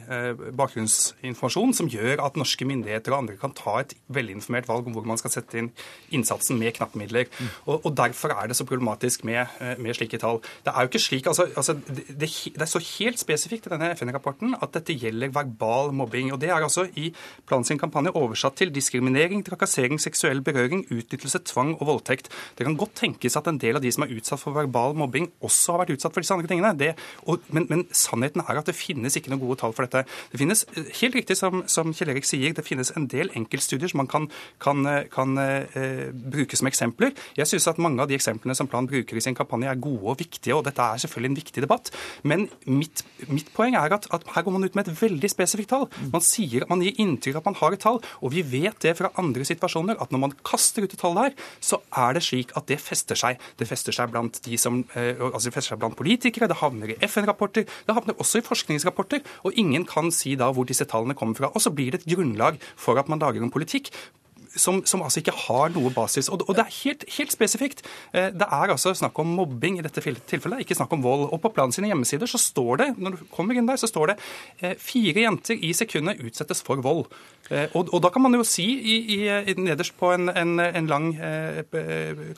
bakgrunnsinformasjon 0.58 1.74
som 1.76 1.90
gjør 1.90 2.22
at 2.24 2.38
norske 2.40 2.66
myndigheter 2.68 3.14
og 3.14 3.22
andre 3.22 3.38
kan 3.40 3.54
ta 3.56 3.78
et 3.80 3.94
velinformert 4.12 4.68
valg 4.70 4.88
om 4.88 4.96
hvor 4.96 5.06
man 5.08 5.20
skal 5.20 5.34
sette 5.34 5.58
inn 5.58 5.70
innsatsen 6.12 6.58
med 6.60 6.74
knappmidler. 6.76 7.28
Mm. 7.28 7.50
Og, 7.66 7.76
og, 7.86 7.90
Derfor 8.02 8.32
er 8.34 8.48
det 8.48 8.56
så 8.56 8.66
problematisk 8.66 9.24
med, 9.28 9.46
med 9.78 9.94
slike 9.94 10.18
tall. 10.18 10.40
Det 10.64 10.72
er 10.72 10.84
jo 10.84 10.90
ikke 10.90 11.02
slik, 11.02 11.28
altså, 11.30 11.46
altså 11.56 11.76
det, 11.76 12.06
det, 12.08 12.28
det, 12.28 12.62
er 12.64 12.70
så 12.70 12.82
helt 12.82 13.20
spesifikt 13.20 13.68
i 13.68 13.72
denne 13.74 13.92
FN-rapporten 13.96 14.56
at 14.58 14.72
dette 14.74 14.96
gjelder 14.96 15.32
verbal 15.34 15.92
mobbing. 15.94 16.32
og 16.32 16.40
Det 16.40 16.50
er 16.50 16.58
altså 16.58 16.86
i 16.96 17.12
Plan 17.46 17.64
sin 17.66 17.78
kampanje 17.78 18.12
oversatt 18.16 18.56
til 18.58 18.72
diskriminering, 18.74 19.42
trakassering, 19.44 20.00
seksuell 20.00 20.42
berøring, 20.44 20.84
utnyttelse, 20.90 21.42
tvang 21.48 21.74
og 21.78 21.88
voldtekt. 21.88 22.30
Det 22.58 22.66
kan 22.66 22.76
godt 22.78 22.96
tenkes 23.02 23.36
at 23.38 23.48
en 23.50 23.60
del 23.60 23.78
av 23.78 23.84
de 23.84 23.92
som 23.92 24.06
er 24.06 24.14
utsatt 24.16 24.40
for 24.40 24.56
verbal 24.56 24.96
mobbing, 24.98 25.28
også 25.42 25.74
har 25.74 25.82
vært 25.82 25.96
utsatt 25.96 26.14
for 26.14 26.24
disse 26.24 26.34
andre 26.36 26.50
tingene. 26.50 26.72
Det, 26.78 26.92
og, 27.26 27.42
men, 27.54 27.66
men, 27.70 27.84
sannheten 27.92 28.44
er 28.44 28.60
at 28.60 28.68
det 28.68 28.76
finnes 28.78 29.16
ikke 29.18 29.31
noen 29.32 29.42
gode 29.42 29.58
tall 29.62 29.74
for 29.76 29.86
dette. 29.86 30.04
Det 30.32 30.40
finnes, 30.40 30.64
helt 31.00 31.18
riktig 31.18 31.36
som, 31.38 31.64
som 31.70 31.92
Kjell 31.96 32.12
Erik 32.14 32.28
sier, 32.28 32.54
det 32.56 32.66
finnes 32.66 32.92
en 32.96 33.08
del 33.10 33.32
enkeltstudier 33.38 33.92
som 33.92 34.02
man 34.02 34.10
kan, 34.10 34.28
kan, 34.62 34.84
kan 35.12 35.36
uh, 35.38 36.10
bruke 36.12 36.58
som 36.58 36.68
eksempler. 36.70 37.14
Jeg 37.38 37.50
synes 37.50 37.68
at 37.72 37.80
mange 37.82 38.02
av 38.02 38.10
de 38.10 38.18
eksemplene 38.18 38.56
som 38.58 38.70
Plan 38.72 38.86
bruker 38.88 39.18
i 39.18 39.22
sin 39.24 39.36
kampanje 39.36 39.68
er 39.68 39.80
gode 39.82 40.14
og 40.14 40.20
viktige, 40.20 40.54
og 40.56 40.64
dette 40.66 40.84
er 40.84 41.00
selvfølgelig 41.02 41.30
en 41.32 41.38
viktig 41.38 41.64
debatt. 41.64 41.90
Men 42.28 42.46
mitt, 42.64 43.04
mitt 43.28 43.50
poeng 43.56 43.76
er 43.78 43.96
at, 43.98 44.08
at, 44.14 44.24
her 44.32 44.46
går 44.46 44.56
man 44.56 44.64
ut 44.64 44.78
med 44.78 44.88
et 44.88 45.02
veldig 45.02 45.30
spesifikt 45.30 45.72
tall. 45.74 45.88
Man, 46.12 46.24
sier, 46.24 46.66
man 46.70 46.84
gir 46.84 46.98
inntrykk 47.02 47.38
av 47.38 47.42
at 47.42 47.50
man 47.50 47.58
har 47.60 47.76
et 47.76 47.84
tall, 47.84 48.00
og 48.20 48.32
vi 48.34 48.44
vet 48.46 48.78
det 48.84 48.94
fra 48.98 49.12
andre 49.20 49.46
situasjoner 49.48 50.00
at 50.02 50.14
når 50.14 50.24
man 50.26 50.36
kaster 50.46 50.86
ut 50.86 50.94
et 50.94 51.00
tall 51.00 51.18
der, 51.18 51.36
så 51.60 51.80
er 52.04 52.16
det 52.16 52.24
slik 52.26 52.54
at 52.58 52.68
det 52.70 52.80
fester 52.82 53.18
seg. 53.18 53.40
Det 53.60 53.68
fester 53.68 53.94
seg 53.96 54.12
blant 54.12 54.40
de 54.44 54.58
som, 54.60 54.82
eh, 54.96 55.18
altså 55.18 55.50
det 55.50 55.56
fester 55.56 55.74
seg 55.74 55.82
blant 55.82 55.98
politikere, 55.98 56.48
det 56.50 56.60
havner 56.62 56.94
i 56.94 56.98
FN-rapporter, 57.08 57.66
det 57.66 57.96
havner 57.96 58.18
også 58.22 58.40
i 58.40 58.46
forskningsrapporter, 58.46 59.21
og 59.42 59.58
ingen 59.58 59.86
kan 59.88 60.10
si 60.14 60.34
da 60.38 60.50
hvor 60.52 60.68
disse 60.68 60.86
tallene 60.88 61.16
kommer 61.18 61.38
fra. 61.38 61.52
Og 61.52 61.64
så 61.64 61.72
blir 61.74 61.92
det 61.92 62.02
et 62.02 62.10
grunnlag 62.14 62.60
for 62.76 63.00
at 63.00 63.08
man 63.12 63.22
lager 63.22 63.42
en 63.42 63.52
politikk 63.52 63.92
som, 64.56 64.82
som, 64.86 65.02
altså 65.04 65.22
ikke 65.22 65.34
har 65.46 65.72
noe 65.74 65.92
basis. 65.94 66.28
Og, 66.32 66.44
og 66.48 66.56
det 66.56 66.64
er 66.64 66.76
helt, 66.82 67.06
helt, 67.16 67.32
spesifikt. 67.32 67.84
Eh, 68.12 68.30
det 68.34 68.48
er 68.48 68.72
altså 68.74 68.94
snakk 68.96 69.18
om 69.22 69.34
mobbing 69.38 69.78
i 69.78 69.84
dette 69.84 70.02
tilfellet, 70.02 70.64
ikke 70.64 70.76
snakk 70.78 70.92
om 70.96 71.04
vold. 71.04 71.28
Og 71.32 71.40
på 71.42 71.52
planen 71.54 71.74
sine 71.74 71.90
hjemmesider 71.90 72.30
så 72.30 72.40
står 72.40 72.82
det 72.82 72.88
når 72.98 73.16
du 73.16 73.26
kommer 73.32 73.58
inn 73.58 73.68
der, 73.68 73.80
så 73.80 73.90
står 73.90 74.12
det 74.12 74.18
eh, 74.60 74.74
fire 74.80 75.26
jenter 75.26 75.58
i 75.58 75.72
sekundet 75.76 76.22
utsettes 76.22 76.62
for 76.64 76.82
vold. 76.84 77.06
Eh, 77.50 77.68
og, 77.72 77.88
og, 77.90 77.98
da 78.04 78.12
kan 78.12 78.24
man 78.24 78.36
jo 78.36 78.44
si 78.46 78.64
i, 78.64 78.96
i, 79.16 79.54
nederst 79.58 79.96
på 79.98 80.12
en, 80.14 80.30
en, 80.30 80.54
en 80.62 80.88
lang 80.88 81.08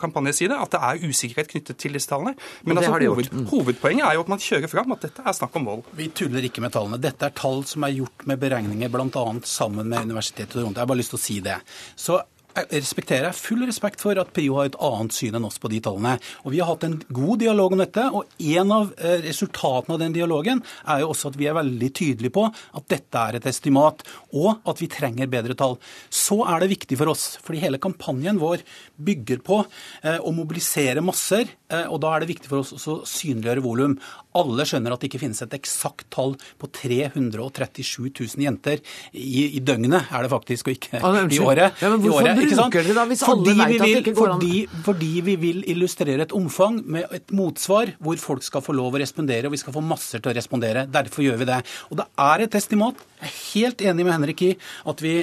kampanjeside 0.01 0.57
at 0.59 0.73
det 0.73 0.81
er 0.81 1.03
usikkerhet 1.05 1.51
knyttet 1.53 1.79
til 1.81 1.97
disse 1.97 2.11
tallene. 2.11 2.35
Men 2.65 2.81
altså, 2.81 2.95
hoved, 2.97 3.31
mm. 3.33 3.47
hovedpoenget 3.53 4.07
er 4.09 4.19
jo 4.19 4.25
at 4.25 4.33
man 4.33 4.43
kjører 4.43 4.71
fram 4.71 4.95
at 4.95 5.05
dette 5.07 5.25
er 5.25 5.37
snakk 5.37 5.57
om 5.61 5.69
vold. 5.69 5.85
Vi 5.99 6.09
tuller 6.17 6.47
ikke 6.47 6.65
med 6.65 6.75
tallene. 6.75 7.01
Dette 7.03 7.29
er 7.29 7.37
tall 7.37 7.63
som 7.69 7.87
er 7.87 7.95
gjort 7.99 8.27
med 8.31 8.41
beregninger 8.43 8.93
bl.a. 8.93 9.25
sammen 9.49 9.91
med 9.91 10.11
Universitetet 10.11 10.57
i 10.57 10.59
Toronto. 10.59 10.79
Jeg 10.79 10.85
har 10.85 10.91
bare 10.91 11.03
lyst 11.03 11.15
til 11.15 11.21
å 11.21 11.25
si 11.25 11.39
det. 11.45 11.59
Så 12.05 12.21
jeg 12.55 12.69
respekterer 12.85 13.35
full 13.35 13.65
respekt 13.67 14.03
for 14.05 14.19
at 14.21 14.31
PRIO 14.35 14.55
har 14.61 14.69
et 14.69 14.77
annet 14.87 15.15
syn 15.17 15.35
enn 15.35 15.47
oss 15.49 15.59
på 15.59 15.71
de 15.73 15.81
tallene. 15.83 16.15
Og 16.47 16.53
Vi 16.55 16.61
har 16.63 16.69
hatt 16.71 16.85
en 16.87 17.01
god 17.09 17.41
dialog 17.43 17.75
om 17.75 17.81
dette, 17.83 18.05
og 18.15 18.31
en 18.39 18.75
av 18.77 18.93
eh, 18.95 19.17
resultatene 19.25 19.97
av 19.97 20.03
den 20.05 20.15
dialogen 20.15 20.63
er 20.87 21.03
jo 21.03 21.11
også 21.11 21.33
at 21.33 21.39
vi 21.41 21.49
er 21.51 21.57
veldig 21.59 21.91
tydelige 21.99 22.35
på 22.37 22.45
at 22.47 22.87
dette 22.93 23.25
er 23.27 23.39
et 23.41 23.49
estimat, 23.51 24.05
og 24.39 24.63
at 24.71 24.83
vi 24.83 24.91
trenger 24.93 25.31
bedre 25.33 25.57
tall. 25.59 25.81
Så 26.07 26.39
er 26.47 26.63
det 26.63 26.71
viktig 26.77 26.99
for 27.01 27.11
oss, 27.11 27.27
fordi 27.43 27.65
hele 27.65 27.83
kampanjen 27.83 28.39
vår 28.43 28.63
bygger 29.03 29.43
på 29.43 29.65
eh, 30.05 30.21
å 30.23 30.35
mobilisere 30.37 31.03
masser, 31.03 31.51
eh, 31.75 31.89
og 31.89 32.05
da 32.07 32.15
er 32.15 32.23
det 32.23 32.31
viktig 32.37 32.53
for 32.53 32.63
oss 32.63 32.87
å 32.87 33.01
synliggjøre 33.09 33.67
volum. 33.67 33.99
Alle 34.35 34.67
skjønner 34.67 34.95
at 34.95 35.03
det 35.03 35.11
ikke 35.11 35.23
finnes 35.23 35.43
et 35.45 35.55
eksakt 35.55 36.09
tall 36.15 36.35
på 36.59 36.69
337 36.75 38.11
000 38.11 38.45
jenter 38.45 38.81
i, 39.13 39.45
i 39.59 39.61
døgnet, 39.63 40.11
er 40.11 40.27
det 40.27 40.31
faktisk, 40.33 40.69
og 40.69 40.75
ikke 40.75 40.99
i 40.99 41.41
året. 41.43 41.79
Ja, 41.83 41.91
men 41.93 42.03
hvorfor 42.03 42.27
bruker 42.35 42.75
dere 42.75 42.89
det 42.89 42.97
da, 42.99 43.05
hvis 43.11 43.25
fordi 43.25 43.55
alle 43.55 43.69
vet 43.71 43.85
at 43.85 43.87
det 43.87 44.03
ikke 44.03 44.17
går 44.19 44.33
an? 44.35 44.43
Fordi, 44.43 44.83
fordi 44.89 45.13
vi 45.29 45.37
vil 45.45 45.63
illustrere 45.71 46.27
et 46.27 46.35
omfang 46.37 46.81
med 46.83 47.15
et 47.15 47.35
motsvar 47.35 47.95
hvor 48.03 48.19
folk 48.21 48.47
skal 48.47 48.65
få 48.65 48.75
lov 48.77 48.97
å 48.97 49.03
respondere, 49.03 49.47
og 49.49 49.55
vi 49.55 49.63
skal 49.63 49.77
få 49.77 49.85
masser 49.85 50.23
til 50.23 50.33
å 50.33 50.37
respondere. 50.37 50.87
Derfor 50.91 51.25
gjør 51.27 51.41
vi 51.43 51.49
det. 51.53 51.61
Og 51.91 52.01
det 52.03 52.09
er 52.27 52.45
et 52.47 52.59
estimat. 52.59 53.07
Jeg 53.25 53.31
er 53.31 53.37
helt 53.55 53.87
enig 53.93 54.05
med 54.05 54.17
Henrik 54.17 54.45
i 54.45 54.51
at 54.91 55.01
vi 55.05 55.15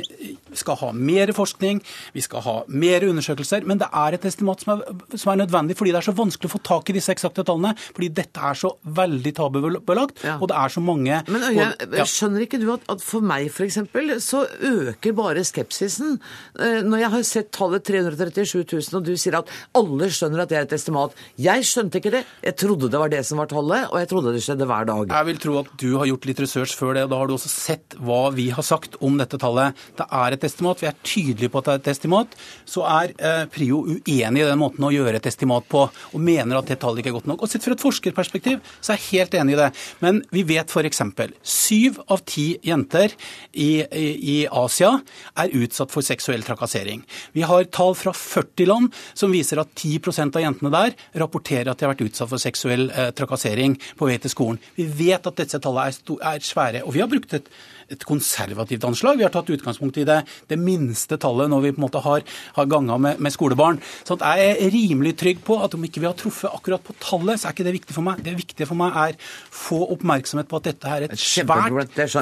skal 0.57 0.79
ha 0.79 0.91
mer 0.95 1.33
forskning, 1.37 1.83
vi 2.15 2.23
skal 2.25 2.45
ha 2.47 2.55
mer 2.71 3.05
undersøkelser, 3.05 3.67
men 3.67 3.81
det 3.81 3.91
er 3.91 4.17
et 4.17 4.25
estimat 4.31 4.63
som 4.63 4.73
er, 4.73 4.87
som 5.13 5.33
er 5.33 5.43
nødvendig 5.43 5.77
fordi 5.77 5.93
det 5.93 6.01
er 6.01 6.09
så 6.09 6.17
vanskelig 6.17 6.49
å 6.49 6.55
få 6.55 6.63
tak 6.71 6.89
i 6.89 6.97
disse 6.97 7.13
eksakte 7.13 7.45
tallene. 7.45 7.75
Fordi 7.91 8.09
dette 8.21 8.41
er 8.47 8.57
så 8.57 8.73
veldig 8.81 9.00
veldig 9.01 9.33
tabubelagt, 9.37 10.21
ja. 10.25 10.37
og 10.39 10.49
det 10.51 10.57
er 10.61 10.73
så 10.73 10.83
mange 10.83 11.21
Men 11.27 11.45
Øye, 11.49 11.67
ja. 11.97 12.05
skjønner 12.07 12.45
ikke 12.45 12.59
du 12.61 12.67
at, 12.73 12.85
at 12.91 13.03
for 13.03 13.25
meg 13.25 13.49
f.eks. 13.51 13.79
så 14.23 14.43
øker 14.45 15.15
bare 15.17 15.43
skepsisen 15.47 16.17
eh, 16.59 16.81
når 16.85 17.03
jeg 17.03 17.11
har 17.15 17.27
sett 17.27 17.51
tallet 17.55 17.85
337 17.87 18.63
000, 18.63 18.99
og 18.99 19.05
du 19.07 19.13
sier 19.19 19.37
at 19.41 19.51
alle 19.77 20.09
skjønner 20.13 20.43
at 20.43 20.51
det 20.51 20.59
er 20.59 20.67
et 20.67 20.75
estimat. 20.77 21.15
Jeg 21.41 21.65
skjønte 21.67 21.99
ikke 21.99 22.13
det. 22.13 22.23
Jeg 22.45 22.57
trodde 22.59 22.89
det 22.91 23.01
var 23.01 23.11
det 23.11 23.21
som 23.27 23.41
var 23.41 23.49
tallet, 23.51 23.87
og 23.89 23.99
jeg 24.01 24.09
trodde 24.11 24.33
det 24.35 24.43
skjedde 24.45 24.67
hver 24.69 24.87
dag. 24.89 25.13
Jeg 25.13 25.29
vil 25.29 25.41
tro 25.43 25.57
at 25.61 25.71
du 25.81 25.87
har 25.99 26.09
gjort 26.09 26.27
litt 26.29 26.43
research 26.43 26.75
før 26.77 26.95
det, 26.97 27.05
og 27.07 27.13
da 27.13 27.21
har 27.21 27.29
du 27.29 27.35
også 27.35 27.51
sett 27.51 27.97
hva 28.01 28.21
vi 28.35 28.49
har 28.53 28.65
sagt 28.65 28.97
om 29.03 29.17
dette 29.19 29.39
tallet. 29.41 29.77
Det 29.97 30.07
er 30.21 30.37
et 30.37 30.47
estimat. 30.47 30.81
Vi 30.81 30.89
er 30.89 30.99
tydelige 31.03 31.51
på 31.51 31.61
at 31.61 31.69
det 31.69 31.73
er 31.73 31.83
et 31.83 31.91
estimat. 31.95 32.37
Så 32.69 32.85
er 32.87 33.15
eh, 33.17 33.43
Prio 33.51 33.83
uenig 33.87 34.43
i 34.43 34.47
den 34.47 34.61
måten 34.61 34.87
å 34.87 34.93
gjøre 34.93 35.19
et 35.19 35.29
estimat 35.31 35.67
på, 35.71 35.85
og 35.87 36.23
mener 36.23 36.59
at 36.59 36.71
det 36.71 36.79
tallet 36.81 37.01
ikke 37.01 37.13
er 37.13 37.19
godt 37.19 37.31
nok. 37.31 37.45
Og 37.45 37.51
Sett 37.51 37.65
fra 37.65 37.75
et 37.75 37.83
forskerperspektiv 37.83 38.61
så 38.79 38.90
er 38.91 38.99
jeg 38.99 39.21
helt 39.21 39.37
enig 39.39 39.55
i 39.55 39.59
det. 39.59 39.69
Men 40.03 40.21
vi 40.33 40.43
vet 40.47 40.71
f.eks. 40.71 41.01
syv 41.43 41.99
av 42.11 42.23
ti 42.27 42.45
jenter 42.65 43.13
i, 43.51 43.81
i, 43.81 44.07
i, 44.35 44.37
Asia 44.47 44.93
er 45.41 45.55
utsatt 45.61 45.93
for 45.93 46.05
seksuell 46.05 46.43
trakassering. 46.45 47.03
Vi 47.35 47.45
har 47.47 47.69
tall 47.73 47.95
fra 47.97 48.13
40 48.15 48.69
land 48.69 49.01
som 49.13 49.33
viser 49.33 49.61
at 49.63 49.73
10% 49.75 50.37
av 50.37 50.45
jentene 50.45 50.73
der 50.73 50.95
rapporterer 51.23 51.71
at 51.71 51.79
de 51.79 51.87
har 51.87 51.95
vært 51.95 52.07
utsatt 52.09 52.31
for 52.31 52.41
seksuell 52.41 52.89
eh, 52.91 53.11
trakassering 53.17 53.77
på 53.97 54.09
vei 54.09 54.17
til 54.21 54.33
skolen. 54.33 54.61
Vi 54.77 54.87
vet 54.87 55.27
at 55.27 55.39
disse 55.39 55.61
tallene 55.61 55.91
er, 55.91 56.17
er 56.33 56.45
svære. 56.45 56.85
Og 56.85 56.95
vi 56.95 57.03
har 57.03 57.11
brukt 57.11 57.37
et 57.37 57.49
et 57.91 58.05
konservativt 58.07 58.85
anslag. 58.87 59.19
Vi 59.19 59.25
har 59.25 59.33
tatt 59.33 59.51
utgangspunkt 59.53 59.99
i 60.01 60.05
det, 60.07 60.21
det 60.49 60.57
minste 60.59 61.19
tallet 61.21 61.51
når 61.51 61.65
vi 61.65 61.73
på 61.75 61.81
en 61.81 61.85
måte 61.87 62.03
har, 62.03 62.25
har 62.57 62.69
ganga 62.71 62.97
med, 63.01 63.21
med, 63.21 63.35
skolebarn. 63.35 63.81
Så 64.07 64.17
jeg 64.21 64.51
er 64.55 64.73
rimelig 64.73 65.15
trygg 65.21 65.43
på 65.45 65.59
at 65.63 65.75
om 65.77 65.87
ikke 65.87 66.03
vi 66.03 66.09
har 66.09 66.17
truffet 66.17 66.51
akkurat 66.51 66.83
på 66.85 66.95
tallet, 67.03 67.41
så 67.41 67.49
er 67.49 67.57
ikke 67.57 67.67
det 67.67 67.77
viktig 67.79 67.97
for 67.97 68.07
meg. 68.07 68.21
Det 68.25 68.35
viktige 68.37 68.69
for 68.69 68.79
meg 68.79 68.99
er 69.05 69.17
få 69.21 69.81
oppmerksomhet 69.95 70.49
på 70.51 70.61
at 70.61 70.69
dette 70.71 70.93
er 70.97 71.07
et 71.07 71.17
svært, 71.19 71.71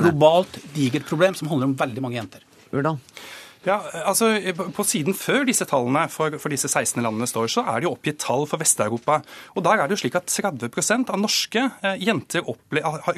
globalt, 0.05 0.61
digert 0.75 1.07
problem 1.09 1.37
som 1.37 1.51
handler 1.51 1.71
om 1.71 1.77
veldig 1.79 2.05
mange 2.05 2.19
jenter. 2.21 2.45
Hvordan? 2.69 2.99
Ja, 3.65 3.81
altså 4.07 4.29
På 4.75 4.85
siden 4.87 5.13
før 5.13 5.43
disse 5.47 5.65
tallene 5.67 6.05
for, 6.11 6.37
for, 6.39 6.51
disse 6.51 6.69
16 6.69 7.01
landene 7.03 7.27
står, 7.27 7.49
så 7.51 7.63
er 7.67 7.81
det 7.81 7.89
jo 7.89 7.91
oppgitt 7.91 8.21
tall 8.23 8.45
for 8.47 8.61
Vest-Europa. 8.61 9.19
Og 9.59 9.63
Der 9.65 9.81
er 9.81 9.87
det 9.87 9.97
jo 9.97 10.03
slik 10.03 10.15
at 10.15 10.31
30% 10.31 11.11
av 11.11 11.19
norske 11.19 11.65
eh, 11.83 11.97
jenter 11.99 12.45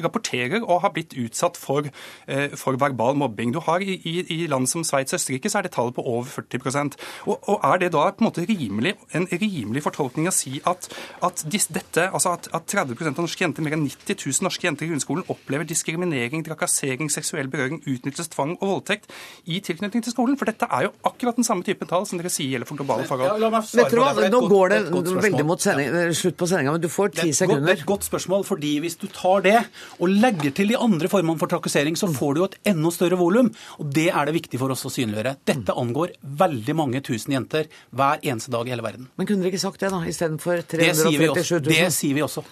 rapporterer 0.02 0.64
og 0.64 0.82
har 0.82 0.90
blitt 0.96 1.14
utsatt 1.14 1.56
for, 1.60 1.86
eh, 2.26 2.56
for 2.58 2.74
verbal 2.80 3.14
mobbing. 3.14 3.52
Du 3.54 3.60
har 3.62 3.78
i, 3.78 3.94
i, 4.02 4.46
land 4.50 4.66
som 4.66 4.82
Sveits 4.84 5.14
og 5.14 5.20
Østerrike 5.20 5.52
så 5.52 5.60
er 5.60 5.68
det 5.68 5.72
tallet 5.76 5.94
på 5.94 6.02
over 6.02 6.26
40 6.26 6.96
og, 7.26 7.38
og 7.48 7.60
Er 7.62 7.78
det 7.78 7.92
da 7.94 8.10
på 8.10 8.24
en 8.24 8.30
måte 8.30 8.46
rimelig, 8.48 8.96
en 9.14 9.28
rimelig 9.30 9.84
fortolkning 9.86 10.26
å 10.26 10.34
si 10.34 10.58
at, 10.66 10.90
at, 11.22 11.46
dette, 11.46 12.08
altså 12.10 12.34
at, 12.34 12.50
at 12.52 12.66
30% 12.66 13.14
av 13.14 13.22
norske 13.22 13.44
jenter, 13.44 13.62
mer 13.62 13.78
enn 13.78 13.86
90 13.86 14.18
000 14.18 14.48
norske 14.48 14.66
jenter 14.66 14.86
i 14.86 14.90
grunnskolen, 14.90 15.24
opplever 15.30 15.68
diskriminering, 15.68 16.42
trakassering, 16.44 17.10
seksuell 17.14 17.48
berøring, 17.52 17.78
utnyttelse, 17.86 18.34
tvang 18.34 18.56
og 18.58 18.68
voldtekt 18.74 19.10
i 19.46 19.62
tilknytning 19.62 20.02
til 20.02 20.16
skolen? 20.16 20.31
Skolen? 20.32 20.38
For 20.38 20.48
dette 20.48 20.68
er 20.68 20.86
jo 20.86 20.92
akkurat 21.04 21.36
den 21.36 21.44
samme 21.46 21.64
typen 21.64 21.88
tall 21.88 22.06
som 22.06 22.18
dere 22.18 22.30
sier 22.32 22.52
gjelder 22.54 22.68
for 22.68 22.76
globale 22.80 23.04
fagavtaler. 23.04 23.52
Ja, 23.52 23.60
Vet 23.82 23.90
du 23.90 23.98
hva, 24.00 24.30
Nå 24.32 24.40
går 24.48 24.68
det 24.72 24.80
veldig 25.28 25.44
mot 25.46 25.60
sending, 25.60 25.88
eh, 25.88 26.12
slutt 26.12 26.36
på 26.36 26.48
sendinga, 26.48 26.72
men 26.72 26.80
du 26.80 26.88
får 26.88 27.12
ti 27.14 27.32
sekunder. 27.32 27.66
Det 27.66 27.78
er 27.78 27.82
et 27.82 27.86
godt 27.86 28.04
spørsmål, 28.04 28.44
fordi 28.44 28.80
hvis 28.80 28.98
du 28.98 29.06
tar 29.08 29.42
det 29.42 29.58
og 30.00 30.08
legger 30.08 30.54
til 30.54 30.68
de 30.68 30.76
andre 30.76 31.08
formene 31.08 31.38
for 31.38 31.46
trakassering, 31.48 31.96
så 31.96 32.08
får 32.12 32.34
du 32.34 32.40
jo 32.40 32.44
et 32.50 32.58
enda 32.72 32.90
større 32.90 33.18
volum. 33.18 33.52
Og 33.78 33.92
det 33.92 34.08
er 34.10 34.24
det 34.26 34.34
viktig 34.34 34.58
for 34.58 34.70
oss 34.70 34.84
å 34.84 34.92
synliggjøre. 34.92 35.36
Dette 35.44 35.72
angår 35.72 36.16
veldig 36.22 36.74
mange 36.76 37.02
tusen 37.02 37.32
jenter 37.32 37.68
hver 37.92 38.20
eneste 38.22 38.50
dag 38.50 38.66
i 38.66 38.70
hele 38.70 38.82
verden. 38.82 39.08
Men 39.16 39.26
kunne 39.26 39.42
dere 39.42 39.52
ikke 39.52 39.66
sagt 39.68 39.80
det, 39.80 39.90
da, 39.90 40.02
istedenfor 40.06 40.62
347 40.66 40.72
000? 40.72 40.92
Det 40.92 40.96
sier 40.96 41.18
vi 41.18 41.28
også. 41.28 41.62
Det 41.62 41.92
sier 41.92 42.14
vi 42.14 42.22
også. 42.22 42.44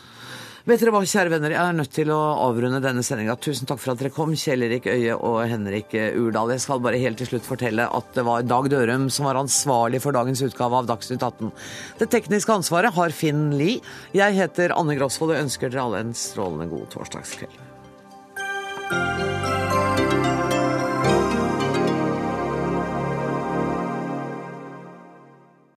Vet 0.71 0.79
dere 0.85 0.93
hva, 0.95 1.01
kjære 1.03 1.33
venner, 1.33 1.51
jeg 1.51 1.67
er 1.67 1.75
nødt 1.75 1.91
til 1.91 2.13
å 2.15 2.17
avrunde 2.45 2.79
denne 2.85 3.03
sendinga. 3.03 3.35
Tusen 3.43 3.67
takk 3.67 3.81
for 3.83 3.91
at 3.91 3.99
dere 3.99 4.13
kom, 4.15 4.37
Kjell 4.39 4.63
Erik 4.69 4.85
Øie 4.87 5.17
og 5.17 5.41
Henrik 5.51 5.97
Urdal. 5.99 6.53
Jeg 6.55 6.63
skal 6.63 6.83
bare 6.85 7.01
helt 7.03 7.19
til 7.19 7.27
slutt 7.27 7.49
fortelle 7.49 7.89
at 7.91 8.13
det 8.15 8.23
var 8.29 8.47
Dag 8.47 8.69
Dørum 8.71 9.09
som 9.11 9.27
var 9.27 9.41
ansvarlig 9.41 9.99
for 10.05 10.15
dagens 10.15 10.45
utgave 10.47 10.79
av 10.79 10.87
Dagsnytt 10.93 11.27
18. 11.27 11.51
Det 11.99 12.07
tekniske 12.15 12.55
ansvaret 12.55 12.95
har 12.95 13.11
Finn 13.11 13.49
Lie. 13.59 13.83
Jeg 14.15 14.39
heter 14.39 14.77
Anne 14.77 14.95
Grosvold 15.01 15.35
og 15.35 15.43
ønsker 15.43 15.75
dere 15.75 15.89
alle 15.89 16.05
en 16.05 16.15
strålende 16.15 16.71
god 16.71 16.87
torsdagskveld. 16.95 17.59